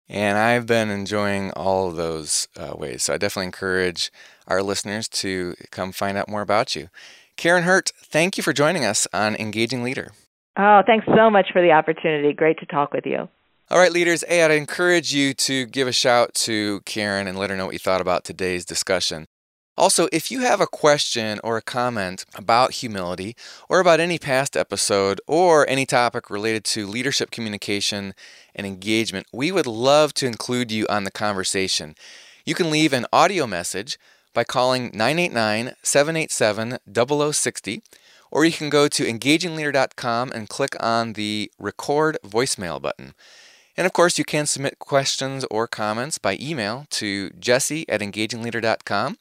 And 0.08 0.38
I've 0.38 0.66
been 0.66 0.90
enjoying 0.90 1.52
all 1.52 1.90
of 1.90 1.98
those 1.98 2.48
uh, 2.56 2.74
ways. 2.78 3.04
So 3.04 3.14
I 3.14 3.18
definitely 3.18 3.48
encourage 3.48 4.10
our 4.48 4.64
listeners 4.64 5.10
to 5.10 5.56
come 5.70 5.92
find 5.92 6.18
out 6.18 6.30
more 6.30 6.42
about 6.42 6.78
you. 6.78 6.88
Karin 7.36 7.64
Hurt, 7.64 7.92
thank 7.98 8.38
you 8.38 8.42
for 8.42 8.54
joining 8.54 8.86
us 8.86 9.06
on 9.12 9.36
Engaging 9.36 9.84
Leader. 9.84 10.14
Oh, 10.58 10.84
thanks 10.88 11.06
so 11.14 11.30
much 11.30 11.48
for 11.52 11.62
the 11.62 11.72
opportunity. 11.72 12.32
Great 12.32 12.58
to 12.60 12.66
talk 12.68 12.94
with 12.94 13.06
you. 13.06 13.28
All 13.70 13.80
right, 13.80 13.92
leaders, 13.92 14.24
hey, 14.26 14.44
I'd 14.44 14.52
encourage 14.52 15.14
you 15.14 15.34
to 15.34 15.66
give 15.66 15.90
a 15.90 15.92
shout 15.92 16.34
to 16.36 16.80
Karin 16.86 17.28
and 17.28 17.38
let 17.38 17.50
her 17.50 17.58
know 17.58 17.66
what 17.66 17.74
you 17.74 17.80
thought 17.80 18.00
about 18.00 18.24
today's 18.24 18.64
discussion. 18.64 19.26
Also, 19.78 20.08
if 20.12 20.32
you 20.32 20.40
have 20.40 20.60
a 20.60 20.66
question 20.66 21.40
or 21.44 21.56
a 21.56 21.62
comment 21.62 22.26
about 22.34 22.74
humility 22.74 23.36
or 23.70 23.80
about 23.80 24.00
any 24.00 24.18
past 24.18 24.58
episode 24.58 25.22
or 25.28 25.70
any 25.70 25.86
topic 25.86 26.32
related 26.32 26.64
to 26.64 26.88
leadership 26.88 27.30
communication 27.30 28.16
and 28.56 28.66
engagement, 28.66 29.28
we 29.32 29.52
would 29.52 29.68
love 29.68 30.16
to 30.16 30.26
include 30.26 30.72
you 30.72 30.88
on 30.90 31.04
the 31.04 31.12
conversation. 31.12 31.94
You 32.44 32.56
can 32.56 32.72
leave 32.72 32.92
an 32.92 33.06
audio 33.14 33.46
message 33.46 34.00
by 34.34 34.44
calling 34.44 34.90
989 34.96 35.76
787 35.84 36.80
0060, 37.32 37.84
or 38.32 38.46
you 38.46 38.52
can 38.52 38.72
go 38.72 38.88
to 38.88 39.04
engagingleader.com 39.04 40.32
and 40.32 40.50
click 40.50 40.76
on 40.80 41.14
the 41.14 41.52
record 41.60 42.18
voicemail 42.26 42.82
button. 42.82 43.14
And 43.78 43.86
of 43.86 43.94
course, 43.94 44.18
you 44.18 44.26
can 44.26 44.48
submit 44.48 44.80
questions 44.80 45.46
or 45.52 45.68
comments 45.68 46.18
by 46.18 46.36
email 46.42 46.88
to 46.92 47.30
jesse 47.40 47.88
at 47.88 48.02
engagingleader.com 48.02 49.18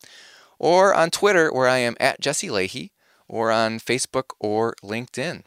or 0.59 0.95
on 0.95 1.11
Twitter, 1.11 1.53
where 1.53 1.69
I 1.69 1.79
am 1.79 1.97
at 2.01 2.21
Jesse 2.21 2.49
Lahey, 2.49 2.91
or 3.29 3.51
on 3.51 3.79
Facebook 3.79 4.31
or 4.41 4.75
LinkedIn. 4.83 5.43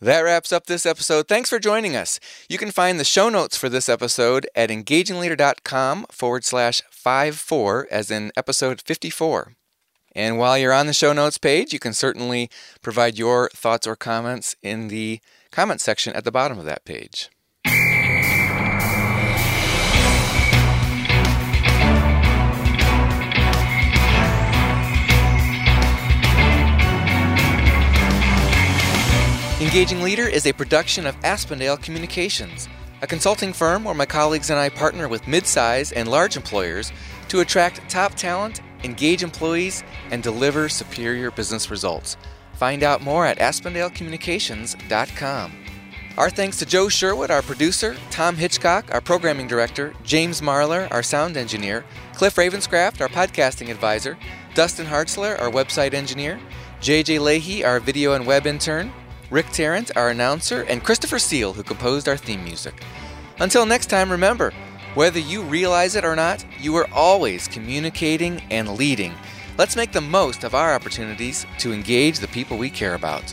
That 0.00 0.22
wraps 0.22 0.52
up 0.52 0.66
this 0.66 0.84
episode. 0.84 1.28
Thanks 1.28 1.48
for 1.48 1.60
joining 1.60 1.94
us. 1.94 2.18
You 2.48 2.58
can 2.58 2.72
find 2.72 2.98
the 2.98 3.04
show 3.04 3.28
notes 3.28 3.56
for 3.56 3.68
this 3.68 3.88
episode 3.88 4.48
at 4.56 4.68
engagingleader.com 4.68 6.06
forward 6.10 6.44
slash 6.44 6.82
54, 6.90 7.86
as 7.88 8.10
in 8.10 8.32
episode 8.36 8.82
54. 8.82 9.54
And 10.16 10.38
while 10.38 10.58
you're 10.58 10.72
on 10.72 10.88
the 10.88 10.92
show 10.92 11.12
notes 11.12 11.38
page, 11.38 11.72
you 11.72 11.78
can 11.78 11.94
certainly 11.94 12.50
provide 12.82 13.16
your 13.16 13.48
thoughts 13.54 13.86
or 13.86 13.94
comments 13.94 14.56
in 14.60 14.88
the 14.88 15.20
comment 15.52 15.80
section 15.80 16.12
at 16.14 16.24
the 16.24 16.32
bottom 16.32 16.58
of 16.58 16.64
that 16.64 16.84
page. 16.84 17.30
Engaging 29.72 30.02
Leader 30.02 30.28
is 30.28 30.46
a 30.46 30.52
production 30.52 31.06
of 31.06 31.18
Aspendale 31.20 31.82
Communications, 31.82 32.68
a 33.00 33.06
consulting 33.06 33.54
firm 33.54 33.84
where 33.84 33.94
my 33.94 34.04
colleagues 34.04 34.50
and 34.50 34.58
I 34.58 34.68
partner 34.68 35.08
with 35.08 35.26
mid-size 35.26 35.92
and 35.92 36.10
large 36.10 36.36
employers 36.36 36.92
to 37.28 37.40
attract 37.40 37.88
top 37.88 38.14
talent, 38.14 38.60
engage 38.84 39.22
employees, 39.22 39.82
and 40.10 40.22
deliver 40.22 40.68
superior 40.68 41.30
business 41.30 41.70
results. 41.70 42.18
Find 42.52 42.82
out 42.82 43.00
more 43.00 43.24
at 43.24 43.38
aspendalecommunications.com. 43.38 45.52
Our 46.18 46.28
thanks 46.28 46.58
to 46.58 46.66
Joe 46.66 46.90
Sherwood, 46.90 47.30
our 47.30 47.40
producer, 47.40 47.96
Tom 48.10 48.36
Hitchcock, 48.36 48.92
our 48.92 49.00
programming 49.00 49.48
director, 49.48 49.94
James 50.04 50.42
Marlar, 50.42 50.92
our 50.92 51.02
sound 51.02 51.38
engineer, 51.38 51.82
Cliff 52.12 52.36
Ravenscraft, 52.36 53.00
our 53.00 53.08
podcasting 53.08 53.70
advisor, 53.70 54.18
Dustin 54.52 54.84
Hartzler, 54.84 55.40
our 55.40 55.50
website 55.50 55.94
engineer, 55.94 56.38
JJ 56.82 57.20
Lahey, 57.20 57.64
our 57.64 57.80
video 57.80 58.12
and 58.12 58.26
web 58.26 58.46
intern, 58.46 58.92
Rick 59.32 59.48
Tarrant, 59.48 59.96
our 59.96 60.10
announcer, 60.10 60.60
and 60.64 60.84
Christopher 60.84 61.18
Seal, 61.18 61.54
who 61.54 61.62
composed 61.62 62.06
our 62.06 62.18
theme 62.18 62.44
music. 62.44 62.84
Until 63.38 63.64
next 63.64 63.86
time, 63.86 64.12
remember 64.12 64.52
whether 64.94 65.18
you 65.18 65.40
realize 65.40 65.96
it 65.96 66.04
or 66.04 66.14
not, 66.14 66.44
you 66.60 66.76
are 66.76 66.86
always 66.92 67.48
communicating 67.48 68.42
and 68.50 68.76
leading. 68.76 69.14
Let's 69.56 69.74
make 69.74 69.90
the 69.90 70.02
most 70.02 70.44
of 70.44 70.54
our 70.54 70.74
opportunities 70.74 71.46
to 71.60 71.72
engage 71.72 72.18
the 72.18 72.28
people 72.28 72.58
we 72.58 72.68
care 72.68 72.94
about. 72.94 73.32